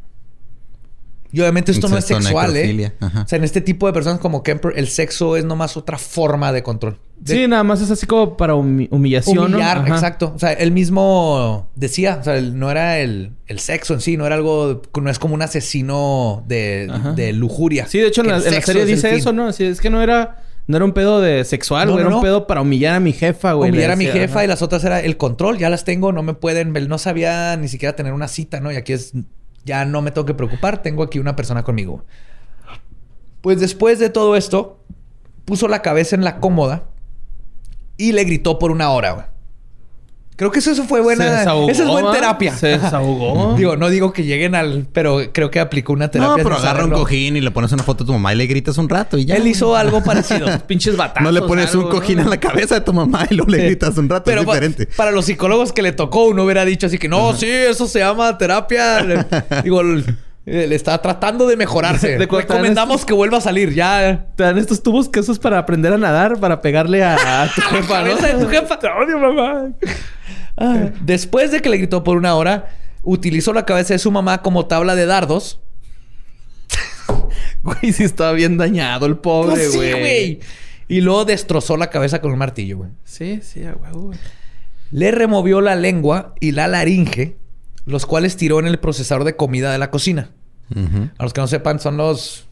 [1.35, 2.93] Y obviamente esto no es sexual, ¿eh?
[3.01, 6.53] O sea, en este tipo de personas como Kemper, el sexo es nomás otra forma
[6.53, 6.97] de control.
[7.25, 9.39] Sí, nada más es así como para humillación.
[9.39, 10.33] Humillar, exacto.
[10.37, 14.37] O sea, él mismo decía, o sea, no era el, sexo en sí, no era
[14.37, 17.89] algo, no es como un asesino de, lujuria.
[17.89, 19.53] Sí, de hecho en la, serie dice eso, ¿no?
[19.53, 20.41] Sí, es que no era...
[20.67, 22.01] No era un pedo de sexual, güey.
[22.01, 23.71] era un pedo para humillar a mi jefa, güey.
[23.71, 25.59] Humillar a mi jefa y las otras era el control.
[25.59, 26.73] Ya las tengo, no me pueden...
[26.89, 28.73] No sabía ni siquiera tener una cita, ¿no?
[28.73, 29.13] Y aquí es
[29.65, 32.05] ya no me tengo que preocupar, tengo aquí una persona conmigo.
[33.41, 34.85] Pues después de todo esto,
[35.45, 36.85] puso la cabeza en la cómoda
[37.97, 39.34] y le gritó por una hora.
[40.37, 41.43] Creo que eso, fue buena.
[41.43, 42.53] Esa es buena terapia.
[42.57, 43.55] Se desahogó.
[43.59, 44.87] digo, no digo que lleguen al.
[44.93, 46.37] Pero creo que aplicó una terapia.
[46.37, 48.47] No, pero agarra un cojín y le pones una foto a tu mamá y le
[48.47, 49.37] gritas un rato y ya.
[49.37, 50.49] Él hizo algo parecido.
[50.67, 51.23] Pinches batazos.
[51.23, 53.97] No le pones un cojín en la cabeza de tu mamá y luego le gritas
[53.97, 54.25] un rato.
[54.25, 54.89] Pero es diferente.
[54.97, 58.01] para los psicólogos que le tocó, uno hubiera dicho así que no, sí, eso se
[58.01, 59.27] llama terapia.
[59.63, 59.83] digo,
[60.47, 62.19] le está tratando de mejorarse.
[62.19, 63.73] De Recomendamos que vuelva a salir.
[63.73, 64.27] Ya.
[64.35, 68.03] Te dan estos tubos que es para aprender a nadar, para pegarle a, tu jefa,
[68.03, 68.17] ¿no?
[68.17, 68.79] tu jefa.
[68.81, 69.69] Te odio, mamá.
[70.57, 72.69] Ah, después de que le gritó por una hora,
[73.03, 75.61] utilizó la cabeza de su mamá como tabla de dardos.
[77.63, 79.91] güey, sí estaba bien dañado el pobre, pues güey.
[79.93, 80.41] güey.
[80.89, 82.91] Y luego destrozó la cabeza con un martillo, güey.
[83.05, 84.19] Sí, sí, a huevo, güey.
[84.91, 87.37] Le removió la lengua y la laringe,
[87.87, 90.31] los cuales tiró en el procesador de comida de la cocina.
[91.19, 92.49] A los que no sepan, son los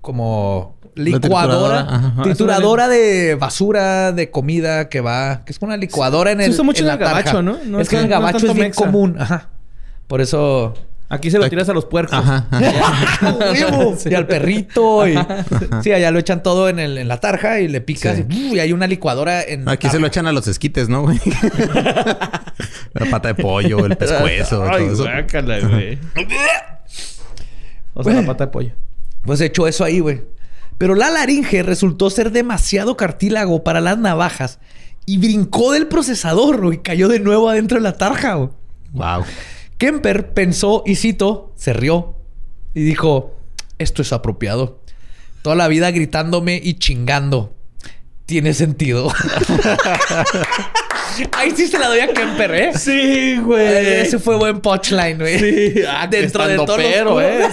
[0.00, 6.46] como licuadora, trituradora, de basura, de comida que va, que es una licuadora en el.
[6.46, 7.80] Se usa mucho en, el gabacho, ¿no?
[7.80, 9.16] es que en el gabacho es bien común.
[9.18, 9.50] Ajá.
[10.06, 10.74] Por eso.
[11.08, 12.18] Aquí se lo tiras a los puercos.
[12.18, 12.46] Ajá.
[14.10, 15.06] Y al perrito.
[15.06, 15.14] Y...
[15.82, 18.22] Sí, allá lo echan todo en, el, en la tarja y le picas.
[18.30, 19.68] Y, hay una licuadora en.
[19.68, 21.20] Aquí se lo echan a los esquites, ¿no, güey?
[22.94, 25.68] la pata de pollo, el pescuezo, Ay, todo eso.
[25.68, 25.98] güey.
[27.92, 28.72] o sea, la pata de pollo.
[29.22, 30.22] Pues echó eso ahí, güey.
[30.82, 34.58] Pero la laringe resultó ser demasiado cartílago para las navajas
[35.06, 36.74] y brincó del procesador.
[36.74, 38.34] Y cayó de nuevo adentro de la tarja.
[38.90, 39.22] Wow.
[39.78, 42.16] Kemper pensó y cito, se rió
[42.74, 43.36] y dijo,
[43.78, 44.80] esto es apropiado.
[45.42, 47.54] Toda la vida gritándome y chingando.
[48.26, 49.12] Tiene sentido.
[51.32, 52.72] Ahí sí se la doy a Kemper, ¿eh?
[52.76, 54.00] Sí, güey.
[54.00, 55.38] Ese fue buen punchline, güey.
[55.38, 56.76] Sí, ah, dentro de todo.
[56.76, 57.48] Pero, eh.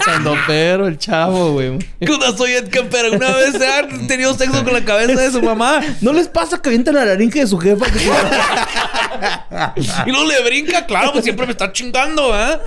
[0.48, 1.80] pero el chavo, güey.
[2.06, 5.42] Cuando soy Ed Kemper, una vez se han tenido sexo con la cabeza de su
[5.42, 5.82] mamá.
[6.02, 7.86] ¿No les pasa que avientan la laringe de su jefa?
[10.06, 12.60] y no le brinca, claro, pues siempre me está chingando, ¿eh?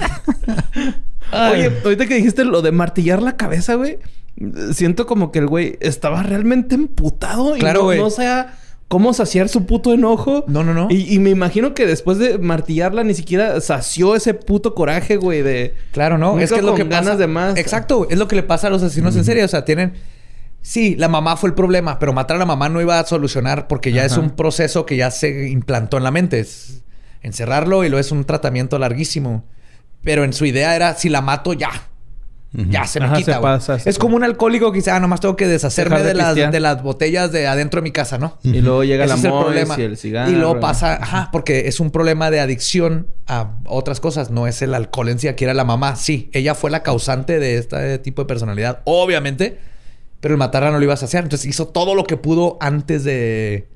[1.33, 3.99] Oye, ahorita que dijiste lo de martillar la cabeza, güey.
[4.73, 8.59] Siento como que el güey estaba realmente emputado claro, y no, no sea
[8.93, 10.45] cómo saciar su puto enojo.
[10.49, 10.89] No, no, no.
[10.91, 15.75] Y, me imagino que después de martillarla ni siquiera sació ese puto coraje, güey, de...
[15.93, 16.39] Claro, no.
[16.39, 17.57] Es que es lo que ganas de más.
[17.57, 18.07] Exacto.
[18.11, 19.45] Es lo que le pasa a los asesinos en serie.
[19.45, 19.95] O sea, tienen...
[20.61, 23.67] Sí, la mamá fue el problema, pero matar a la mamá no iba a solucionar
[23.67, 26.41] porque ya es un proceso que ya se implantó en la mente.
[26.41, 26.85] Es
[27.23, 29.47] encerrarlo y lo es un tratamiento larguísimo.
[30.03, 31.71] Pero en su idea era, si la mato, ya.
[32.55, 36.03] Ya se me quita, Es como un alcohólico que dice, ah, nomás tengo que deshacerme
[36.03, 38.39] de, las, de las botellas de adentro de mi casa, ¿no?
[38.43, 39.75] Y luego llega la problema.
[39.79, 40.31] y el cigarro.
[40.31, 44.31] Y luego pasa, ajá, porque es un problema de adicción a otras cosas.
[44.31, 45.97] No es el alcohol en sí, aquí era la mamá.
[45.97, 49.59] Sí, ella fue la causante de este tipo de personalidad, obviamente.
[50.21, 51.25] Pero el matarla no lo ibas a hacer.
[51.25, 53.67] Entonces hizo todo lo que pudo antes de...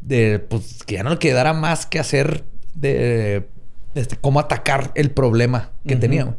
[0.00, 2.44] De, pues, que ya no le quedara más que hacer
[2.74, 3.48] de...
[3.94, 6.36] Este, cómo atacar el problema que tenía.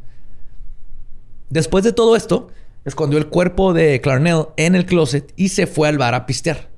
[1.50, 2.50] Después de todo esto,
[2.86, 6.70] escondió el cuerpo de Clarnell en el closet y se fue al bar a pistear.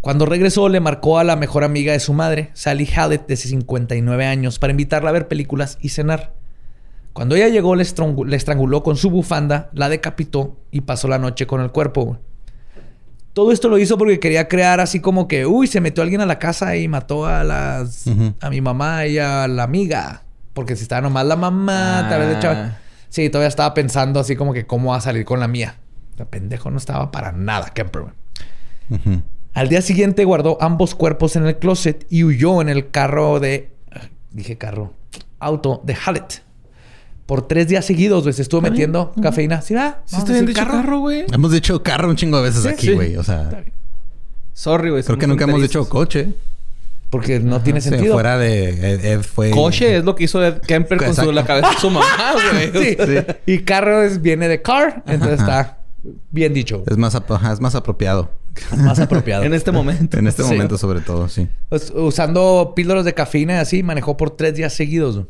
[0.00, 4.26] Cuando regresó, le marcó a la mejor amiga de su madre, Sally Hallett, de 59
[4.26, 6.34] años, para invitarla a ver películas y cenar.
[7.12, 11.60] Cuando ella llegó, le, estranguló con su bufanda, la decapitó y pasó la noche con
[11.60, 12.18] el cuerpo.
[13.32, 16.26] Todo esto lo hizo porque quería crear así como que, uy, se metió alguien a
[16.26, 18.04] la casa y mató a las
[18.40, 20.22] a mi mamá y a la amiga.
[20.54, 22.78] Porque si estaba nomás la mamá, tal vez de chaval.
[23.08, 25.76] Sí, todavía estaba pensando así como que cómo va a salir con la mía.
[26.18, 28.04] El pendejo no estaba para nada, Kemper.
[29.54, 33.70] Al día siguiente guardó ambos cuerpos en el closet y huyó en el carro de.
[34.30, 34.92] Dije carro.
[35.38, 36.42] Auto de Hallett.
[37.26, 38.32] Por tres días seguidos, güey.
[38.32, 39.60] Se estuvo metiendo cafeína.
[39.60, 40.02] ¿Sí va?
[40.06, 41.26] ¿Sí estoy dicho carro, güey?
[41.32, 43.16] Hemos dicho carro un chingo de veces aquí, güey.
[43.16, 43.64] O sea...
[44.54, 45.02] Sorry, güey.
[45.02, 46.34] Creo que nunca hemos dicho coche.
[47.10, 48.12] Porque no tiene sentido.
[48.14, 49.50] fuera de Ed, fue.
[49.50, 52.34] Coche es lo que hizo Ed Kemper con su, la cabeza de su mamá,
[52.72, 52.96] güey.
[52.96, 53.18] sí.
[53.46, 55.78] Y carro viene de car, entonces está
[56.30, 56.84] bien dicho.
[56.86, 58.30] Es más, es más apropiado.
[58.76, 59.44] Más apropiado.
[59.44, 60.18] en este momento.
[60.18, 61.48] En este momento, sobre todo, sí.
[61.68, 65.22] Pues, usando píldoras de cafeína y así, manejó por tres días seguidos.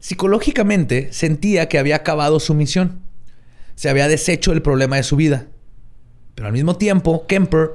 [0.00, 3.00] Psicológicamente sentía que había acabado su misión.
[3.76, 5.46] Se había deshecho el problema de su vida.
[6.36, 7.70] Pero al mismo tiempo, Kemper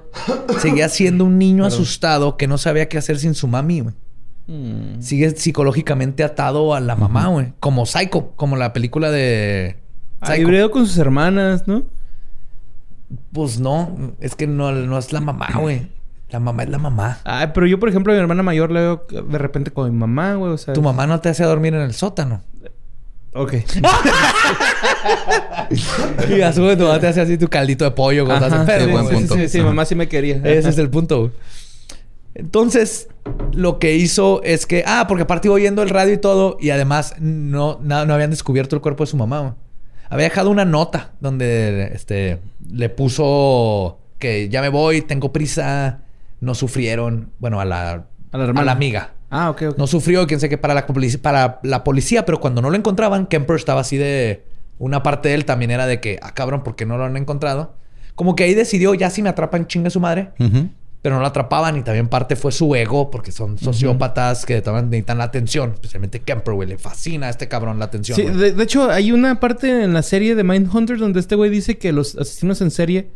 [0.60, 3.96] seguía siendo un niño asustado que no sabía qué hacer sin su mami, güey.
[4.46, 5.02] Mm.
[5.02, 7.54] Sigue psicológicamente atado a la mamá, güey.
[7.60, 9.78] Como Psycho, como la película de...
[10.20, 10.70] Ah, Psycho.
[10.70, 11.86] con sus hermanas, ¿no?
[13.34, 15.90] Pues no, es que no, no es la mamá, güey.
[16.30, 17.18] La mamá es la mamá.
[17.24, 19.98] Ay, pero yo, por ejemplo, a mi hermana mayor le veo de repente con mi
[19.98, 20.54] mamá, güey.
[20.54, 22.44] O sea, tu mamá no te hace dormir en el sótano.
[23.34, 23.54] Ok.
[26.30, 28.90] y a su vez tu mamá te hace así tu caldito de pollo cuando estás
[28.90, 29.36] buen punto.
[29.36, 30.42] Sí, sí, mamá sí me quería.
[30.44, 31.32] Ese es el punto.
[32.34, 33.08] Entonces,
[33.54, 34.84] lo que hizo es que...
[34.86, 36.58] Ah, porque aparte iba oyendo el radio y todo.
[36.60, 39.56] Y además no, no, habían descubierto el cuerpo de su mamá.
[40.10, 42.40] Había dejado una nota donde este,
[42.70, 46.02] le puso que ya me voy, tengo prisa.
[46.42, 47.32] No sufrieron.
[47.40, 49.14] Bueno, a la, a la, a la amiga.
[49.32, 49.78] Ah, ok, ok.
[49.78, 50.86] No sufrió, quién sé qué, para la,
[51.22, 54.44] para la policía, pero cuando no lo encontraban, Kemper estaba así de.
[54.78, 57.16] Una parte de él también era de que, ah, cabrón, ¿por qué no lo han
[57.16, 57.76] encontrado?
[58.16, 60.32] Como que ahí decidió, ya si me atrapan, chinga su madre.
[61.02, 64.90] Pero no lo atrapaban y también parte fue su ego, porque son sociópatas que también
[64.90, 65.72] necesitan la atención.
[65.74, 66.68] Especialmente Kemper, güey.
[66.68, 68.16] Le fascina a este cabrón la atención.
[68.16, 71.78] Sí, de, hecho, hay una parte en la serie de Mindhunter donde este güey dice
[71.78, 73.10] que los asesinos en serie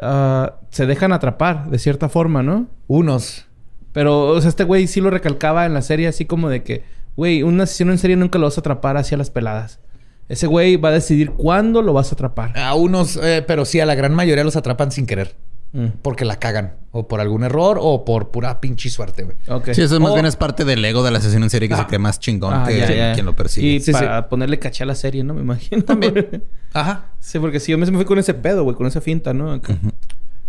[0.00, 2.66] ah, se dejan atrapar de cierta forma, ¿no?
[2.86, 3.46] Unos.
[3.92, 6.84] Pero, o sea, este güey sí lo recalcaba en la serie así como de que,
[7.16, 9.80] güey, una sesión en serie nunca lo vas a atrapar hacia las peladas.
[10.28, 12.56] Ese güey va a decidir cuándo lo vas a atrapar.
[12.56, 15.34] A unos, eh, pero sí, a la gran mayoría los atrapan sin querer.
[15.72, 15.86] Mm.
[16.02, 16.74] Porque la cagan.
[16.92, 19.36] O por algún error o por pura pinche suerte, güey.
[19.72, 21.80] Sí, eso más bien es parte del ego de la sesión en serie que se
[21.80, 21.86] ah.
[21.86, 23.68] cree más chingón ah, que quien lo persigue.
[23.68, 25.34] Y para ponerle caché a la serie, ¿no?
[25.34, 25.82] Me imagino.
[25.82, 26.44] También.
[26.72, 27.12] Ajá.
[27.20, 29.60] Sí, porque si yo me fui con ese pedo, güey, con esa finta, ¿no?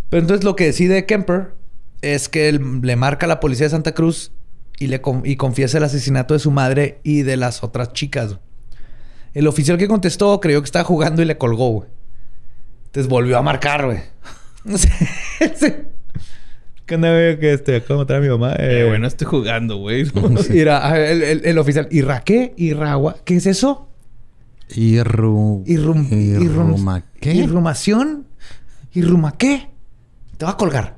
[0.10, 1.54] Pero entonces lo que decide Kemper
[2.02, 4.32] es que él le marca a la policía de Santa Cruz
[4.80, 8.38] y le y confiesa el asesinato de su madre y de las otras chicas.
[9.34, 11.90] El oficial que contestó creyó que estaba jugando y le colgó, güey.
[12.88, 14.00] Entonces volvió a marcar, güey.
[16.86, 17.40] ¿Qué onda, güey?
[17.40, 18.54] Que este, acabo de matar a mi mamá.
[18.60, 20.06] Eh, bueno, estoy jugando, güey.
[20.50, 21.88] Mira, el, el, el oficial.
[21.90, 22.54] ¿Irra qué?
[22.58, 23.16] ¿Irragua?
[23.24, 23.88] ¿Qué es eso?
[24.76, 25.64] Irru...
[25.66, 26.08] Irrum...
[26.12, 27.04] Irruma...
[27.20, 27.34] ¿Qué?
[27.34, 28.26] ¿Irrumación?
[28.94, 29.70] ¿Irruma qué?
[30.38, 30.98] Te va a colgar.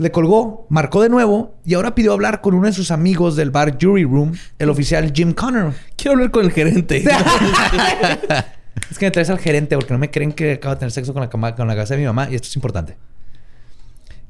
[0.00, 3.50] Le colgó, marcó de nuevo y ahora pidió hablar con uno de sus amigos del
[3.50, 5.74] bar Jury Room, el oficial Jim Connor.
[5.94, 7.04] Quiero hablar con el gerente.
[8.90, 11.12] es que me traes al gerente porque no me creen que acabo de tener sexo
[11.12, 12.96] con la, cama, con la casa de mi mamá y esto es importante.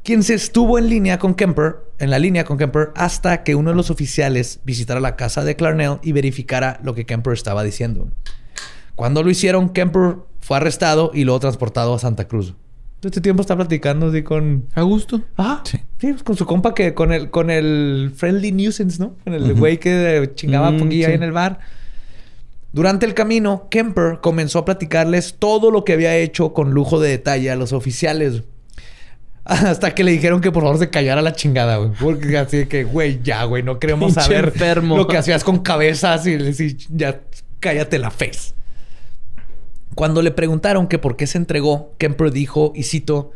[0.03, 3.71] Quien se estuvo en línea con Kemper, en la línea con Kemper, hasta que uno
[3.71, 8.09] de los oficiales visitara la casa de Clarnell y verificara lo que Kemper estaba diciendo.
[8.97, 12.57] Cuando lo hicieron, Kemper fue arrestado y luego transportado a Santa Cruz.
[13.03, 14.67] Este tiempo está platicando así con.
[14.75, 15.23] ¿A gusto?
[15.39, 15.79] Ah, sí.
[15.99, 19.15] Sí, pues con su compa que con el, con el Friendly Nuisance, ¿no?
[19.25, 21.61] Con el güey que chingaba Mm, poquillo ahí en el bar.
[22.73, 27.11] Durante el camino, Kemper comenzó a platicarles todo lo que había hecho con lujo de
[27.11, 28.43] detalle a los oficiales.
[29.45, 31.91] Hasta que le dijeron que por favor se callara la chingada, güey.
[31.99, 34.97] Porque así de que, güey, ya, güey, no queremos saber enfermo.
[34.97, 37.21] lo que hacías con cabezas y le decís, ya,
[37.59, 38.55] cállate la face.
[39.95, 43.33] Cuando le preguntaron que por qué se entregó, Kemper dijo, y cito,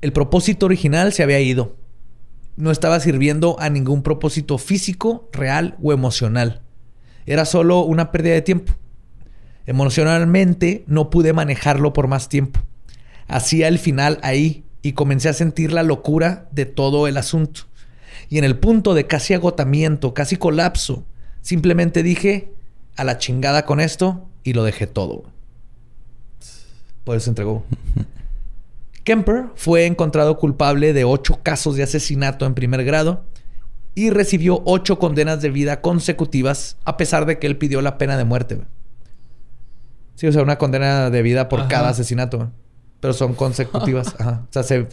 [0.00, 1.76] el propósito original se había ido.
[2.56, 6.62] No estaba sirviendo a ningún propósito físico, real o emocional.
[7.26, 8.72] Era solo una pérdida de tiempo.
[9.66, 12.60] Emocionalmente no pude manejarlo por más tiempo.
[13.28, 17.62] Hacía el final ahí y comencé a sentir la locura de todo el asunto.
[18.30, 21.04] Y en el punto de casi agotamiento, casi colapso,
[21.42, 22.52] simplemente dije
[22.96, 25.24] a la chingada con esto y lo dejé todo.
[27.08, 27.64] Por eso se entregó.
[29.02, 33.24] Kemper fue encontrado culpable de ocho casos de asesinato en primer grado
[33.94, 38.18] y recibió ocho condenas de vida consecutivas a pesar de que él pidió la pena
[38.18, 38.60] de muerte.
[40.16, 41.68] Sí, o sea, una condena de vida por Ajá.
[41.70, 42.52] cada asesinato.
[43.00, 44.14] Pero son consecutivas.
[44.18, 44.42] Ajá.
[44.42, 44.86] O sea, se,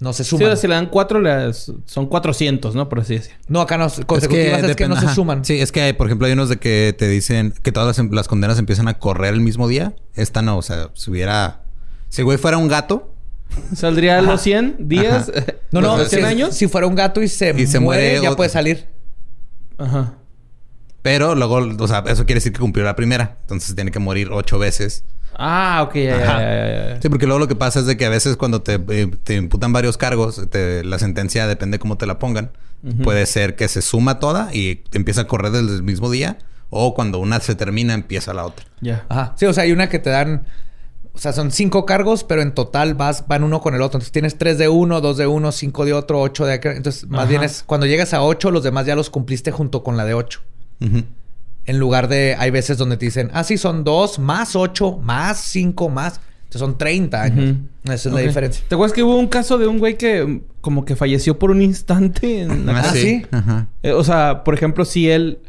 [0.00, 0.44] no se Sí, suman.
[0.44, 2.88] o sea, si le dan cuatro, las- son 400, ¿no?
[2.88, 3.32] Por así decir.
[3.48, 3.88] No, acá no.
[4.06, 5.44] Consecutivas es que, depende- no se suman.
[5.44, 8.28] Sí, es que, por ejemplo, hay unos de que te dicen que todas las, las
[8.28, 9.94] condenas empiezan a correr el mismo día.
[10.14, 11.62] Esta no, o sea, si hubiera...
[12.08, 13.14] Si güey fuera un gato...
[13.74, 15.32] ¿Saldría a los 100 días?
[15.72, 16.54] No, no, ¿Los si, 100 años?
[16.54, 18.86] si fuera un gato y se, Y se muere, muere ya o- puede salir.
[19.78, 20.14] Ajá.
[21.02, 23.38] Pero luego, o sea, eso quiere decir que cumplió la primera.
[23.42, 25.04] Entonces tiene que morir ocho veces.
[25.38, 26.40] Ah, ok, ya, ya, Ajá.
[26.40, 27.00] ya, ya, ya.
[27.00, 29.36] Sí, porque luego lo que pasa es de que a veces cuando te, eh, te
[29.36, 32.50] imputan varios cargos, te- la sentencia depende cómo te la pongan.
[33.02, 36.38] Puede ser que se suma toda y empieza a correr desde el mismo día.
[36.70, 38.66] O cuando una se termina, empieza la otra.
[38.80, 39.04] Ya.
[39.08, 39.34] Ajá.
[39.36, 40.44] Sí, o sea, hay una que te dan.
[41.14, 43.96] O sea, son cinco cargos, pero en total vas, van uno con el otro.
[43.98, 46.76] Entonces tienes tres de uno, dos de uno, cinco de otro, ocho de aquel.
[46.76, 47.28] Entonces, más Ajá.
[47.30, 50.14] bien es cuando llegas a ocho, los demás ya los cumpliste junto con la de
[50.14, 50.40] ocho.
[50.80, 51.02] Ujú.
[51.68, 55.38] En lugar de, hay veces donde te dicen, ah, sí, son dos, más ocho, más
[55.38, 56.18] cinco, más.
[56.44, 57.56] Entonces son 30 años.
[57.84, 58.64] Esa es la diferencia.
[58.66, 61.50] ¿Te acuerdas que hubo un caso de un güey que mm, como que falleció por
[61.50, 62.40] un instante?
[62.40, 63.00] En la Ah, Ah, sí.
[63.00, 63.26] ¿sí?
[63.30, 63.66] Ajá.
[63.82, 65.40] Eh, o sea, por ejemplo, si él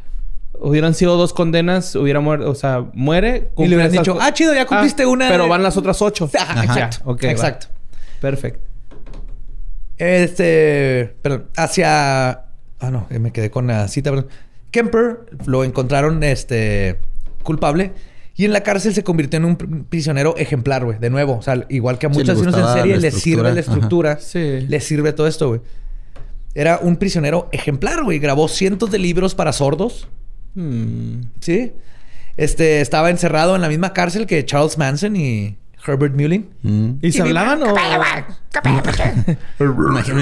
[0.59, 3.49] hubieran sido dos condenas, hubiera muerto, o sea, muere.
[3.57, 5.29] Y le hubieran dicho, ah, chido, ya cumpliste una.
[5.29, 6.29] Pero van las otras ocho.
[6.37, 7.15] Ajá, Exacto.
[7.17, 7.31] Ya, va.
[7.31, 7.67] exacto.
[8.19, 8.59] Perfecto.
[9.97, 14.27] Este, perdón, hacia, ah no, me quedé con la cita, perdón.
[14.71, 16.99] Kemper lo encontraron, este,
[17.43, 17.91] culpable
[18.35, 20.97] y en la cárcel se convirtió en un pr- prisionero ejemplar, güey.
[20.97, 23.51] De nuevo, o sea, igual que a Sí, muchos le asesinos en serie les sirve
[23.53, 24.17] la estructura.
[24.19, 24.61] Sí.
[24.67, 25.61] les sirve todo esto, güey.
[26.55, 28.17] Era un prisionero ejemplar, güey.
[28.19, 30.07] Grabó cientos de libros para sordos.
[30.55, 31.21] Hmm.
[31.41, 31.73] Sí.
[32.37, 36.49] Este estaba encerrado en la misma cárcel que Charles Manson y Herbert Mullin.
[36.61, 36.91] Mm.
[37.01, 37.75] ¿Y se hablaban o...?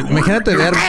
[0.10, 0.74] Imagínate ver...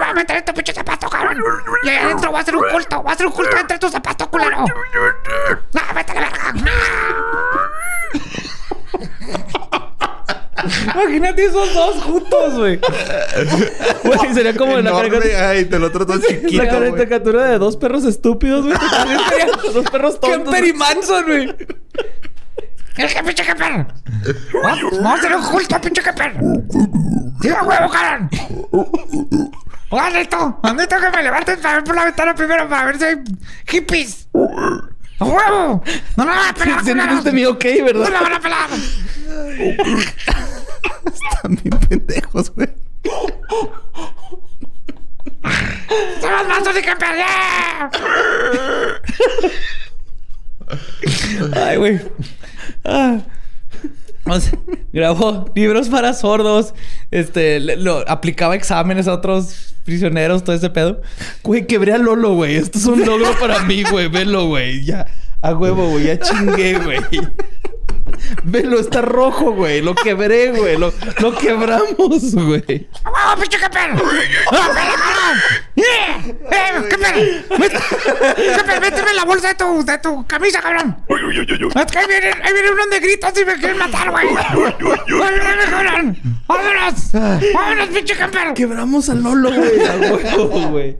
[0.00, 1.36] Va a meter tu pinche zapato, cabrón.
[1.84, 3.02] Y ahí adentro va a ser un culto.
[3.02, 4.58] Va a ser un culto entre tu zapato, culero.
[4.58, 4.66] No,
[5.94, 6.54] vete a la verga.
[10.94, 12.80] Imagínate esos dos juntos, güey.
[14.04, 15.10] Güey, sería como la Enorme.
[15.10, 15.48] caricatura...
[15.50, 18.76] Ay, te lo trato chiquito, La caricatura de dos perros estúpidos, güey.
[19.72, 20.44] dos perros tontos.
[20.54, 21.54] Kemper y Manson, güey.
[22.96, 23.86] El que pinche Kemper.
[24.62, 26.34] Vamos a hacer un culto, pinche Kemper.
[27.40, 28.30] Tira huevo, cabrón.
[29.90, 33.04] Oigan, necesito, necesito que me levanten para ver por la ventana primero para ver si
[33.04, 33.16] hay
[33.66, 34.28] hippies.
[35.18, 35.82] ¡A huevo!
[36.16, 38.10] ¡No la van a pelar, de mi ok, ¡No ¿verdad?
[38.12, 38.68] la van a pelar!
[41.06, 42.68] Están bien pendejos, güey.
[46.20, 47.16] ¡Somos Manson y Kemper!
[47.16, 47.90] ¡Yeah!
[51.54, 52.00] Ay, güey.
[52.84, 53.18] Ah.
[54.30, 54.58] O sea,
[54.92, 56.74] grabó libros para sordos.
[57.10, 61.02] Este, lo, aplicaba exámenes a otros prisioneros, todo ese pedo.
[61.42, 62.56] Güey, quebré a Lolo, güey.
[62.56, 64.08] Esto es un logro para mí, güey.
[64.08, 64.84] Velo, güey.
[64.84, 65.06] Ya.
[65.40, 66.06] A huevo, güey.
[66.06, 67.00] Ya chingué, güey.
[68.44, 69.80] Velo, está rojo, güey.
[69.80, 70.76] Lo quebré, güey.
[70.76, 72.88] Lo, lo quebramos, güey.
[73.04, 73.90] ¡Vamos, pinche camper!
[75.76, 75.82] ¡Eh!
[76.50, 77.44] ¡Eh, camper!
[78.56, 80.96] ¡Camper, méteme la bolsa de tu, de tu camisa, cabrón!
[81.08, 84.26] Es que ahí vienen, ahí vienen unos negritos y me quieren matar, güey.
[84.28, 86.16] ¡Vámonos, cabrón!
[86.46, 87.12] ¡Vámonos!
[87.54, 88.54] ¡Vámonos, pinche camper!
[88.54, 89.86] Quebramos al Lolo, güey.
[89.86, 90.96] A huevo, güey.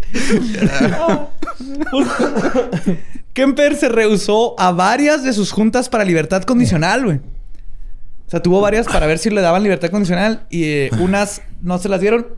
[3.34, 7.18] Kemper se rehusó a varias de sus juntas para libertad condicional, güey.
[8.26, 11.78] O sea, tuvo varias para ver si le daban libertad condicional y eh, unas no
[11.78, 12.28] se las dieron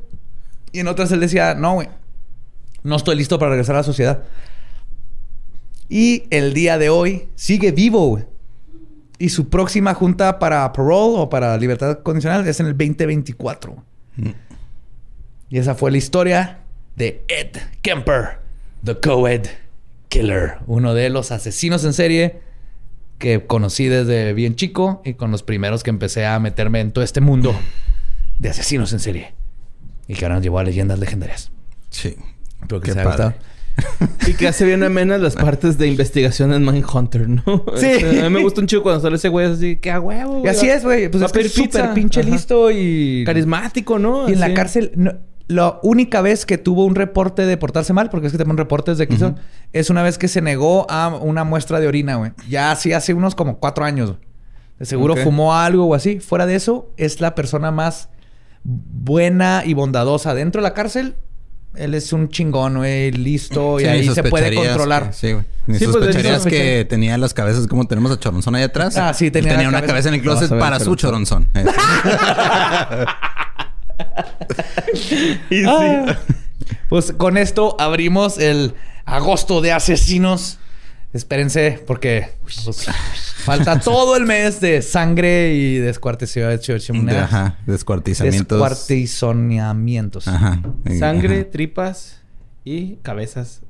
[0.72, 1.88] y en otras él decía, no, güey,
[2.82, 4.24] no estoy listo para regresar a la sociedad.
[5.88, 8.24] Y el día de hoy sigue vivo, güey.
[9.18, 13.76] Y su próxima junta para parole o para libertad condicional es en el 2024.
[15.48, 16.58] Y esa fue la historia
[16.96, 18.40] de Ed Kemper,
[18.84, 19.46] the co-ed
[20.20, 22.40] killer, uno de los asesinos en serie
[23.18, 27.02] que conocí desde bien chico y con los primeros que empecé a meterme en todo
[27.04, 27.54] este mundo
[28.38, 29.34] de asesinos en serie
[30.08, 31.50] y que ahora nos llevó a leyendas legendarias.
[31.90, 32.14] Sí.
[32.60, 33.36] Espero que Qué haya padre.
[34.26, 37.42] Y que hace bien amenas las partes de investigación en Mindhunter, ¿no?
[37.76, 37.86] Sí.
[37.86, 40.42] Este, a mí me gusta un chico cuando sale ese güey así, que a huevo,
[40.44, 41.10] Y así es, güey.
[41.10, 42.28] Pues Va es que súper pinche Ajá.
[42.30, 43.24] listo y...
[43.26, 44.28] Carismático, ¿no?
[44.28, 45.12] Y en la cárcel, no-
[45.48, 48.98] la única vez que tuvo un reporte de portarse mal, porque es que también reportes
[48.98, 49.34] de que hizo,
[49.72, 52.32] es una vez que se negó a una muestra de orina, güey.
[52.48, 54.10] Ya así hace unos como cuatro años.
[54.10, 54.20] güey.
[54.78, 56.20] De seguro fumó algo o así.
[56.20, 58.08] Fuera de eso, es la persona más
[58.64, 60.34] buena y bondadosa.
[60.34, 61.14] Dentro de la cárcel,
[61.76, 63.78] él es un chingón, güey, listo.
[63.80, 65.08] y ahí se puede controlar.
[65.08, 65.44] que- sí, güey.
[65.68, 68.96] Ni Sí, pues, sospecharías que tenía las cabezas como tenemos a Choronzón ahí atrás.
[68.96, 71.48] Ah, sí, Él tenía la una cabeza- en el closet ver para su Choronzón.
[75.66, 76.16] Ah.
[76.88, 78.74] Pues con esto abrimos el
[79.04, 80.58] agosto de asesinos.
[81.12, 82.86] Espérense, porque pues,
[83.44, 87.06] falta todo el mes de sangre y descuartización.
[87.06, 88.58] De- Ajá, descuartizamientos.
[88.58, 90.28] Descuartizonamientos.
[90.28, 90.60] Ajá.
[90.98, 91.50] Sangre, Ajá.
[91.50, 92.20] tripas
[92.64, 93.62] y cabezas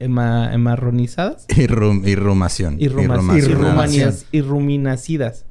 [0.00, 1.44] ema- emarronizadas.
[1.50, 2.76] Y, rum- y rumación.
[2.80, 5.44] Y, rumas- y rumanías- y ruminacidas.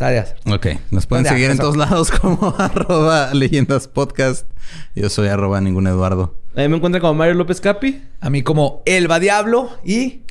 [0.00, 0.34] Irruminadicias.
[0.46, 1.62] Ok, nos pueden seguir en eso.
[1.62, 4.48] todos lados como arroba leyendas podcast.
[4.94, 6.34] Yo soy arroba ningún Eduardo.
[6.54, 8.02] Ahí me encuentran como Mario López Capi.
[8.20, 10.22] A mí como Elba Diablo y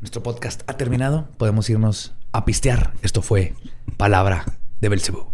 [0.00, 1.28] nuestro podcast ha terminado.
[1.36, 2.92] Podemos irnos a pistear.
[3.02, 3.54] Esto fue
[3.96, 4.44] Palabra
[4.80, 5.30] de Belcebú.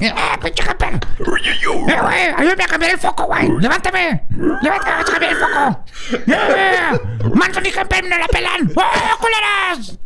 [0.00, 0.94] ¡Ah, pinche camper!
[0.94, 2.22] ¡Eh, güey!
[2.36, 3.48] ¡Ayúdame a cambiar el foco, güey!
[3.58, 4.22] ¡Levántame!
[4.30, 4.92] ¡Levántame!
[4.92, 5.84] ¡Vamos a cambiar el foco!
[6.28, 7.30] ¡Eh!
[7.34, 8.70] ¡Manson y camper no la pelan!
[8.76, 9.98] ¡Oh, culeras!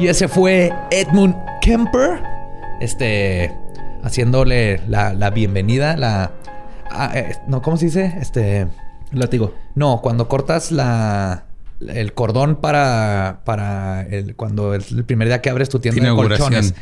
[0.00, 2.22] Y ese fue Edmund Kemper.
[2.80, 3.54] Este.
[4.02, 5.94] Haciéndole la, la bienvenida.
[5.98, 6.32] La.
[6.90, 8.14] ah, eh, no, ¿cómo se dice?
[8.18, 8.66] Este.
[9.12, 9.52] Látigo.
[9.74, 11.44] No, cuando cortas la.
[11.88, 13.40] El cordón para.
[13.44, 14.02] Para.
[14.02, 16.74] El, cuando es el primer día que abres tu tienda de colchones.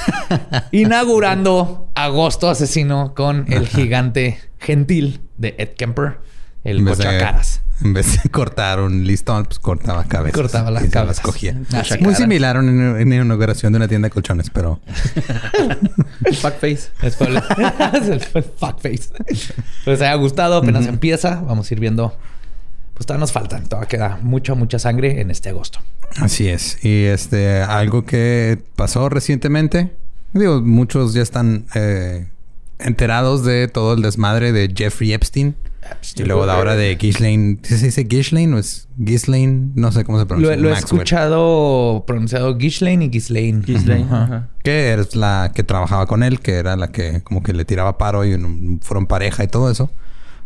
[0.72, 6.18] Inaugurando Agosto Asesino con el gigante gentil de Ed Kemper.
[6.64, 7.62] El cochacaras.
[7.82, 10.38] En vez de cortar un listón, pues cortaba cabezas.
[10.38, 11.20] Cortaba las cabezas.
[11.20, 11.56] cogía.
[11.72, 11.96] Así.
[12.00, 14.80] Muy similar a una, inauguración de una tienda de colchones, pero...
[16.40, 16.90] Fuckface.
[17.02, 17.36] Es el,
[18.36, 19.08] el fuckface.
[19.86, 21.40] Les haya gustado, apenas empieza.
[21.40, 22.14] Vamos a ir viendo.
[23.00, 23.66] Pues todavía nos faltan.
[23.66, 25.78] Todavía queda mucha, mucha sangre en este agosto.
[26.18, 26.84] Así es.
[26.84, 29.96] Y este, algo que pasó recientemente,
[30.34, 32.28] digo, muchos ya están eh,
[32.78, 35.56] enterados de todo el desmadre de Jeffrey Epstein.
[36.14, 37.58] Y luego de ahora de Ghislaine.
[37.62, 39.72] ¿Sí ¿Se dice Ghislaine o es Ghislaine?
[39.76, 40.54] No sé cómo se pronuncia.
[40.56, 43.62] lo he escuchado pronunciado Ghislaine y Ghislaine.
[43.62, 44.04] Ghislaine.
[44.04, 44.22] Ajá.
[44.24, 44.48] Ajá.
[44.62, 47.96] Que es la que trabajaba con él, que era la que como que le tiraba
[47.96, 49.90] paro y un- fueron pareja y todo eso.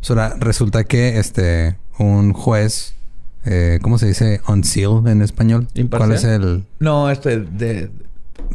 [0.09, 2.95] Ahora resulta que este un juez,
[3.45, 4.41] eh, ¿cómo se dice?
[4.49, 5.69] Unsealed en español.
[5.75, 6.09] Imparcial.
[6.09, 7.91] ¿Cuál es el No, este de...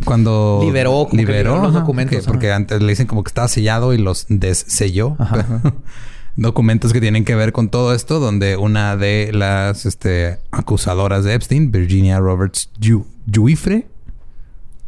[0.05, 3.29] cuando Liberó, como que liberó los ajá, documentos, que- porque antes le dicen como que
[3.29, 5.15] estaba sellado y los desselló.
[5.19, 5.61] Ajá.
[6.35, 11.33] Documentos que tienen que ver con todo esto, donde una de las este, acusadoras de
[11.33, 13.87] Epstein, Virginia Roberts Ju- Juifre,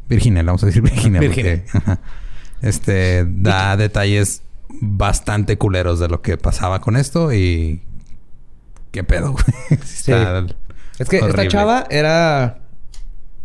[0.08, 1.64] Virginia, vamos a decir Virginia, Virginia.
[1.74, 1.98] porque,
[2.62, 4.44] este da detalles
[4.82, 7.82] bastante culeros de lo que pasaba con esto y
[8.92, 9.44] qué pedo, güey.
[9.82, 10.46] Está
[11.00, 12.60] Es que esta chava era...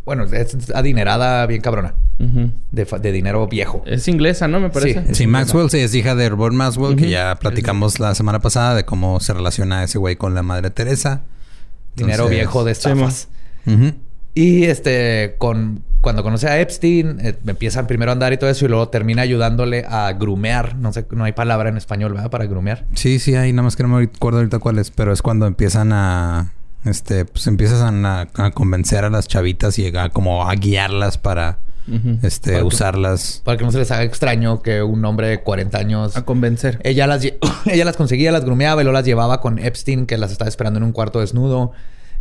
[0.05, 1.95] bueno, es adinerada bien cabrona.
[2.19, 3.83] de, dinero viejo.
[3.87, 4.61] Es inglesa, ¿no?
[4.61, 5.15] Me parece.
[5.15, 8.85] Sí, Maxwell sí, es hija de Robert Maxwell, que ya platicamos la semana pasada de
[8.85, 11.23] cómo se relaciona ese güey con la madre Teresa.
[11.95, 13.29] dinero viejo de estafas.
[14.35, 18.65] Y este, con cuando conoce a Epstein, eh, empiezan primero a andar y todo eso,
[18.65, 20.77] y luego termina ayudándole a grumear.
[20.77, 22.31] No sé, no hay palabra en español, ¿verdad?
[22.31, 22.85] Para grumear.
[22.95, 25.49] Sí, sí, hay, nada más que no me acuerdo ahorita cuál es, pero es cuando
[25.49, 26.53] empiezan a.
[26.85, 31.59] Este, pues empiezas a, convencer a las chavitas y a, como a guiarlas para.
[32.23, 33.43] Este, usarlas.
[33.45, 36.17] para que no se les haga extraño que un hombre de 40 años.
[36.17, 36.79] A convencer.
[36.85, 37.25] Ella las,
[37.67, 40.79] ella las conseguía, las grumeaba y luego las llevaba con Epstein, que las estaba esperando
[40.79, 41.73] en un cuarto desnudo.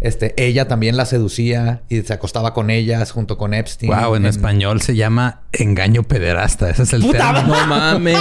[0.02, 3.92] Este, ella también la seducía y se acostaba con ellas junto con Epstein.
[3.92, 6.70] Wow, en, español se llama engaño pederasta.
[6.70, 7.44] Ese es el término.
[7.44, 8.18] No mames.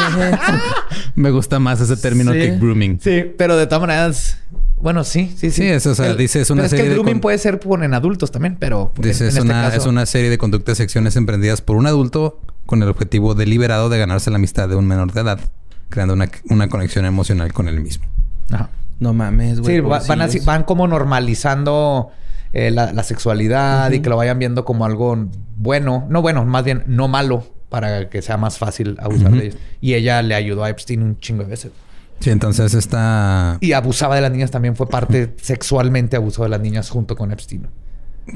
[1.14, 3.00] Me gusta más ese término que grooming.
[3.00, 4.38] Sí, pero de todas maneras.
[4.80, 5.62] Bueno, sí, sí, sí.
[5.62, 6.84] Sí, eso, o sea, dice, es una serie.
[6.84, 8.92] Es que el grooming puede ser por en adultos también, pero.
[8.96, 12.40] Dice, es, este una, es una serie de conductas y acciones emprendidas por un adulto
[12.66, 15.40] con el objetivo deliberado de ganarse la amistad de un menor de edad,
[15.88, 18.04] creando una, una conexión emocional con él mismo.
[18.50, 18.68] Ajá.
[18.98, 19.76] No mames, güey.
[19.76, 22.10] Sí, van, así, van como normalizando
[22.52, 26.06] eh, la, sexualidad y que lo vayan viendo como algo bueno.
[26.08, 29.56] No bueno, más bien no malo para que sea más fácil abusar de ellos.
[29.80, 31.72] Y ella le ayudó a Epstein un chingo de veces.
[32.20, 33.58] Sí, entonces está...
[33.60, 34.76] Y abusaba de las niñas también.
[34.76, 37.66] Fue parte sexualmente abusó de las niñas junto con Epstein.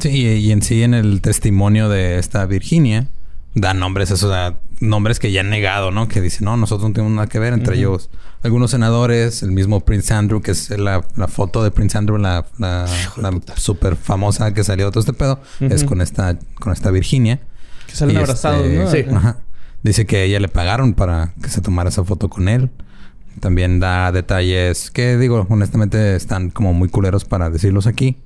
[0.01, 3.07] Sí, y en sí en el testimonio de esta Virginia
[3.55, 6.09] da nombres, esos nombres que ya han negado, ¿no?
[6.09, 7.53] Que dicen, no, nosotros no tenemos nada que ver.
[7.53, 8.11] Entre ellos,
[8.43, 12.87] algunos senadores, el mismo Prince Andrew, que es la, foto de Prince Andrew, la, la,
[13.57, 17.41] súper famosa que salió de todo este pedo, es con esta, con esta Virginia.
[17.87, 18.91] Que salen abrazados, este, ¿no?
[18.91, 19.17] Sí.
[19.17, 19.39] Ajá.
[19.83, 22.71] Dice que ella le pagaron para que se tomara esa foto con él.
[23.41, 28.19] También da detalles que, digo, honestamente están como muy culeros para decirlos aquí.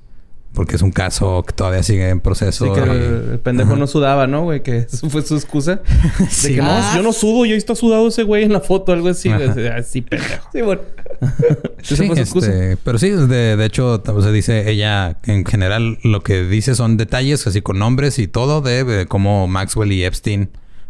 [0.53, 2.65] Porque es un caso que todavía sigue en proceso.
[2.65, 4.61] Sí, que el, pendejo no sudaba, ¿no, güey?
[4.61, 5.81] Que eso fue su excusa.
[6.29, 9.29] sí, no, yo no sudo, yo está sudado ese güey en la foto, algo así.
[9.29, 10.49] Así, pendejo.
[10.53, 10.81] Sí, bueno.
[11.81, 12.47] sí, fue su excusa.
[12.51, 16.97] Este, pero sí, de, de hecho, se dice ella, en general, lo que dice son
[16.97, 20.49] detalles, así con nombres y todo, de, cómo Maxwell y Epstein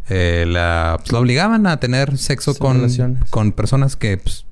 [0.10, 2.88] eh, la, pues, lo obligaban a tener sexo con,
[3.30, 4.46] con personas que, pues,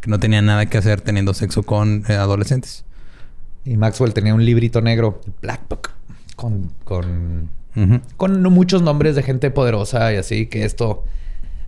[0.00, 2.84] que no tenían nada que hacer teniendo sexo con eh, adolescentes.
[3.64, 5.90] Y Maxwell tenía un librito negro, Black Book,
[6.36, 7.50] con, con,
[8.16, 11.04] con muchos nombres de gente poderosa y así, que esto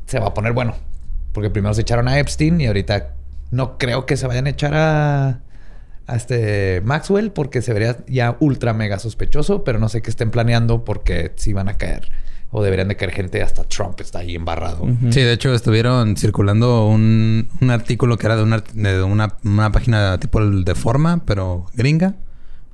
[0.07, 0.75] se va a poner bueno.
[1.33, 3.15] Porque primero se echaron a Epstein y ahorita
[3.51, 5.41] no creo que se vayan a echar a,
[6.07, 10.31] a este Maxwell porque se vería ya ultra mega sospechoso, pero no sé qué estén
[10.31, 12.09] planeando porque si van a caer
[12.57, 14.87] o deberían de caer gente hasta Trump está ahí embarrado.
[15.11, 19.73] Sí, de hecho estuvieron circulando un, un artículo que era de una, de una, una
[19.73, 22.15] página tipo de forma, pero gringa.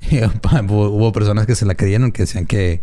[0.11, 2.83] Y hubo personas que se la creyeron, que decían que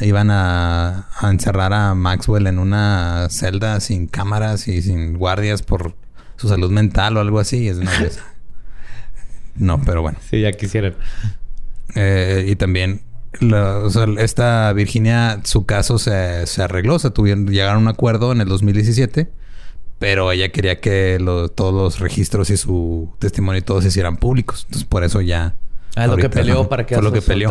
[0.00, 5.94] iban a, a, encerrar a Maxwell en una celda sin cámaras y sin guardias por
[6.36, 7.68] su salud mental o algo así.
[7.68, 7.78] Es
[9.56, 10.18] no, pero bueno.
[10.28, 10.94] Sí, ya quisieran.
[11.94, 13.00] Eh, y también
[14.18, 18.48] esta Virginia, su caso se, se arregló, se tuvieron, llegaron a un acuerdo en el
[18.48, 19.30] 2017,
[19.98, 21.18] pero ella quería que
[21.54, 24.64] todos los registros y su testimonio y todo se hicieran públicos.
[24.66, 25.54] Entonces, por eso ya.
[25.96, 27.48] Ah, lo que peleó para que lo que peleó.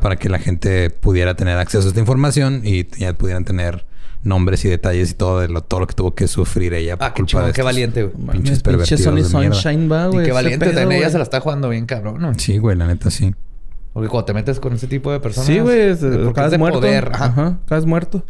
[0.00, 3.86] para que la gente pudiera tener acceso a esta información y ya pudieran tener
[4.22, 7.08] nombres y detalles y todo de lo, todo lo que tuvo que sufrir ella por
[7.08, 8.38] ah, culpa de qué valiente, güey.
[8.38, 10.26] Pinches pervertidos de Sunshine va, güey.
[10.26, 10.70] qué valiente.
[10.70, 12.20] También ella se la está jugando bien, cabrón.
[12.20, 12.32] ¿no?
[12.38, 13.34] Sí, güey, la neta sí.
[13.94, 15.46] Porque cuando te metes con ese tipo de personas...
[15.46, 15.80] Sí, güey.
[15.80, 16.80] Es, de muerto.
[16.80, 17.10] Poder.
[17.12, 17.60] Ajá.
[17.64, 17.86] Ajá.
[17.86, 18.24] muerto.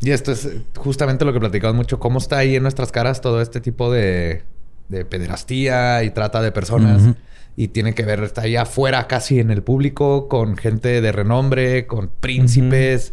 [0.00, 2.00] Y esto es justamente lo que platicamos mucho.
[2.00, 4.42] Cómo está ahí en nuestras caras todo este tipo de,
[4.88, 7.14] de pederastía y trata de personas.
[7.56, 11.86] Y tiene que ver, está ahí afuera casi en el público con gente de renombre,
[11.86, 13.12] con príncipes.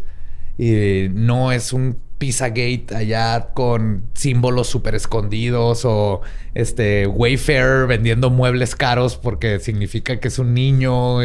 [0.58, 6.22] Y no es un Pizzagate allá con símbolos súper escondidos o
[6.54, 11.18] este Wayfair vendiendo muebles caros porque significa que es un niño.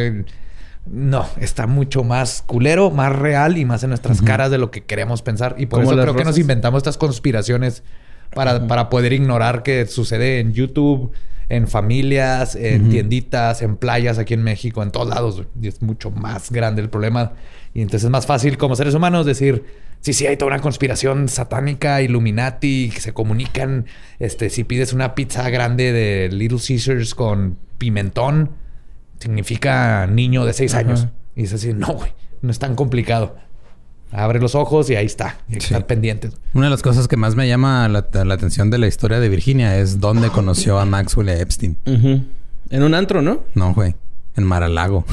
[0.86, 4.84] No, está mucho más culero, más real y más en nuestras caras de lo que
[4.84, 5.56] queremos pensar.
[5.58, 7.82] Y por eso creo que nos inventamos estas conspiraciones
[8.34, 11.12] para, para poder ignorar que sucede en YouTube,
[11.50, 15.42] en familias, en tienditas, en playas aquí en México, en todos lados.
[15.60, 17.34] Y es mucho más grande el problema.
[17.74, 21.28] Y entonces es más fácil como seres humanos decir Sí, sí, hay toda una conspiración
[21.28, 23.86] satánica, Illuminati, que se comunican.
[24.20, 28.52] Este, si pides una pizza grande de Little Caesars con pimentón,
[29.18, 31.08] significa niño de seis años.
[31.34, 33.34] Y es así, no, güey, no es tan complicado.
[34.12, 35.38] Abre los ojos y ahí está.
[35.48, 36.34] Y estar pendientes.
[36.54, 37.98] Una de las cosas que más me llama la,
[38.32, 41.78] atención de la historia de Virginia es dónde conoció a Maxwell Epstein.
[41.84, 43.42] En un antro, ¿no?
[43.56, 43.96] No, güey.
[44.36, 45.04] En Maralago.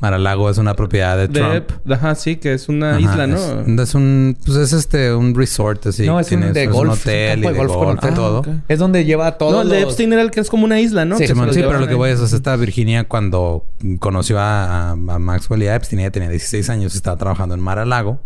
[0.00, 1.72] Mar-a-Lago es una propiedad de Trump.
[1.90, 3.36] ajá, sí, que es una isla, ¿no?
[3.82, 6.06] Es, un, pues es este, un resort así.
[6.06, 6.88] No, es un de golf.
[6.88, 8.42] un hotel y de golf, y todo.
[8.46, 9.50] Ah, es donde lleva todo.
[9.50, 11.18] No, el de Epstein era el que es como una isla, ¿no?
[11.18, 13.64] Sí, sí, pero lo que voy a decir es esta Virginia cuando
[13.98, 18.20] conoció a, a, Maxwell y a Epstein, ella tenía 16 años, estaba trabajando en Mar-a-Lago.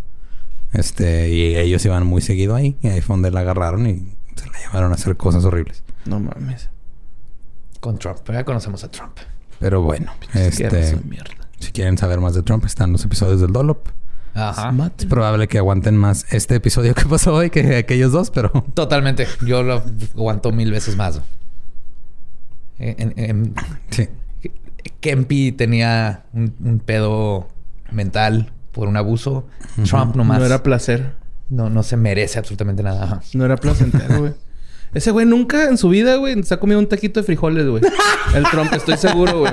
[0.74, 2.76] Este, y ellos iban muy seguido ahí.
[2.82, 5.82] Y ahí fue donde la agarraron y se la llevaron a hacer cosas horribles.
[6.04, 6.68] No mames.
[7.80, 8.18] Con Trump.
[8.24, 9.16] Pero ya conocemos a Trump.
[9.58, 10.96] Pero bueno, este...
[11.04, 11.41] Mierda.
[11.62, 13.86] Si quieren saber más de Trump, están los episodios del Dolop.
[14.34, 14.74] Ajá.
[14.98, 18.50] Es probable que aguanten más este episodio que pasó hoy que aquellos dos, pero...
[18.74, 19.28] Totalmente.
[19.46, 19.82] Yo lo
[20.14, 21.20] aguanto mil veces más.
[23.90, 24.08] sí.
[24.98, 27.48] Kempi tenía un, pedo
[27.92, 29.46] mental por un abuso.
[29.84, 30.40] Trump nomás...
[30.40, 31.14] No era placer.
[31.48, 33.20] No, no se merece absolutamente nada.
[33.34, 34.34] No era placentero, güey.
[34.94, 37.82] Ese güey nunca en su vida, güey, se ha comido un taquito de frijoles, güey.
[38.34, 39.52] El Trump, estoy seguro, güey.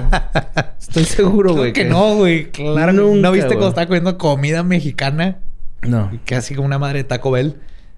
[0.80, 1.72] Estoy seguro, güey.
[1.72, 2.52] que, no, güey.
[2.52, 2.91] Claro.
[2.91, 5.38] Nunca, ¿No viste cuando estaba comiendo comida mexicana?
[5.82, 6.11] No.
[6.26, 7.56] Casi como una madre de Taco Bell.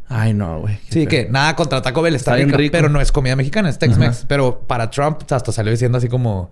[0.07, 0.77] Ay, no, güey.
[0.89, 2.15] Sí, que nada contra Taco Bell.
[2.15, 3.69] Está, bien rico, pero no es comida mexicana.
[3.69, 4.25] Es Tex-Mex.
[4.27, 6.51] Pero para Trump hasta salió diciendo así como...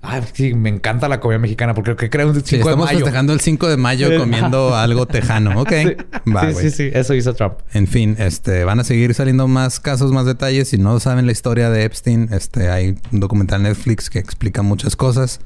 [0.00, 2.70] Ay, sí, me encanta la comida mexicana porque creo que crea un 5 de mayo.
[2.70, 5.60] Estamos festejando el 5 de mayo comiendo algo tejano.
[5.60, 5.72] Ok.
[5.72, 6.60] Sí.
[6.60, 7.54] sí, sí, Eso hizo Trump.
[7.72, 10.68] En fin, este, van a seguir saliendo más casos, más detalles.
[10.68, 14.94] Si no saben la historia de Epstein, este, hay un documental Netflix que explica muchas
[14.94, 15.40] cosas.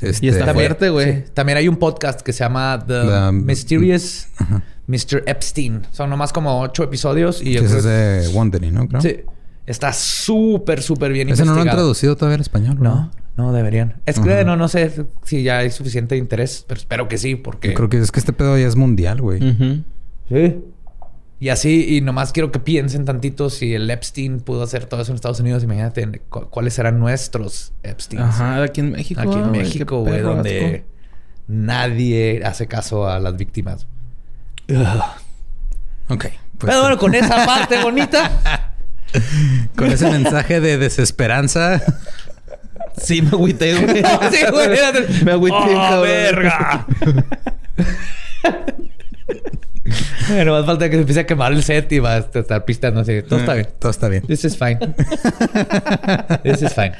[0.00, 1.24] Este, y está fuerte, güey.
[1.32, 4.26] También hay un podcast que se llama The, Mysterious
[4.88, 5.22] Mr.
[5.26, 5.86] Epstein.
[5.92, 7.40] Son nomás como ocho episodios.
[7.42, 9.00] Y es de Wondering, ¿no?
[9.00, 9.20] Sí.
[9.66, 12.76] Está súper, súper bien ¿Ese no lo han traducido todavía al español?
[12.80, 12.94] No.
[12.94, 13.10] No,
[13.52, 14.00] deberían.
[14.06, 17.68] Es que no, no sé si ya hay suficiente interés, pero espero que sí, porque.
[17.68, 19.40] Yo creo que es que este pedo ya es mundial, güey.
[20.28, 20.60] Sí.
[21.40, 25.12] Y así, y nomás quiero que piensen tantito si el Epstein pudo hacer todo eso
[25.12, 25.64] en Estados Unidos.
[25.64, 28.22] Imagínate cuáles serán nuestros Epstein.
[28.22, 29.20] Ajá, aquí en México.
[29.20, 30.84] Aquí en México, güey, donde
[31.48, 33.86] nadie hace caso a las víctimas.
[36.08, 36.26] Ok.
[36.58, 38.72] Pues Pero bueno, con esa parte bonita.
[39.76, 41.82] con ese mensaje de desesperanza.
[42.96, 43.96] Sí, me agüité, güey.
[44.30, 44.68] sí, güey.
[45.24, 46.86] Me agüité, oh, verga!
[50.28, 53.00] bueno, más falta que se empiece a quemar el set y va a estar pistando
[53.00, 53.22] así.
[53.22, 53.68] Todo está bien.
[53.78, 54.24] Todo está bien.
[54.26, 54.78] This is fine.
[56.42, 56.92] This is fine.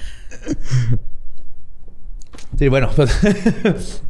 [2.58, 2.90] Sí, bueno.
[2.94, 4.02] Pues,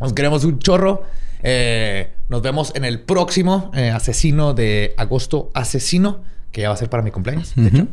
[0.00, 1.04] nos queremos un chorro.
[1.42, 6.78] Eh, nos vemos en el próximo eh, asesino de agosto asesino, que ya va a
[6.78, 7.86] ser para mi cumpleaños, de hecho,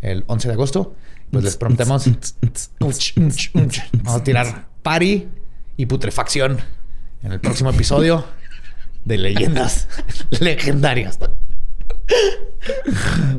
[0.00, 0.94] el 11 de agosto
[1.30, 2.08] pues les prometemos
[2.82, 5.28] vamos a tirar party
[5.76, 6.58] y putrefacción
[7.22, 8.24] en el próximo episodio
[9.04, 9.88] de leyendas
[10.40, 11.18] legendarias.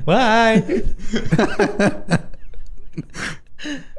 [0.06, 0.86] Bye.